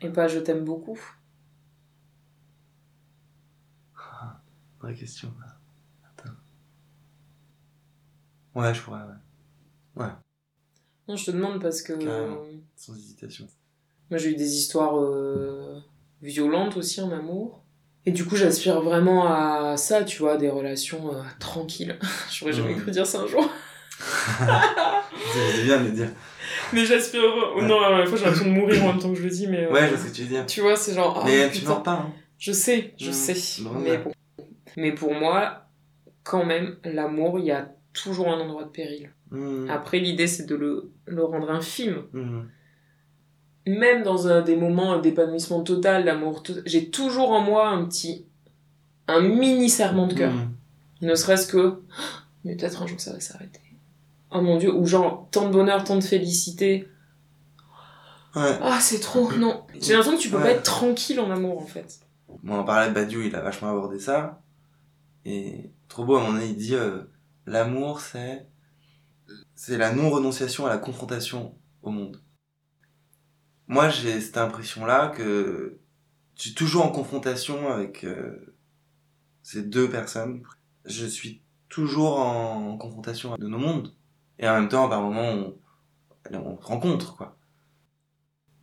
Et 0.00 0.10
pas 0.10 0.28
je 0.28 0.38
t'aime 0.38 0.64
beaucoup 0.64 0.98
Vraie 4.80 4.94
question. 4.94 5.32
là. 5.40 5.58
Attends. 6.10 6.34
Ouais, 8.54 8.74
je 8.74 8.82
pourrais, 8.82 9.00
ouais. 9.96 10.10
Non, 11.08 11.16
je 11.16 11.24
te 11.26 11.30
demande 11.30 11.60
parce 11.60 11.80
que 11.80 11.94
Carrément. 11.94 12.42
Sans 12.76 12.94
hésitation. 12.94 13.48
Moi 14.10 14.18
j'ai 14.18 14.30
eu 14.30 14.36
des 14.36 14.54
histoires 14.56 14.98
euh, 14.98 15.78
violentes 16.22 16.76
aussi 16.76 17.00
en 17.00 17.10
amour. 17.10 17.60
Et 18.06 18.12
du 18.12 18.26
coup, 18.26 18.36
j'aspire 18.36 18.82
vraiment 18.82 19.26
à 19.26 19.76
ça, 19.78 20.04
tu 20.04 20.18
vois, 20.18 20.36
des 20.36 20.50
relations 20.50 21.14
euh, 21.14 21.22
tranquilles. 21.40 21.98
J'aurais 22.30 22.52
jamais 22.52 22.74
cru 22.74 22.90
dire 22.90 23.06
ça 23.06 23.20
un 23.20 23.26
jour. 23.26 23.48
C'est 25.32 25.62
bien 25.64 25.80
de 25.80 25.84
le 25.86 25.90
dire. 25.92 26.08
Mais 26.72 26.84
j'aspire. 26.84 27.22
oh, 27.56 27.62
non, 27.62 27.80
la 27.80 28.04
fois 28.06 28.16
j'ai 28.18 28.24
l'impression 28.24 28.46
de 28.50 28.54
mourir 28.54 28.84
en 28.84 28.88
même 28.92 28.98
temps 28.98 29.08
que 29.10 29.18
je 29.18 29.22
le 29.22 29.30
dis, 29.30 29.46
mais. 29.46 29.64
euh, 29.64 29.72
Ouais, 29.72 29.88
je 29.90 29.96
sais 29.96 30.02
ce 30.08 30.10
que 30.10 30.16
tu 30.16 30.22
veux 30.22 30.28
dire. 30.28 30.46
Tu 30.46 30.60
vois, 30.60 30.76
c'est 30.76 30.94
genre. 30.94 31.22
Mais 31.24 31.50
tu 31.50 31.60
putain. 31.60 31.70
mens 31.70 31.80
pas, 31.80 31.92
hein. 31.92 32.12
Je 32.38 32.52
sais, 32.52 32.94
je 32.98 33.06
Mhm. 33.06 33.12
sais. 33.12 33.62
Bon, 33.62 33.70
mais, 33.78 33.90
ouais. 33.92 33.98
pour... 33.98 34.12
mais 34.76 34.92
pour 34.92 35.14
moi, 35.14 35.66
quand 36.24 36.44
même, 36.44 36.76
l'amour, 36.84 37.38
il 37.38 37.46
y 37.46 37.52
a 37.52 37.70
toujours 37.92 38.28
un 38.28 38.38
endroit 38.40 38.64
de 38.64 38.68
péril. 38.70 39.12
Mmh. 39.30 39.68
Après, 39.70 39.98
l'idée, 39.98 40.26
c'est 40.26 40.46
de 40.46 40.54
le, 40.54 40.90
le 41.06 41.24
rendre 41.24 41.50
infime. 41.50 42.02
Même 43.66 44.02
dans 44.02 44.28
un, 44.28 44.42
des 44.42 44.56
moments 44.56 44.98
d'épanouissement 44.98 45.62
total, 45.62 46.04
d'amour, 46.04 46.42
j'ai 46.66 46.90
toujours 46.90 47.30
en 47.30 47.40
moi 47.40 47.68
un 47.68 47.84
petit. 47.86 48.26
un 49.08 49.20
mini 49.20 49.68
serment 49.70 50.06
de 50.06 50.14
cœur. 50.14 50.32
Mmh. 50.32 50.52
Ne 51.02 51.14
serait-ce 51.14 51.46
que. 51.46 51.82
Mais 52.44 52.56
peut-être 52.56 52.82
un 52.82 52.86
jour 52.86 53.00
ça 53.00 53.12
va 53.12 53.20
s'arrêter. 53.20 53.60
Oh 54.30 54.40
mon 54.42 54.58
dieu, 54.58 54.74
ou 54.74 54.84
genre, 54.86 55.28
tant 55.30 55.46
de 55.46 55.52
bonheur, 55.52 55.82
tant 55.84 55.96
de 55.96 56.02
félicité. 56.04 56.88
Ouais. 58.34 58.58
Ah, 58.60 58.78
c'est 58.80 58.98
trop. 58.98 59.30
Non. 59.32 59.62
J'ai 59.80 59.92
l'impression 59.92 60.16
que 60.16 60.22
tu 60.22 60.28
peux 60.28 60.36
Ouais. 60.38 60.42
pas 60.42 60.50
être 60.50 60.62
tranquille 60.64 61.20
en 61.20 61.30
amour, 61.30 61.62
en 61.62 61.66
fait. 61.66 62.00
Bon, 62.42 62.58
on 62.58 62.64
parlait 62.64 62.88
de 62.88 62.94
Badiou, 62.94 63.22
il 63.22 63.34
a 63.36 63.40
vachement 63.40 63.70
abordé 63.70 63.98
ça. 64.00 64.42
Et 65.24 65.70
trop 65.88 66.04
beau, 66.04 66.16
à 66.16 66.20
mon 66.28 66.34
avis, 66.36 66.48
il 66.48 66.56
dit 66.56 66.74
euh, 66.74 67.02
l'amour, 67.46 68.00
c'est 68.00 68.46
c'est 69.54 69.78
la 69.78 69.92
non-renonciation 69.92 70.66
à 70.66 70.68
la 70.68 70.78
confrontation 70.78 71.54
au 71.82 71.90
monde. 71.90 72.20
Moi, 73.66 73.88
j'ai 73.88 74.20
cette 74.20 74.36
impression-là 74.36 75.08
que 75.08 75.78
je 76.36 76.42
suis 76.42 76.54
toujours 76.54 76.84
en 76.84 76.90
confrontation 76.90 77.68
avec 77.72 78.04
euh, 78.04 78.54
ces 79.42 79.62
deux 79.62 79.88
personnes. 79.88 80.42
Je 80.84 81.06
suis 81.06 81.42
toujours 81.68 82.18
en 82.20 82.76
confrontation 82.76 83.36
de 83.36 83.46
nos 83.48 83.58
mondes. 83.58 83.94
Et 84.38 84.48
en 84.48 84.54
même 84.60 84.68
temps, 84.68 84.88
par 84.88 85.00
moments, 85.00 85.54
on, 86.30 86.34
on 86.34 86.56
rencontre, 86.56 87.16
quoi. 87.16 87.38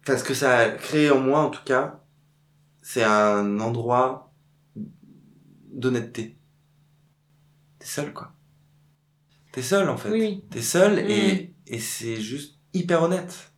Enfin, 0.04 0.18
ce 0.18 0.24
que 0.24 0.34
ça 0.34 0.58
a 0.58 0.70
créé 0.70 1.10
en 1.12 1.20
moi, 1.20 1.40
en 1.42 1.50
tout 1.50 1.64
cas, 1.64 2.04
c'est 2.82 3.04
un 3.04 3.60
endroit 3.60 4.34
d'honnêteté. 5.72 6.38
T'es 7.80 7.88
seul, 7.88 8.14
quoi. 8.14 8.34
T'es 9.52 9.62
seul, 9.62 9.90
en 9.90 9.98
fait. 9.98 10.12
Oui. 10.12 10.44
T'es 10.50 10.62
seul 10.62 11.04
Mm. 11.04 11.54
et 11.68 11.80
c'est 11.80 12.20
juste 12.22 12.60
hyper 12.74 13.04
honnête. 13.04 13.51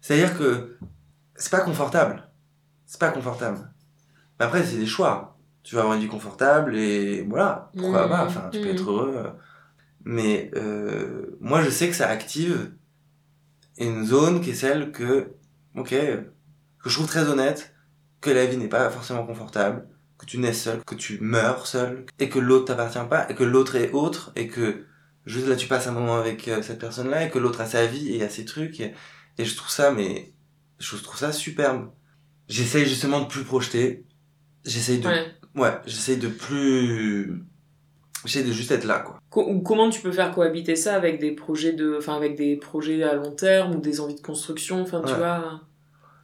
C'est-à-dire 0.00 0.36
que 0.36 0.76
c'est 1.34 1.50
pas 1.50 1.60
confortable. 1.60 2.28
C'est 2.86 3.00
pas 3.00 3.10
confortable. 3.10 3.58
Mais 4.38 4.46
après, 4.46 4.64
c'est 4.64 4.76
des 4.78 4.86
choix. 4.86 5.38
Tu 5.62 5.74
vas 5.74 5.82
avoir 5.82 5.96
une 5.96 6.02
vie 6.02 6.08
confortable 6.08 6.76
et 6.76 7.22
voilà. 7.28 7.70
Pourquoi 7.76 8.06
Mm. 8.06 8.10
pas? 8.10 8.24
Enfin, 8.26 8.48
tu 8.50 8.60
peux 8.60 8.68
être 8.70 8.90
heureux. 8.90 9.32
Mais 10.04 10.50
euh, 10.56 11.36
moi, 11.40 11.62
je 11.62 11.70
sais 11.70 11.88
que 11.88 11.94
ça 11.94 12.08
active 12.08 12.72
une 13.78 14.04
zone 14.04 14.40
qui 14.40 14.50
est 14.50 14.54
celle 14.54 14.92
que, 14.92 15.32
ok, 15.76 15.90
que 15.90 16.88
je 16.88 16.94
trouve 16.94 17.06
très 17.06 17.28
honnête, 17.28 17.74
que 18.20 18.30
la 18.30 18.46
vie 18.46 18.56
n'est 18.56 18.68
pas 18.68 18.90
forcément 18.90 19.26
confortable, 19.26 19.86
que 20.18 20.26
tu 20.26 20.38
nais 20.38 20.52
seul, 20.52 20.82
que 20.84 20.94
tu 20.94 21.18
meurs 21.20 21.66
seul, 21.66 22.04
et 22.18 22.28
que 22.28 22.38
l'autre 22.38 22.66
t'appartient 22.66 22.98
pas, 23.08 23.26
et 23.30 23.34
que 23.34 23.44
l'autre 23.44 23.76
est 23.76 23.92
autre, 23.92 24.32
et 24.36 24.48
que 24.48 24.84
juste 25.26 25.46
là 25.48 25.56
tu 25.56 25.66
passes 25.68 25.86
un 25.86 25.92
moment 25.92 26.16
avec 26.16 26.48
euh, 26.48 26.62
cette 26.62 26.78
personne-là, 26.78 27.24
et 27.26 27.30
que 27.30 27.38
l'autre 27.38 27.60
a 27.60 27.66
sa 27.66 27.86
vie 27.86 28.14
et 28.14 28.22
a 28.22 28.28
ses 28.28 28.44
trucs, 28.44 28.80
et, 28.80 28.94
et 29.40 29.44
je 29.44 29.56
trouve 29.56 29.70
ça, 29.70 29.90
mais 29.90 30.32
je 30.78 30.96
trouve 30.96 31.18
ça 31.18 31.32
superbe. 31.32 31.90
J'essaye 32.48 32.84
justement 32.86 33.20
de 33.20 33.26
plus 33.26 33.44
projeter, 33.44 34.04
j'essaye 34.64 34.98
de, 34.98 35.06
ouais, 35.08 35.26
Ouais. 35.56 35.72
j'essaye 35.86 36.16
de 36.16 36.28
plus, 36.28 37.42
j'essaye 38.24 38.44
de 38.46 38.52
juste 38.52 38.70
être 38.72 38.84
là, 38.84 38.98
quoi. 39.00 39.18
Co- 39.30 39.48
ou 39.48 39.60
comment 39.60 39.88
tu 39.90 40.00
peux 40.00 40.12
faire 40.12 40.32
cohabiter 40.34 40.74
ça 40.76 40.94
avec 40.96 41.20
des 41.20 41.32
projets 41.32 41.72
de, 41.72 41.94
enfin 41.98 42.16
avec 42.16 42.36
des 42.36 42.56
projets 42.56 43.02
à 43.02 43.14
long 43.14 43.32
terme 43.32 43.76
ou 43.76 43.80
des 43.80 44.00
envies 44.00 44.16
de 44.16 44.20
construction, 44.20 44.82
enfin 44.82 45.02
tu 45.06 45.14
vois, 45.14 45.60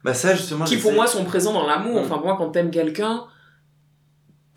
Bah 0.03 0.13
ça 0.13 0.35
justement, 0.35 0.65
qui 0.65 0.77
pour 0.77 0.93
moi 0.93 1.07
sont 1.07 1.23
présents 1.25 1.53
dans 1.53 1.65
l'amour. 1.65 2.01
Mm. 2.01 2.05
Enfin 2.05 2.17
pour 2.17 2.25
moi 2.27 2.35
quand 2.37 2.49
t'aimes 2.51 2.71
quelqu'un, 2.71 3.23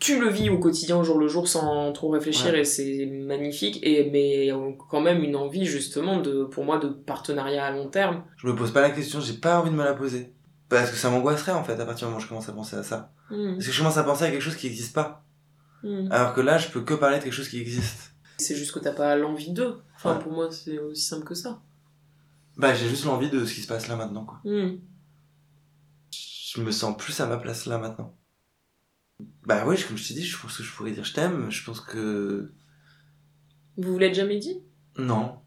tu 0.01 0.19
le 0.19 0.27
vis 0.29 0.49
au 0.49 0.57
quotidien 0.57 0.97
au 0.97 1.03
jour 1.03 1.17
le 1.19 1.27
jour 1.29 1.47
sans 1.47 1.93
trop 1.93 2.09
réfléchir 2.09 2.51
Ouais. 2.51 2.61
et 2.61 2.65
c'est 2.65 3.05
magnifique. 3.05 3.79
Et 3.83 4.09
mais 4.09 4.49
quand 4.89 4.99
même 4.99 5.23
une 5.23 5.35
envie 5.35 5.65
justement 5.65 6.19
de, 6.19 6.43
pour 6.43 6.65
moi 6.65 6.79
de 6.79 6.89
partenariat 6.89 7.65
à 7.67 7.71
long 7.71 7.87
terme. 7.87 8.23
je 8.37 8.47
me 8.47 8.55
pose 8.55 8.71
pas 8.73 8.81
la 8.81 8.89
question, 8.89 9.21
j'ai 9.21 9.33
pas 9.33 9.59
envie 9.61 9.69
de 9.69 9.75
me 9.75 9.83
la 9.85 9.93
poser. 9.93 10.33
Parce 10.67 10.89
que 10.89 10.97
ça 10.97 11.09
m'angoisserait 11.09 11.51
en 11.51 11.63
fait 11.63 11.79
à 11.79 11.85
partir 11.85 12.07
du 12.07 12.11
moment 12.13 12.17
où 12.17 12.23
je 12.23 12.27
commence 12.27 12.49
à 12.49 12.53
penser 12.53 12.75
à 12.77 12.83
ça. 12.83 13.13
Mm. 13.29 13.53
Parce 13.53 13.67
que 13.67 13.71
je 13.71 13.77
commence 13.77 13.97
à 13.97 14.03
penser 14.03 14.23
à 14.25 14.31
quelque 14.31 14.41
chose 14.41 14.55
qui 14.55 14.67
n'existe 14.67 14.93
pas. 14.95 15.23
Mm. 15.83 16.11
Alors 16.11 16.33
que 16.33 16.41
là, 16.41 16.57
je 16.57 16.69
peux 16.69 16.81
que 16.81 16.93
parler 16.95 17.19
de 17.19 17.23
quelque 17.23 17.33
chose 17.33 17.49
qui 17.49 17.59
existe. 17.61 18.13
C'est 18.37 18.55
juste 18.55 18.71
que 18.73 18.79
t'as 18.79 18.93
pas 18.93 19.15
l'envie 19.15 19.51
d'eux. 19.53 19.75
Enfin 19.95 20.15
Ouais. 20.15 20.23
pour 20.23 20.31
moi 20.31 20.49
c'est 20.51 20.79
aussi 20.79 21.03
simple 21.03 21.25
que 21.25 21.35
ça. 21.35 21.61
Bah, 22.57 22.73
j'ai 22.73 22.87
juste 22.89 23.05
l'envie 23.05 23.29
de 23.29 23.45
ce 23.45 23.53
qui 23.53 23.61
se 23.61 23.67
passe 23.67 23.87
là 23.87 23.95
maintenant, 23.95 24.25
quoi. 24.25 24.39
Mm. 24.45 24.79
Je 26.11 26.61
me 26.61 26.71
sens 26.71 26.97
plus 26.97 27.19
à 27.21 27.27
ma 27.27 27.37
place 27.37 27.65
là 27.67 27.77
maintenant. 27.77 28.15
Bah 29.45 29.65
oui, 29.67 29.75
comme 29.87 29.97
je 29.97 30.07
t'ai 30.07 30.13
dit, 30.13 30.25
je 30.25 30.37
pense 30.37 30.57
que 30.57 30.63
je 30.63 30.71
pourrais 30.73 30.91
dire 30.91 31.03
je 31.03 31.13
t'aime. 31.13 31.49
Je 31.49 31.63
pense 31.63 31.81
que. 31.81 32.51
Vous 33.77 33.93
vous 33.93 33.97
l'êtes 33.99 34.15
jamais 34.15 34.37
dit? 34.37 34.61
Non. 34.97 35.39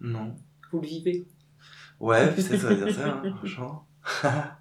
Non. 0.00 0.36
Vous 0.70 0.80
le 0.80 0.86
vivez? 0.86 1.26
Ouais, 2.00 2.32
peut-être 2.34 2.60
ça 2.60 2.68
veut 2.68 2.84
dire 2.84 2.94
ça, 2.94 3.14
hein, 3.24 3.34
franchement. 3.38 3.88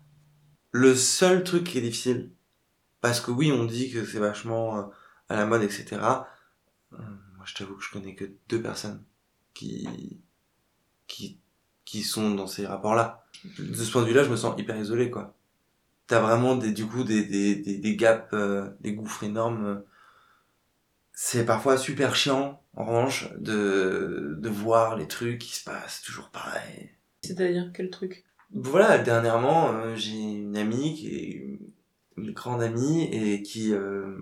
Le 0.72 0.96
seul 0.96 1.44
truc 1.44 1.66
qui 1.66 1.78
est 1.78 1.82
difficile, 1.82 2.32
parce 3.02 3.22
que 3.22 3.30
oui, 3.32 3.52
on 3.52 3.66
dit 3.66 3.92
que 3.92 4.06
c'est 4.06 4.20
vachement 4.20 4.80
euh, 4.80 4.84
à 5.30 5.36
la 5.36 5.46
mode, 5.46 5.62
etc. 5.62 5.86
euh, 6.94 6.98
Moi, 7.36 7.46
je 7.46 7.54
t'avoue 7.54 7.76
que 7.76 7.84
je 7.84 7.92
connais 7.92 8.16
que 8.16 8.26
deux 8.50 8.62
personnes 8.62 9.04
qui, 9.54 10.24
qui, 11.06 11.40
qui 11.86 12.02
sont 12.02 12.34
dans 12.34 12.48
ces 12.48 12.66
rapports-là. 12.66 13.26
De 13.60 13.74
ce 13.76 13.92
point 13.92 14.02
de 14.02 14.08
vue-là, 14.08 14.24
je 14.24 14.30
me 14.30 14.36
sens 14.36 14.60
hyper 14.60 14.78
isolé, 14.78 15.12
quoi. 15.12 15.36
T'as 16.08 16.20
vraiment 16.20 16.56
des, 16.56 16.72
du 16.72 16.86
coup, 16.86 17.04
des, 17.04 17.24
des, 17.24 17.56
des, 17.56 17.78
des 17.78 17.96
gaps, 17.96 18.28
euh, 18.34 18.70
des 18.82 18.94
gouffres 18.94 19.24
énormes. 19.24 19.66
euh. 19.66 19.76
C'est 21.14 21.46
parfois 21.46 21.78
super 21.78 22.16
chiant, 22.16 22.62
en 22.76 22.86
revanche, 22.86 23.32
de, 23.38 24.36
de 24.40 24.50
voir 24.50 24.98
les 24.98 25.08
trucs 25.08 25.40
qui 25.40 25.56
se 25.56 25.64
passent 25.64 26.02
toujours 26.02 26.30
pareil. 26.30 26.92
C'est-à-dire 27.24 27.72
quel 27.74 27.90
truc? 27.90 28.26
Voilà, 28.52 28.98
dernièrement, 28.98 29.72
euh, 29.74 29.96
j'ai 29.96 30.12
une 30.14 30.58
amie 30.58 30.96
qui 30.96 31.08
est 31.16 31.60
une 32.18 32.32
grande 32.32 32.62
amie 32.62 33.04
et 33.06 33.42
qui, 33.42 33.74
euh, 33.74 34.18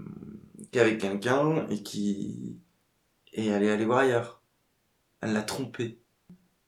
qui 0.72 0.78
est 0.78 0.82
avec 0.82 1.00
quelqu'un 1.00 1.68
et 1.70 1.82
qui 1.82 2.58
et 3.34 3.48
elle 3.48 3.64
est 3.64 3.72
allée 3.72 3.86
voir 3.86 4.00
ailleurs. 4.00 4.42
Elle 5.22 5.34
l'a 5.34 5.42
trompé. 5.42 6.00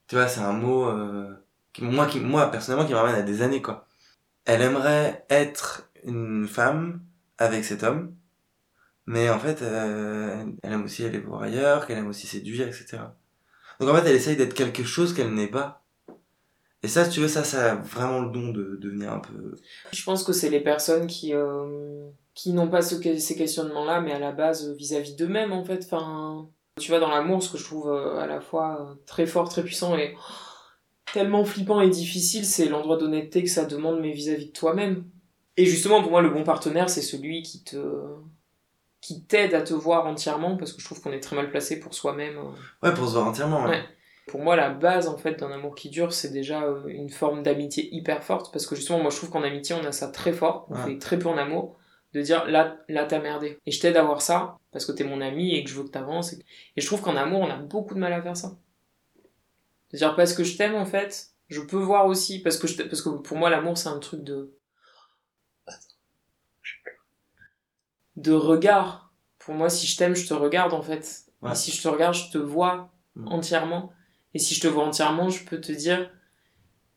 Tu 0.07 0.15
vois, 0.15 0.27
c'est 0.27 0.41
un 0.41 0.53
mot 0.53 0.87
euh, 0.87 1.33
qui, 1.73 1.83
moi, 1.83 2.05
qui, 2.07 2.19
moi 2.19 2.51
personnellement 2.51 2.85
qui 2.85 2.93
me 2.93 2.97
ramène 2.97 3.15
à 3.15 3.21
des 3.21 3.41
années 3.41 3.61
quoi. 3.61 3.87
Elle 4.45 4.61
aimerait 4.61 5.25
être 5.29 5.89
une 6.03 6.47
femme 6.47 7.01
avec 7.37 7.63
cet 7.63 7.83
homme, 7.83 8.15
mais 9.05 9.29
en 9.29 9.39
fait, 9.39 9.61
euh, 9.61 10.45
elle 10.61 10.73
aime 10.73 10.83
aussi 10.83 11.05
aller 11.05 11.19
voir 11.19 11.43
ailleurs, 11.43 11.87
qu'elle 11.87 11.97
aime 11.97 12.07
aussi 12.07 12.27
séduire, 12.27 12.67
etc. 12.67 12.97
Donc 13.79 13.89
en 13.89 13.95
fait, 13.95 14.09
elle 14.09 14.15
essaye 14.15 14.35
d'être 14.35 14.53
quelque 14.53 14.83
chose 14.83 15.13
qu'elle 15.13 15.33
n'est 15.33 15.47
pas. 15.47 15.83
Et 16.83 16.89
ça, 16.89 17.05
si 17.05 17.11
tu 17.11 17.19
veux, 17.21 17.29
ça, 17.29 17.45
ça 17.45 17.71
a 17.71 17.75
vraiment 17.75 18.19
le 18.19 18.29
don 18.29 18.49
de 18.49 18.77
devenir 18.81 19.13
un 19.13 19.19
peu. 19.19 19.55
Je 19.93 20.03
pense 20.03 20.23
que 20.23 20.33
c'est 20.33 20.49
les 20.49 20.59
personnes 20.59 21.07
qui, 21.07 21.33
euh, 21.33 22.09
qui 22.33 22.51
n'ont 22.51 22.67
pas 22.67 22.81
ce, 22.81 23.01
ces 23.17 23.35
questionnements-là, 23.35 24.01
mais 24.01 24.11
à 24.11 24.19
la 24.19 24.33
base 24.33 24.67
euh, 24.67 24.73
vis-à-vis 24.73 25.15
d'eux-mêmes, 25.15 25.53
en 25.53 25.63
fait. 25.63 25.85
Enfin, 25.85 26.49
tu 26.79 26.91
vois, 26.91 26.99
dans 26.99 27.09
l'amour, 27.09 27.41
ce 27.41 27.53
que 27.53 27.57
je 27.57 27.63
trouve 27.63 27.89
euh, 27.89 28.19
à 28.19 28.27
la 28.27 28.41
fois 28.41 28.97
très 29.05 29.25
fort, 29.25 29.47
très 29.47 29.63
puissant 29.63 29.97
et 29.97 30.13
tellement 31.13 31.45
flippant 31.45 31.79
et 31.79 31.89
difficile, 31.89 32.43
c'est 32.45 32.65
l'endroit 32.67 32.97
d'honnêteté 32.97 33.43
que 33.43 33.49
ça 33.49 33.65
demande, 33.65 34.01
mais 34.01 34.11
vis-à-vis 34.11 34.47
de 34.47 34.51
toi-même. 34.51 35.05
Et 35.55 35.65
justement, 35.65 36.01
pour 36.01 36.11
moi, 36.11 36.21
le 36.21 36.31
bon 36.31 36.43
partenaire, 36.43 36.89
c'est 36.89 37.01
celui 37.03 37.43
qui 37.43 37.63
te 37.63 37.77
qui 39.01 39.23
t'aide 39.25 39.53
à 39.53 39.61
te 39.61 39.73
voir 39.73 40.05
entièrement, 40.07 40.55
parce 40.57 40.71
que 40.73 40.79
je 40.81 40.85
trouve 40.85 41.01
qu'on 41.01 41.11
est 41.11 41.19
très 41.19 41.35
mal 41.35 41.49
placé 41.51 41.79
pour 41.79 41.93
soi-même. 41.93 42.37
euh. 42.37 42.87
Ouais, 42.87 42.93
pour 42.93 43.05
se 43.07 43.13
voir 43.13 43.27
entièrement. 43.27 43.63
Ouais. 43.63 43.69
Ouais. 43.71 43.83
Pour 44.27 44.39
moi, 44.41 44.55
la 44.55 44.69
base 44.69 45.07
en 45.09 45.17
fait 45.17 45.39
d'un 45.39 45.51
amour 45.51 45.75
qui 45.75 45.89
dure, 45.89 46.13
c'est 46.13 46.31
déjà 46.31 46.63
euh, 46.63 46.87
une 46.87 47.09
forme 47.09 47.43
d'amitié 47.43 47.93
hyper 47.93 48.23
forte, 48.23 48.51
parce 48.53 48.65
que 48.65 48.75
justement, 48.75 48.99
moi 48.99 49.11
je 49.11 49.17
trouve 49.17 49.29
qu'en 49.29 49.43
amitié, 49.43 49.75
on 49.75 49.85
a 49.85 49.91
ça 49.91 50.07
très 50.07 50.31
fort, 50.33 50.67
on 50.69 50.75
Ouais. 50.75 50.93
fait 50.93 50.97
très 50.99 51.19
peu 51.19 51.27
en 51.27 51.37
amour, 51.37 51.77
de 52.13 52.21
dire 52.21 52.45
là, 52.47 52.77
là 52.87 53.03
t'as 53.05 53.19
merdé. 53.19 53.57
Et 53.65 53.71
je 53.71 53.81
t'aide 53.81 53.97
à 53.97 54.03
voir 54.03 54.21
ça, 54.21 54.57
parce 54.71 54.85
que 54.85 54.93
t'es 54.93 55.03
mon 55.03 55.19
ami 55.19 55.53
et 55.55 55.63
que 55.65 55.69
je 55.69 55.75
veux 55.75 55.83
que 55.83 55.89
t'avances. 55.89 56.31
Et... 56.33 56.37
et 56.77 56.81
je 56.81 56.85
trouve 56.87 57.01
qu'en 57.01 57.17
amour, 57.17 57.41
on 57.41 57.49
a 57.49 57.57
beaucoup 57.57 57.95
de 57.95 57.99
mal 57.99 58.13
à 58.13 58.21
faire 58.21 58.37
ça. 58.37 58.53
C'est-à-dire 59.93 60.15
parce 60.15 60.33
que 60.33 60.43
je 60.43 60.57
t'aime 60.57 60.75
en 60.75 60.85
fait, 60.85 61.29
je 61.49 61.61
peux 61.61 61.77
voir 61.77 62.07
aussi, 62.07 62.39
parce 62.41 62.57
que, 62.57 62.67
je 62.67 62.81
parce 62.83 63.01
que 63.01 63.09
pour 63.09 63.37
moi, 63.37 63.49
l'amour 63.49 63.77
c'est 63.77 63.89
un 63.89 63.99
truc 63.99 64.23
de. 64.23 64.53
de 68.15 68.31
regard. 68.31 69.11
Pour 69.39 69.55
moi, 69.55 69.69
si 69.69 69.87
je 69.87 69.97
t'aime, 69.97 70.15
je 70.15 70.27
te 70.27 70.33
regarde 70.33 70.73
en 70.73 70.81
fait. 70.81 71.25
Ouais. 71.41 71.51
Et 71.51 71.55
si 71.55 71.71
je 71.71 71.81
te 71.81 71.87
regarde, 71.87 72.13
je 72.13 72.29
te 72.31 72.37
vois 72.37 72.93
Mm. 73.15 73.27
entièrement. 73.27 73.93
Et 74.33 74.39
si 74.39 74.55
je 74.55 74.61
te 74.61 74.67
vois 74.67 74.85
entièrement, 74.85 75.29
je 75.29 75.43
peux 75.43 75.61
te 75.61 75.71
dire, 75.71 76.11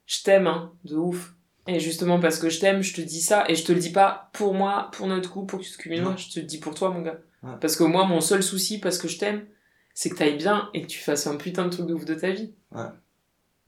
je 0.07 0.23
t'aime, 0.23 0.47
hein, 0.47 0.73
de 0.85 0.97
ouf. 0.97 1.35
Et 1.67 1.81
justement 1.81 2.21
parce 2.21 2.39
que 2.39 2.49
je 2.49 2.61
t'aime, 2.61 2.81
je 2.83 2.95
te 2.95 3.01
dis 3.01 3.21
ça. 3.21 3.45
Et 3.49 3.55
je 3.55 3.65
te 3.65 3.73
le 3.73 3.81
dis 3.81 3.91
pas 3.91 4.31
pour 4.33 4.55
moi, 4.55 4.89
pour 4.93 5.07
notre 5.09 5.31
couple, 5.31 5.51
pour 5.51 5.61
que 5.61 5.65
tu 5.83 5.89
moi. 5.91 6.13
Non. 6.13 6.17
Je 6.17 6.31
te 6.31 6.41
le 6.41 6.47
dis 6.47 6.59
pour 6.59 6.75
toi, 6.75 6.91
mon 6.91 7.03
gars. 7.03 7.19
Ouais. 7.43 7.55
Parce 7.61 7.77
que 7.77 7.85
moi, 7.85 8.05
mon 8.05 8.21
seul 8.21 8.43
souci, 8.43 8.79
parce 8.79 8.99
que 8.99 9.09
je 9.09 9.19
t'aime, 9.19 9.47
c'est 9.97 10.11
que 10.11 10.17
t'ailles 10.17 10.37
bien 10.37 10.69
et 10.75 10.83
que 10.83 10.87
tu 10.87 10.99
fasses 10.99 11.27
un 11.27 11.37
putain 11.37 11.65
de 11.65 11.71
truc 11.71 11.87
de 11.87 11.95
ouf 11.95 12.05
de 12.05 12.15
ta 12.15 12.31
vie. 12.31 12.53
Bah, 12.71 12.95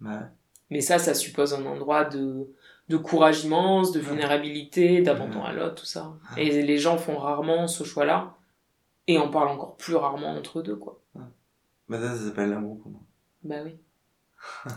ouais. 0.02 0.20
Mais 0.68 0.82
ça, 0.82 0.98
ça 0.98 1.14
suppose 1.14 1.54
un 1.54 1.64
endroit 1.64 2.04
de, 2.04 2.52
de 2.90 2.96
courage 2.98 3.44
immense, 3.44 3.92
de 3.92 4.00
vulnérabilité, 4.00 5.00
d'abandon 5.00 5.42
à 5.42 5.54
l'autre, 5.54 5.76
tout 5.76 5.86
ça. 5.86 6.12
Et 6.36 6.62
les 6.62 6.76
gens 6.76 6.98
font 6.98 7.16
rarement 7.16 7.66
ce 7.66 7.82
choix-là. 7.82 8.34
Et 9.06 9.16
en 9.16 9.30
parlent 9.30 9.48
encore 9.48 9.78
plus 9.78 9.94
rarement 9.94 10.36
entre 10.36 10.60
deux, 10.60 10.76
quoi. 10.76 11.00
Bah, 11.88 11.98
ça, 11.98 12.14
ça 12.14 12.26
s'appelle 12.26 12.50
l'amour 12.50 12.78
pour 12.78 12.92
moi. 12.92 13.00
Bah 13.42 13.56
oui. 13.64 13.78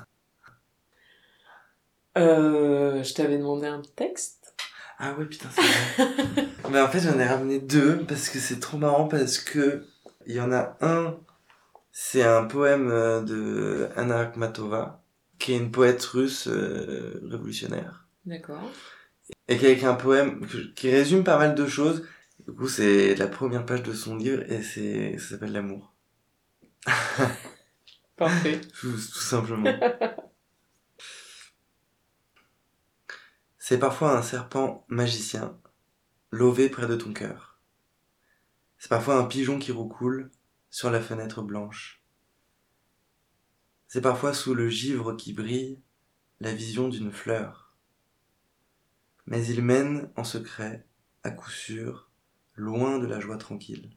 Euh, 2.17 3.01
je 3.03 3.13
t'avais 3.13 3.37
demandé 3.37 3.67
un 3.67 3.81
texte. 3.95 4.53
Ah 4.99 5.13
ouais, 5.13 5.23
putain, 5.23 5.47
c'est 5.49 5.61
vrai. 6.03 6.47
Mais 6.69 6.81
en 6.81 6.89
fait, 6.89 6.99
j'en 6.99 7.17
ai 7.17 7.23
ramené 7.23 7.59
deux 7.59 8.03
parce 8.05 8.27
que 8.27 8.37
c'est 8.37 8.59
trop 8.59 8.77
marrant 8.77 9.07
parce 9.07 9.37
que 9.37 9.85
il 10.25 10.35
y 10.35 10.41
en 10.41 10.51
a 10.51 10.75
un, 10.81 11.15
c'est 11.91 12.23
un 12.23 12.45
poème 12.45 12.89
euh, 12.89 13.21
de 13.21 13.89
Anna 13.95 14.19
Akhmatova, 14.19 15.03
qui 15.39 15.53
est 15.53 15.57
une 15.57 15.71
poète 15.71 16.03
russe 16.05 16.47
euh, 16.47 17.21
révolutionnaire. 17.29 18.07
D'accord. 18.25 18.61
et 19.47 19.57
qui 19.57 19.65
a 19.65 19.69
écrit 19.69 19.87
un 19.87 19.95
poème 19.95 20.45
qui 20.75 20.91
résume 20.91 21.23
pas 21.23 21.37
mal 21.39 21.55
de 21.55 21.65
choses. 21.65 22.07
Du 22.45 22.53
coup, 22.53 22.67
c'est 22.67 23.15
la 23.15 23.27
première 23.27 23.65
page 23.65 23.81
de 23.83 23.93
son 23.93 24.15
livre 24.15 24.43
et 24.51 24.61
c'est 24.61 25.17
ça 25.17 25.29
s'appelle 25.29 25.51
l'amour, 25.51 25.93
Parfait. 28.15 28.61
tout, 28.79 28.91
tout 28.91 29.19
simplement. 29.19 29.71
c'est 33.57 33.79
parfois 33.79 34.17
un 34.17 34.21
serpent 34.21 34.85
magicien, 34.87 35.57
lové 36.29 36.69
près 36.69 36.87
de 36.87 36.95
ton 36.95 37.13
cœur. 37.13 37.59
C'est 38.77 38.89
parfois 38.89 39.15
un 39.15 39.25
pigeon 39.25 39.59
qui 39.59 39.71
roucoule 39.71 40.31
sur 40.72 40.89
la 40.89 41.01
fenêtre 41.01 41.43
blanche. 41.43 42.03
C'est 43.88 44.01
parfois 44.01 44.34
sous 44.34 44.55
le 44.55 44.69
givre 44.69 45.13
qui 45.13 45.34
brille 45.34 45.82
la 46.39 46.53
vision 46.53 46.88
d'une 46.88 47.11
fleur. 47.11 47.76
Mais 49.28 49.45
il 49.45 49.61
mène 49.61 50.09
en 50.15 50.24
secret, 50.24 50.88
à 51.24 51.32
coup 51.32 51.51
sûr, 51.51 52.09
loin 52.55 52.97
de 52.99 53.05
la 53.05 53.19
joie 53.19 53.38
tranquille. 53.38 53.95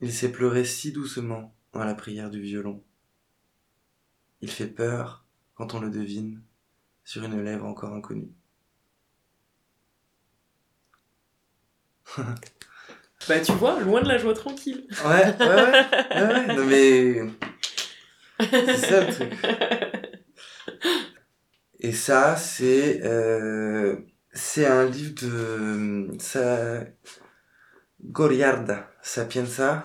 Il 0.00 0.12
sait 0.12 0.32
pleurer 0.32 0.64
si 0.64 0.90
doucement 0.90 1.54
dans 1.72 1.84
la 1.84 1.94
prière 1.94 2.30
du 2.30 2.40
violon. 2.40 2.82
Il 4.40 4.50
fait 4.50 4.66
peur 4.66 5.26
quand 5.54 5.74
on 5.74 5.80
le 5.80 5.90
devine 5.90 6.42
sur 7.04 7.22
une 7.24 7.42
lèvre 7.42 7.66
encore 7.66 7.92
inconnue. 7.92 8.34
Bah 13.28 13.40
tu 13.40 13.52
vois, 13.52 13.80
loin 13.80 14.02
de 14.02 14.08
la 14.08 14.18
joie 14.18 14.34
tranquille. 14.34 14.86
Ouais, 15.04 15.24
ouais, 15.40 15.46
ouais, 15.46 16.22
ouais. 16.22 16.54
Non 16.54 16.64
mais 16.64 17.22
c'est 18.40 18.76
ça 18.76 19.00
le 19.04 19.12
truc. 19.12 19.32
Et 21.80 21.92
ça, 21.92 22.36
c'est 22.36 23.00
euh, 23.04 23.96
c'est 24.32 24.66
un 24.66 24.86
livre 24.86 25.14
de 25.22 26.08
ça 26.18 26.84
Goriarda 28.02 28.90
Sapienza 29.02 29.84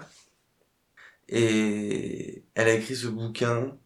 et 1.28 2.44
elle 2.56 2.68
a 2.68 2.74
écrit 2.74 2.96
ce 2.96 3.08
bouquin 3.08 3.78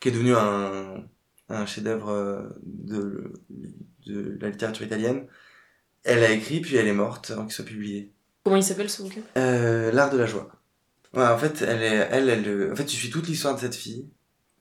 qui 0.00 0.08
est 0.08 0.12
devenu 0.12 0.34
un 0.34 1.66
chef-d'œuvre 1.66 2.54
de, 2.62 3.32
de 4.06 4.38
la 4.40 4.50
littérature 4.50 4.86
italienne. 4.86 5.26
Elle 6.04 6.22
a 6.24 6.30
écrit 6.30 6.60
puis 6.60 6.76
elle 6.76 6.86
est 6.88 6.92
morte 6.92 7.30
avant 7.30 7.44
qu'il 7.44 7.52
soit 7.52 7.64
publié. 7.64 8.12
Comment 8.44 8.56
il 8.56 8.62
s'appelle 8.62 8.88
ce 8.88 9.02
bouquin? 9.02 9.20
Euh, 9.36 9.92
l'art 9.92 10.10
de 10.10 10.18
la 10.18 10.26
joie. 10.26 10.50
En 11.14 11.38
fait, 11.38 11.62
elle 11.62 11.82
elle, 11.82 12.28
elle, 12.28 12.48
euh, 12.48 12.72
en 12.72 12.76
fait, 12.76 12.86
tu 12.86 12.96
suis 12.96 13.10
toute 13.10 13.26
l'histoire 13.26 13.54
de 13.54 13.60
cette 13.60 13.74
fille, 13.74 14.08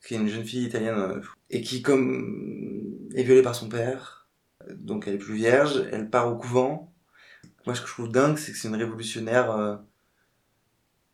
qui 0.06 0.16
est 0.16 0.18
une 0.18 0.28
jeune 0.28 0.44
fille 0.44 0.66
italienne, 0.66 0.98
euh, 0.98 1.22
et 1.50 1.62
qui, 1.62 1.82
comme, 1.82 3.08
est 3.16 3.24
violée 3.24 3.42
par 3.42 3.56
son 3.56 3.70
père, 3.70 4.28
donc 4.76 5.08
elle 5.08 5.16
est 5.16 5.20
plus 5.20 5.36
vierge, 5.36 5.88
elle 5.92 6.10
part 6.10 6.28
au 6.28 6.36
couvent. 6.36 6.94
Moi, 7.66 7.76
ce 7.76 7.82
que 7.82 7.88
je 7.88 7.94
trouve 7.94 8.12
dingue, 8.12 8.38
c'est 8.38 8.52
que 8.52 8.58
c'est 8.58 8.68
une 8.68 8.76
révolutionnaire 8.76 9.80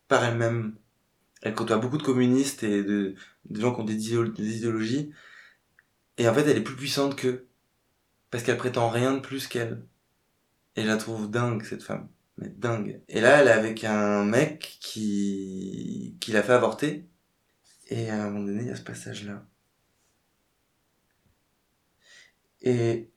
par 0.07 0.24
elle-même. 0.24 0.76
Elle 1.41 1.53
côtoie 1.53 1.78
beaucoup 1.78 1.97
de 1.97 2.03
communistes 2.03 2.63
et 2.63 2.84
de, 2.84 3.16
gens 3.51 3.74
qui 3.74 3.82
ont 3.82 3.84
des, 3.84 3.95
des 3.95 4.57
idéologies, 4.57 5.11
et 6.18 6.28
en 6.28 6.34
fait, 6.34 6.47
elle 6.49 6.57
est 6.57 6.61
plus 6.61 6.76
puissante 6.76 7.16
qu'eux, 7.16 7.47
parce 8.32 8.43
qu'elle 8.43 8.57
prétend 8.57 8.89
rien 8.89 9.13
de 9.13 9.20
plus 9.20 9.47
qu'elle. 9.47 9.86
Et 10.78 10.84
je 10.84 10.88
la 10.88 10.97
trouve 10.97 11.30
dingue, 11.30 11.63
cette 11.63 11.84
femme 11.84 12.09
mais 12.38 12.50
dingue. 12.50 13.02
Et 13.08 13.22
là, 13.22 13.42
elle 13.42 13.48
est 13.48 13.52
avec 13.52 13.84
un 13.84 14.26
mec 14.26 14.78
qui, 14.82 16.18
qui 16.20 16.32
l'a 16.32 16.44
fait 16.44 16.54
avorter. 16.54 17.08
Et 17.90 18.10
à 18.10 18.24
un 18.24 18.30
moment 18.30 18.46
donné, 18.46 18.64
il 18.64 18.68
y 18.68 18.72
a 18.72 18.76
ce 18.76 18.82
passage-là. 18.84 19.46
Et 22.62 23.12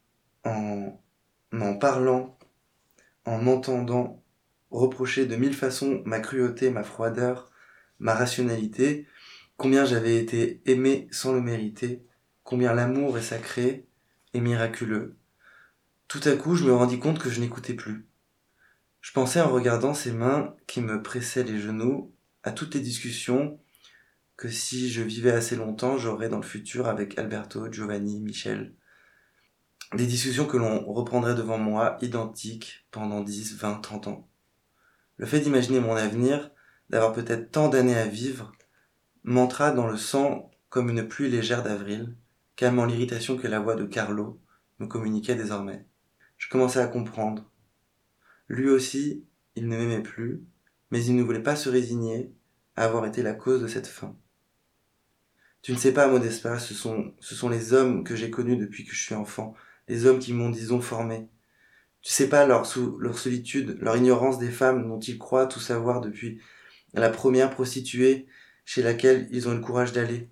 en 0.44 1.00
en 1.52 1.74
parlant, 1.74 2.38
en 3.24 3.38
m'entendant 3.38 4.22
reprocher 4.70 5.26
de 5.26 5.36
mille 5.36 5.54
façons 5.54 6.02
ma 6.04 6.20
cruauté, 6.20 6.70
ma 6.70 6.82
froideur, 6.82 7.50
ma 7.98 8.14
rationalité, 8.14 9.06
combien 9.56 9.84
j'avais 9.84 10.18
été 10.18 10.60
aimé 10.66 11.08
sans 11.10 11.32
le 11.32 11.40
mériter, 11.40 12.04
combien 12.44 12.74
l'amour 12.74 13.18
est 13.18 13.22
sacré 13.22 13.86
et 14.34 14.40
miraculeux. 14.40 15.16
Tout 16.06 16.20
à 16.24 16.32
coup, 16.36 16.54
je 16.54 16.64
me 16.64 16.74
rendis 16.74 16.98
compte 16.98 17.18
que 17.18 17.30
je 17.30 17.40
n'écoutais 17.40 17.74
plus. 17.74 18.07
Je 19.00 19.12
pensais 19.12 19.40
en 19.40 19.50
regardant 19.50 19.94
ses 19.94 20.12
mains 20.12 20.54
qui 20.66 20.80
me 20.80 21.02
pressaient 21.02 21.44
les 21.44 21.60
genoux 21.60 22.12
à 22.42 22.52
toutes 22.52 22.74
les 22.74 22.80
discussions 22.80 23.60
que 24.36 24.48
si 24.48 24.88
je 24.88 25.02
vivais 25.02 25.32
assez 25.32 25.56
longtemps, 25.56 25.98
j'aurais 25.98 26.28
dans 26.28 26.36
le 26.38 26.42
futur 26.42 26.86
avec 26.86 27.18
Alberto, 27.18 27.70
Giovanni, 27.70 28.20
Michel. 28.20 28.72
Des 29.94 30.06
discussions 30.06 30.46
que 30.46 30.56
l'on 30.56 30.84
reprendrait 30.92 31.34
devant 31.34 31.58
moi, 31.58 31.96
identiques, 32.02 32.86
pendant 32.90 33.20
10, 33.20 33.56
20, 33.56 33.80
30 33.80 34.06
ans. 34.08 34.28
Le 35.16 35.26
fait 35.26 35.40
d'imaginer 35.40 35.80
mon 35.80 35.96
avenir, 35.96 36.52
d'avoir 36.88 37.12
peut-être 37.12 37.50
tant 37.50 37.68
d'années 37.68 37.96
à 37.96 38.06
vivre, 38.06 38.52
m'entra 39.24 39.72
dans 39.72 39.88
le 39.88 39.96
sang 39.96 40.50
comme 40.68 40.88
une 40.88 41.08
pluie 41.08 41.30
légère 41.30 41.64
d'avril, 41.64 42.14
calmant 42.54 42.84
l'irritation 42.84 43.36
que 43.36 43.48
la 43.48 43.58
voix 43.58 43.74
de 43.74 43.86
Carlo 43.86 44.40
me 44.78 44.86
communiquait 44.86 45.34
désormais. 45.34 45.84
Je 46.36 46.48
commençais 46.48 46.80
à 46.80 46.86
comprendre. 46.86 47.50
Lui 48.48 48.68
aussi, 48.68 49.24
il 49.56 49.68
ne 49.68 49.76
m'aimait 49.76 50.02
plus, 50.02 50.42
mais 50.90 51.04
il 51.04 51.16
ne 51.16 51.22
voulait 51.22 51.42
pas 51.42 51.56
se 51.56 51.68
résigner 51.68 52.32
à 52.76 52.84
avoir 52.84 53.06
été 53.06 53.22
la 53.22 53.34
cause 53.34 53.60
de 53.62 53.66
cette 53.66 53.86
fin. 53.86 54.16
Tu 55.62 55.72
ne 55.72 55.76
sais 55.76 55.92
pas, 55.92 56.08
Modespa, 56.08 56.58
ce 56.58 56.72
sont, 56.74 57.12
ce 57.20 57.34
sont 57.34 57.48
les 57.48 57.72
hommes 57.72 58.04
que 58.04 58.16
j'ai 58.16 58.30
connus 58.30 58.56
depuis 58.56 58.84
que 58.84 58.94
je 58.94 59.02
suis 59.02 59.14
enfant, 59.14 59.54
les 59.88 60.06
hommes 60.06 60.18
qui 60.18 60.32
m'ont, 60.32 60.50
disons, 60.50 60.80
formé. 60.80 61.28
Tu 62.02 62.12
sais 62.12 62.28
pas 62.28 62.46
leur, 62.46 62.64
sou- 62.64 62.98
leur 62.98 63.18
solitude, 63.18 63.76
leur 63.80 63.96
ignorance 63.96 64.38
des 64.38 64.50
femmes 64.50 64.88
dont 64.88 65.00
ils 65.00 65.18
croient 65.18 65.46
tout 65.46 65.60
savoir 65.60 66.00
depuis 66.00 66.40
la 66.94 67.10
première 67.10 67.50
prostituée 67.50 68.26
chez 68.64 68.82
laquelle 68.82 69.28
ils 69.30 69.48
ont 69.48 69.52
eu 69.52 69.56
le 69.56 69.60
courage 69.60 69.92
d'aller. 69.92 70.30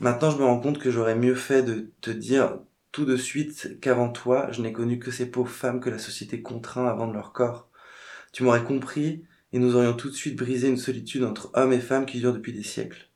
Maintenant, 0.00 0.30
je 0.30 0.38
me 0.38 0.44
rends 0.44 0.60
compte 0.60 0.78
que 0.78 0.90
j'aurais 0.90 1.16
mieux 1.16 1.34
fait 1.34 1.62
de 1.62 1.92
te 2.00 2.10
dire 2.10 2.60
tout 2.98 3.04
de 3.04 3.16
suite 3.16 3.78
qu'avant 3.80 4.08
toi, 4.08 4.50
je 4.50 4.60
n'ai 4.60 4.72
connu 4.72 4.98
que 4.98 5.12
ces 5.12 5.30
pauvres 5.30 5.52
femmes 5.52 5.78
que 5.78 5.88
la 5.88 6.00
société 6.00 6.42
contraint 6.42 6.88
à 6.88 6.94
vendre 6.94 7.12
leur 7.12 7.32
corps. 7.32 7.70
Tu 8.32 8.42
m'aurais 8.42 8.64
compris 8.64 9.24
et 9.52 9.60
nous 9.60 9.76
aurions 9.76 9.94
tout 9.94 10.10
de 10.10 10.16
suite 10.16 10.34
brisé 10.34 10.66
une 10.66 10.76
solitude 10.76 11.22
entre 11.22 11.52
hommes 11.54 11.72
et 11.72 11.78
femmes 11.78 12.06
qui 12.06 12.18
dure 12.18 12.32
depuis 12.32 12.52
des 12.52 12.64
siècles. 12.64 13.08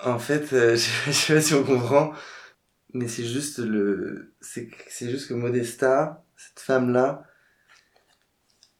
En 0.00 0.18
fait, 0.18 0.52
euh, 0.52 0.74
je, 1.06 1.12
sais 1.12 1.34
pas 1.34 1.40
si 1.40 1.54
on 1.54 1.62
comprend, 1.62 2.14
mais 2.94 3.06
c'est 3.06 3.26
juste 3.26 3.60
le, 3.60 4.34
c'est, 4.40 4.68
c'est 4.88 5.08
juste 5.08 5.28
que 5.28 5.34
Modesta, 5.34 6.24
cette 6.36 6.58
femme-là, 6.58 7.22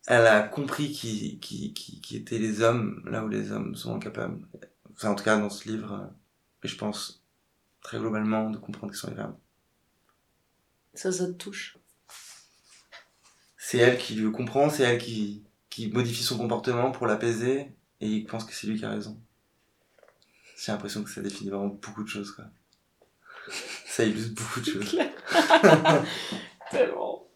elle 0.09 0.27
a 0.27 0.43
compris 0.43 0.91
qui, 0.91 1.39
qui, 1.39 1.73
qui, 1.73 2.01
qui 2.01 2.17
étaient 2.17 2.41
les 2.41 2.63
hommes 2.63 3.05
là 3.07 3.25
où 3.25 3.29
les 3.29 3.53
hommes 3.53 3.77
sont 3.77 3.95
incapables. 3.95 4.41
Enfin, 4.93 5.11
en 5.11 5.15
tout 5.15 5.23
cas, 5.23 5.39
dans 5.39 5.51
ce 5.51 5.69
livre, 5.69 5.93
euh, 5.93 6.07
et 6.65 6.69
je 6.69 6.77
pense 6.77 7.22
très 7.83 7.99
globalement 7.99 8.51
de 8.51 8.59
comprendre 8.59 8.93
qui 8.93 8.99
sont 8.99 9.11
les 9.11 9.17
femmes. 9.17 9.37
Ça, 10.95 11.13
ça 11.13 11.27
te 11.27 11.33
touche. 11.33 11.79
C'est 13.57 13.79
elle 13.79 13.99
qui 13.99 14.15
le 14.15 14.31
comprend, 14.31 14.71
c'est 14.71 14.83
elle 14.83 14.99
qui, 14.99 15.45
qui 15.71 15.91
modifie 15.91 16.23
son 16.23 16.37
comportement 16.37 16.91
pour 16.91 17.07
l'apaiser, 17.07 17.73
et 18.01 18.09
il 18.09 18.25
pense 18.25 18.45
que 18.45 18.53
c'est 18.53 18.67
lui 18.67 18.79
qui 18.79 18.85
a 18.85 18.91
raison. 18.91 19.21
J'ai 20.57 20.73
l'impression 20.73 21.03
que 21.03 21.11
ça 21.11 21.23
définit 21.23 21.51
vraiment 21.51 21.69
beaucoup 21.69 22.03
de 22.03 22.09
choses, 22.09 22.33
quoi. 22.33 22.45
Ça 23.87 24.05
illustre 24.05 24.35
beaucoup 24.35 24.61
de 24.61 24.65
choses. 24.71 24.99
Tellement. 26.71 27.27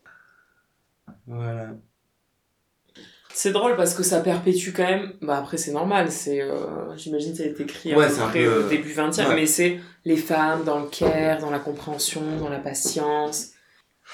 Voilà. 1.27 1.75
C'est 3.39 3.53
drôle 3.53 3.76
parce 3.76 3.93
que 3.93 4.03
ça 4.03 4.20
perpétue 4.20 4.70
quand 4.74 4.82
même. 4.84 5.12
Bah 5.20 5.37
après 5.37 5.59
c'est 5.59 5.70
normal, 5.72 6.11
c'est 6.11 6.41
euh, 6.41 6.97
j'imagine 6.97 7.34
ça 7.34 7.43
a 7.43 7.47
été 7.47 7.64
écrit 7.64 7.93
à 7.93 7.99
Ouais, 7.99 8.18
un 8.18 8.30
peu, 8.30 8.64
au 8.64 8.68
début 8.70 8.95
20 8.95 9.18
e 9.18 9.28
ouais. 9.28 9.34
mais 9.34 9.45
c'est 9.45 9.78
les 10.07 10.16
femmes 10.16 10.64
dans 10.64 10.80
le 10.80 10.87
care, 10.87 11.39
dans 11.39 11.51
la 11.51 11.59
compréhension, 11.59 12.22
dans 12.39 12.49
la 12.49 12.59
patience. 12.59 13.51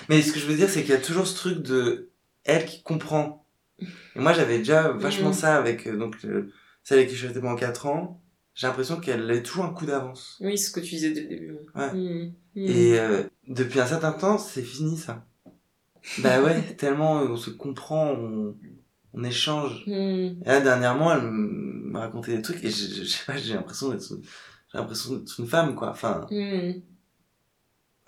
Mais 0.08 0.20
ce 0.22 0.32
que 0.32 0.40
je 0.40 0.46
veux 0.46 0.56
dire, 0.56 0.68
c'est 0.68 0.80
qu'il 0.80 0.90
y 0.90 0.96
a 0.96 1.00
toujours 1.00 1.28
ce 1.28 1.36
truc 1.36 1.62
de 1.62 2.10
elle 2.42 2.64
qui 2.64 2.82
comprend. 2.82 3.46
Et 3.80 4.18
moi, 4.18 4.32
j'avais 4.32 4.58
déjà 4.58 4.88
vachement 4.88 5.28
Mhm. 5.28 5.34
ça 5.34 5.56
avec 5.56 5.86
euh, 5.86 5.96
donc 5.96 6.16
euh, 6.24 6.50
celle 6.82 6.98
avec 6.98 7.10
qui 7.10 7.14
je 7.14 7.28
suis 7.28 7.40
pendant 7.40 7.54
4 7.54 7.86
ans. 7.86 8.20
J'ai 8.56 8.66
l'impression 8.66 8.98
qu'elle 8.98 9.30
est 9.30 9.42
toujours 9.44 9.66
un 9.66 9.72
coup 9.72 9.86
d'avance. 9.86 10.36
Oui, 10.40 10.58
c'est 10.58 10.66
ce 10.66 10.72
que 10.72 10.80
tu 10.80 10.96
disais 10.96 11.12
dès 11.12 11.20
le 11.20 11.28
début. 11.28 11.56
Ouais. 11.76 11.92
Mhm. 11.92 12.32
Mhm. 12.56 12.66
Et 12.66 12.98
euh, 12.98 13.22
depuis 13.46 13.78
un 13.78 13.86
certain 13.86 14.10
temps, 14.10 14.36
c'est 14.36 14.62
fini 14.62 14.96
ça. 14.98 15.24
Bah 16.18 16.42
ouais, 16.42 16.60
tellement 16.76 17.20
on 17.20 17.36
se 17.36 17.50
comprend, 17.50 18.10
on, 18.10 18.56
on 19.14 19.24
échange. 19.24 19.84
Mhm. 19.86 20.42
Et 20.44 20.46
là, 20.46 20.60
dernièrement, 20.60 21.12
elle 21.12 21.20
m- 21.20 21.82
m'a 21.84 22.00
raconté 22.00 22.34
des 22.36 22.42
trucs 22.42 22.62
et 22.64 22.70
je, 22.70 22.88
je, 22.88 23.02
je 23.02 23.08
sais 23.08 23.24
pas, 23.26 23.36
j'ai 23.36 23.54
l'impression 23.54 23.88
d'être 23.90 24.02
j'ai 24.72 24.78
l'impression 24.78 25.16
d'être 25.16 25.38
une 25.40 25.46
femme 25.46 25.74
quoi. 25.74 25.90
Enfin, 25.90 26.26
Mhm. 26.30 26.82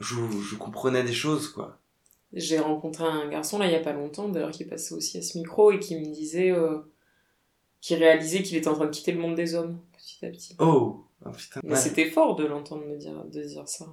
je, 0.00 0.14
je 0.50 0.57
comprenais 0.57 1.05
des 1.05 1.12
choses 1.12 1.48
quoi. 1.48 1.78
J'ai 2.32 2.59
rencontré 2.59 3.05
un 3.05 3.28
garçon 3.28 3.59
là 3.59 3.66
il 3.66 3.72
y 3.72 3.76
a 3.76 3.80
pas 3.80 3.92
longtemps, 3.92 4.28
d'ailleurs 4.28 4.50
qui 4.50 4.64
passé 4.64 4.94
aussi 4.94 5.18
à 5.18 5.22
ce 5.22 5.38
micro 5.38 5.70
et 5.70 5.78
qui 5.78 5.96
me 5.98 6.05
disait 6.12 6.50
euh, 6.50 6.78
qu'il 7.80 7.98
réalisait 7.98 8.42
qu'il 8.42 8.57
était 8.57 8.68
en 8.68 8.74
train 8.74 8.86
de 8.86 8.90
quitter 8.90 9.12
le 9.12 9.20
monde 9.20 9.36
des 9.36 9.55
hommes 9.55 9.78
petit 9.96 10.24
à 10.26 10.30
petit. 10.30 10.57
Oh, 10.59 11.05
oh, 11.24 11.30
putain. 11.30 11.61
Mais 11.62 11.72
ouais. 11.74 11.76
c'était 11.76 12.11
fort 12.11 12.34
de 12.34 12.44
l'entendre 12.44 12.84
me 12.86 12.96
dire, 12.96 13.24
de 13.26 13.42
dire 13.42 13.68
ça. 13.68 13.86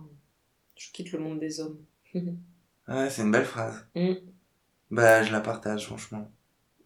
Je 0.76 0.91
quitte 0.91 1.12
le 1.12 1.20
monde 1.20 1.39
des 1.39 1.59
hommes. 1.59 1.78
Ouais, 2.88 3.09
c'est 3.09 3.22
une 3.22 3.32
belle 3.32 3.45
phrase. 3.45 3.86
Mm. 3.95 4.14
Bah, 4.89 5.24
je 5.24 5.32
la 5.32 5.39
partage, 5.39 5.86
franchement. 5.86 6.30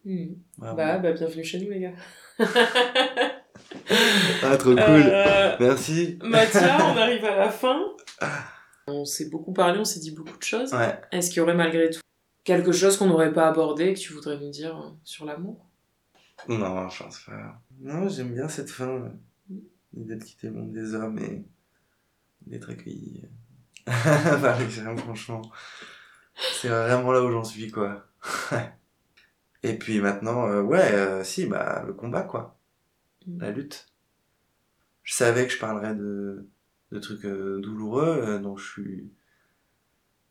Mhm. 0.06 0.36
Vraiment. 0.56 0.76
Bah, 0.76 0.98
bah, 0.98 1.12
bienvenue 1.12 1.44
chez 1.44 1.58
nous, 1.60 1.70
les 1.70 1.80
gars. 1.80 1.94
Ah, 4.42 4.56
trop 4.56 4.70
cool. 4.70 4.78
Euh, 4.78 5.56
Merci. 5.58 6.18
Mathia, 6.22 6.76
on 6.92 6.96
arrive 6.96 7.24
à 7.24 7.36
la 7.36 7.50
fin. 7.50 7.80
On 8.86 9.04
s'est 9.04 9.28
beaucoup 9.28 9.52
parlé, 9.52 9.78
on 9.78 9.84
s'est 9.84 10.00
dit 10.00 10.12
beaucoup 10.12 10.36
de 10.36 10.42
choses. 10.42 10.72
Ouais. 10.72 11.00
Est-ce 11.10 11.30
qu'il 11.30 11.38
y 11.38 11.40
aurait 11.40 11.54
malgré 11.54 11.90
tout 11.90 12.00
quelque 12.44 12.72
chose 12.72 12.96
qu'on 12.96 13.06
n'aurait 13.06 13.32
pas 13.32 13.48
abordé 13.48 13.94
que 13.94 13.98
tu 13.98 14.12
voudrais 14.12 14.38
nous 14.38 14.50
dire 14.50 14.76
euh, 14.76 14.90
sur 15.04 15.24
l'amour? 15.24 15.66
Non, 16.48 16.88
je 16.88 17.02
pense 17.02 17.20
pas. 17.20 17.60
Non, 17.80 18.08
j'aime 18.08 18.34
bien 18.34 18.48
cette 18.48 18.70
fin. 18.70 19.10
l'idée 19.94 20.16
de 20.16 20.24
quitter 20.24 20.48
le 20.48 20.54
monde 20.54 20.72
des 20.72 20.94
hommes 20.94 21.18
et 21.18 21.44
d'être 22.42 22.70
accueilli 22.70 23.24
par 23.86 24.58
les 24.60 24.96
franchement. 24.98 25.42
C'est 26.34 26.68
vraiment 26.68 27.12
là 27.12 27.22
où 27.22 27.30
j'en 27.30 27.44
suis, 27.44 27.70
quoi. 27.70 28.04
Et 29.68 29.78
puis 29.78 30.00
maintenant, 30.00 30.46
euh, 30.48 30.62
ouais, 30.62 30.92
euh, 30.94 31.24
si, 31.24 31.46
bah, 31.46 31.84
le 31.86 31.92
combat, 31.94 32.22
quoi. 32.22 32.58
Mm. 33.26 33.40
La 33.40 33.50
lutte. 33.52 33.88
Je 35.04 35.14
savais 35.14 35.46
que 35.46 35.52
je 35.52 35.58
parlerais 35.58 35.94
de, 35.94 36.48
de 36.92 36.98
trucs 36.98 37.24
euh, 37.24 37.60
douloureux, 37.60 38.06
euh, 38.26 38.38
dont 38.38 38.56
je 38.56 38.70
suis, 38.70 39.12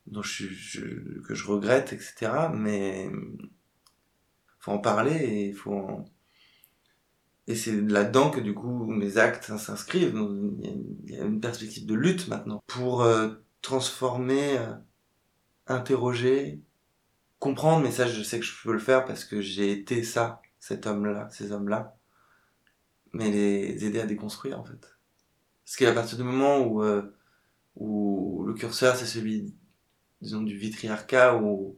dont 0.07 0.21
je, 0.23 0.31
suis- 0.31 0.55
je- 0.55 1.19
que 1.21 1.33
je 1.35 1.45
regrette, 1.45 1.93
etc. 1.93 2.49
Mais 2.53 3.09
faut 4.59 4.71
en 4.71 4.79
parler 4.79 5.13
et 5.15 5.47
il 5.49 5.53
faut 5.55 5.73
en... 5.73 6.05
Et 7.47 7.55
c'est 7.55 7.79
là-dedans 7.79 8.31
que 8.31 8.39
du 8.39 8.53
coup 8.55 8.85
mes 8.85 9.17
actes 9.17 9.55
s'inscrivent. 9.57 10.15
Il 10.59 10.65
y, 10.65 10.67
a 10.67 10.71
une- 10.71 10.97
il 11.05 11.11
y 11.15 11.19
a 11.19 11.23
une 11.25 11.39
perspective 11.41 11.85
de 11.85 11.93
lutte 11.95 12.27
maintenant 12.27 12.63
pour 12.67 13.07
transformer, 13.61 14.59
interroger, 15.67 16.61
comprendre. 17.45 17.83
Mais 17.83 17.91
ça, 17.91 18.07
je 18.07 18.23
sais 18.23 18.39
que 18.39 18.45
je 18.45 18.53
peux 18.63 18.73
le 18.73 18.79
faire 18.79 19.05
parce 19.05 19.23
que 19.23 19.39
j'ai 19.39 19.71
été 19.71 20.03
ça, 20.03 20.41
cet 20.59 20.87
homme-là, 20.87 21.29
ces 21.31 21.51
hommes-là. 21.51 21.95
Mais 23.13 23.31
les 23.31 23.85
aider 23.85 23.99
à 23.99 24.07
déconstruire 24.07 24.59
en 24.59 24.65
fait. 24.65 24.97
Parce 25.63 25.77
qu'à 25.77 25.93
partir 25.93 26.17
du 26.17 26.23
moment 26.23 26.59
où, 26.59 26.83
euh, 26.83 27.03
où 27.75 28.43
le 28.47 28.53
curseur 28.53 28.95
c'est 28.95 29.05
celui, 29.05 29.53
disons, 30.21 30.41
du 30.41 30.57
vitriarcat, 30.57 31.37
où 31.37 31.77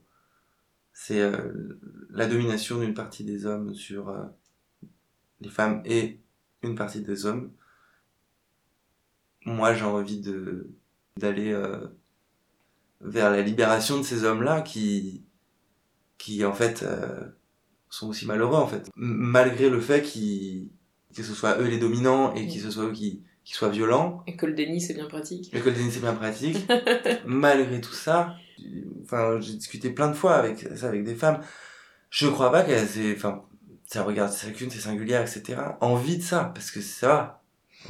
c'est 0.93 1.21
euh, 1.21 1.79
la 2.09 2.27
domination 2.27 2.79
d'une 2.79 2.93
partie 2.93 3.23
des 3.23 3.45
hommes 3.45 3.75
sur 3.75 4.09
euh, 4.09 4.25
les 5.41 5.49
femmes 5.49 5.81
et 5.85 6.21
une 6.63 6.75
partie 6.75 7.01
des 7.01 7.25
hommes, 7.25 7.51
moi 9.45 9.73
j'ai 9.73 9.85
envie 9.85 10.19
de 10.21 10.69
d'aller 11.17 11.51
vers 13.01 13.31
la 13.31 13.41
libération 13.41 13.97
de 13.97 14.03
ces 14.03 14.23
hommes-là 14.23 14.61
qui 14.61 15.26
qui 16.17 16.43
en 16.45 16.53
fait 16.53 16.83
euh, 16.83 17.23
sont 17.89 18.07
aussi 18.09 18.25
malheureux 18.25 18.57
en 18.57 18.67
fait, 18.67 18.89
malgré 18.95 19.69
le 19.69 19.79
fait 19.79 20.01
qu'ils 20.01 20.69
que 21.15 21.23
ce 21.23 21.33
soit 21.33 21.59
eux 21.59 21.67
les 21.67 21.79
dominants 21.79 22.33
et 22.33 22.47
que 22.47 22.59
ce 22.59 22.69
soit 22.69 22.85
eux 22.85 22.91
qui 22.91 23.23
qui 23.47 23.53
soient 23.53 23.69
violents, 23.69 24.23
Et 24.27 24.35
que 24.35 24.45
le 24.45 24.51
déni, 24.51 24.81
c'est 24.81 24.93
bien 24.93 25.05
pratique. 25.05 25.53
le 25.53 25.61
code 25.61 25.73
déni 25.73 25.89
c'est 25.89 26.01
bien 26.01 26.13
pratique. 26.13 26.57
Malgré 27.25 27.79
tout 27.79 27.93
ça, 27.93 28.35
enfin, 29.03 29.39
j'ai 29.39 29.53
discuté 29.53 29.89
plein 29.89 30.09
de 30.09 30.13
fois 30.13 30.35
avec 30.35 30.59
ça 30.75 30.89
avec 30.89 31.05
des 31.05 31.15
femmes. 31.15 31.39
Je 32.09 32.27
crois 32.27 32.51
pas 32.51 32.63
qu'elles 32.63 32.99
aient, 32.99 33.15
enfin, 33.15 33.45
ça 33.85 34.03
regarde 34.03 34.33
chacune, 34.33 34.69
c'est 34.69 34.79
singulière, 34.79 35.21
etc. 35.21 35.61
Envie 35.79 36.17
de 36.17 36.23
ça, 36.23 36.51
parce 36.53 36.71
que 36.71 36.81
ça 36.81 37.07
va. 37.07 37.43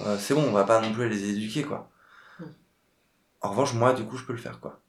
Euh, 0.06 0.18
c'est 0.20 0.36
bon, 0.36 0.44
on 0.48 0.52
va 0.52 0.64
pas 0.64 0.80
non 0.80 0.94
plus 0.94 1.10
les 1.10 1.28
éduquer, 1.32 1.64
quoi. 1.64 1.90
En 3.42 3.50
revanche, 3.50 3.74
moi, 3.74 3.94
du 3.94 4.04
coup, 4.04 4.18
je 4.18 4.26
peux 4.26 4.34
le 4.34 4.40
faire, 4.40 4.60
quoi. 4.60 4.80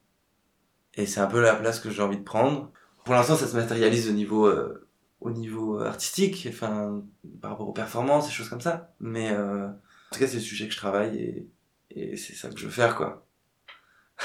Et 0.94 1.06
c'est 1.06 1.20
un 1.20 1.26
peu 1.26 1.40
la 1.40 1.54
place 1.54 1.80
que 1.80 1.90
j'ai 1.90 2.02
envie 2.02 2.18
de 2.18 2.24
prendre. 2.24 2.70
Pour 3.08 3.14
l'instant, 3.14 3.36
ça 3.36 3.46
se 3.46 3.56
matérialise 3.56 4.06
au 4.10 4.12
niveau, 4.12 4.44
euh, 4.44 4.86
au 5.22 5.30
niveau 5.30 5.80
artistique, 5.80 6.46
enfin, 6.50 7.00
par 7.40 7.52
rapport 7.52 7.66
aux 7.66 7.72
performances, 7.72 8.26
des 8.26 8.32
choses 8.34 8.50
comme 8.50 8.60
ça. 8.60 8.92
Mais, 9.00 9.30
euh, 9.32 9.66
en 9.68 9.72
tout 10.12 10.20
cas, 10.20 10.26
c'est 10.26 10.34
le 10.34 10.40
sujet 10.42 10.66
que 10.68 10.74
je 10.74 10.76
travaille 10.76 11.16
et, 11.16 11.48
et 11.90 12.16
c'est 12.18 12.34
ça 12.34 12.50
que 12.50 12.58
je 12.58 12.66
veux 12.66 12.70
faire, 12.70 12.94
quoi. 12.96 13.26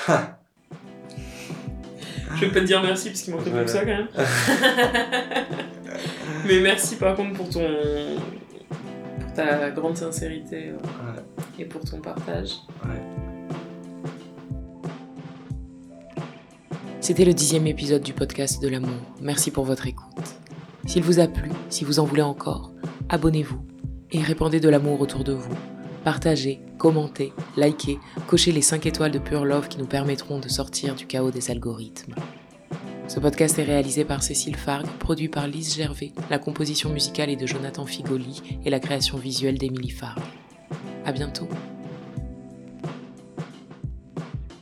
Je 2.36 2.46
vais 2.46 2.52
pas 2.52 2.60
te 2.60 2.66
dire 2.66 2.82
merci 2.84 3.10
parce 3.10 3.22
qu'il 3.22 3.34
manquait 3.34 3.52
plus 3.52 3.62
que 3.64 3.70
ça 3.70 3.86
quand 3.86 3.86
même. 3.86 4.08
Mais 6.46 6.60
merci 6.60 6.96
par 6.98 7.16
contre 7.16 7.34
pour 7.38 7.48
ton. 7.50 7.66
pour 9.22 9.34
ta 9.34 9.70
grande 9.72 9.96
sincérité 9.96 10.70
euh, 10.72 10.74
Ouais. 10.74 11.22
et 11.60 11.66
pour 11.66 11.82
ton 11.88 12.02
partage. 12.02 12.50
Ouais. 12.86 13.23
C'était 17.04 17.26
le 17.26 17.34
dixième 17.34 17.68
épisode 17.68 18.02
du 18.02 18.14
podcast 18.14 18.62
de 18.62 18.70
l'amour. 18.70 18.96
Merci 19.20 19.52
pour 19.52 19.66
votre 19.66 19.88
écoute. 19.88 20.38
S'il 20.86 21.04
vous 21.04 21.20
a 21.20 21.28
plu, 21.28 21.52
si 21.68 21.84
vous 21.84 22.00
en 22.00 22.06
voulez 22.06 22.22
encore, 22.22 22.72
abonnez-vous 23.10 23.62
et 24.14 24.22
répandez 24.22 24.62
de 24.62 24.70
l'amour 24.70 25.02
autour 25.02 25.26
de 25.26 25.34
vous. 25.34 25.54
Partagez, 26.06 26.62
commentez, 26.78 27.34
likez, 27.58 28.00
cochez 28.26 28.54
les 28.54 28.62
5 28.62 28.86
étoiles 28.86 29.12
de 29.12 29.20
Pure 29.20 29.44
Love 29.44 29.68
qui 29.68 29.80
nous 29.80 29.86
permettront 29.86 30.40
de 30.40 30.48
sortir 30.48 30.96
du 30.96 31.06
chaos 31.06 31.30
des 31.30 31.52
algorithmes. 31.52 32.16
Ce 33.10 33.20
podcast 33.20 33.60
est 33.60 33.64
réalisé 33.64 34.06
par 34.06 34.24
Cécile 34.24 34.56
Fargue, 34.56 34.88
produit 35.00 35.28
par 35.28 35.50
Lise 35.50 35.76
Gervais, 35.76 36.14
la 36.30 36.40
composition 36.40 36.90
musicale 36.90 37.30
est 37.30 37.36
de 37.36 37.48
Jonathan 37.48 37.86
Figoli 37.86 38.42
et 38.64 38.70
la 38.70 38.80
création 38.80 39.18
visuelle 39.18 39.58
d'Émilie 39.58 39.90
Fargue. 39.90 40.24
À 41.04 41.12
bientôt. 41.12 41.50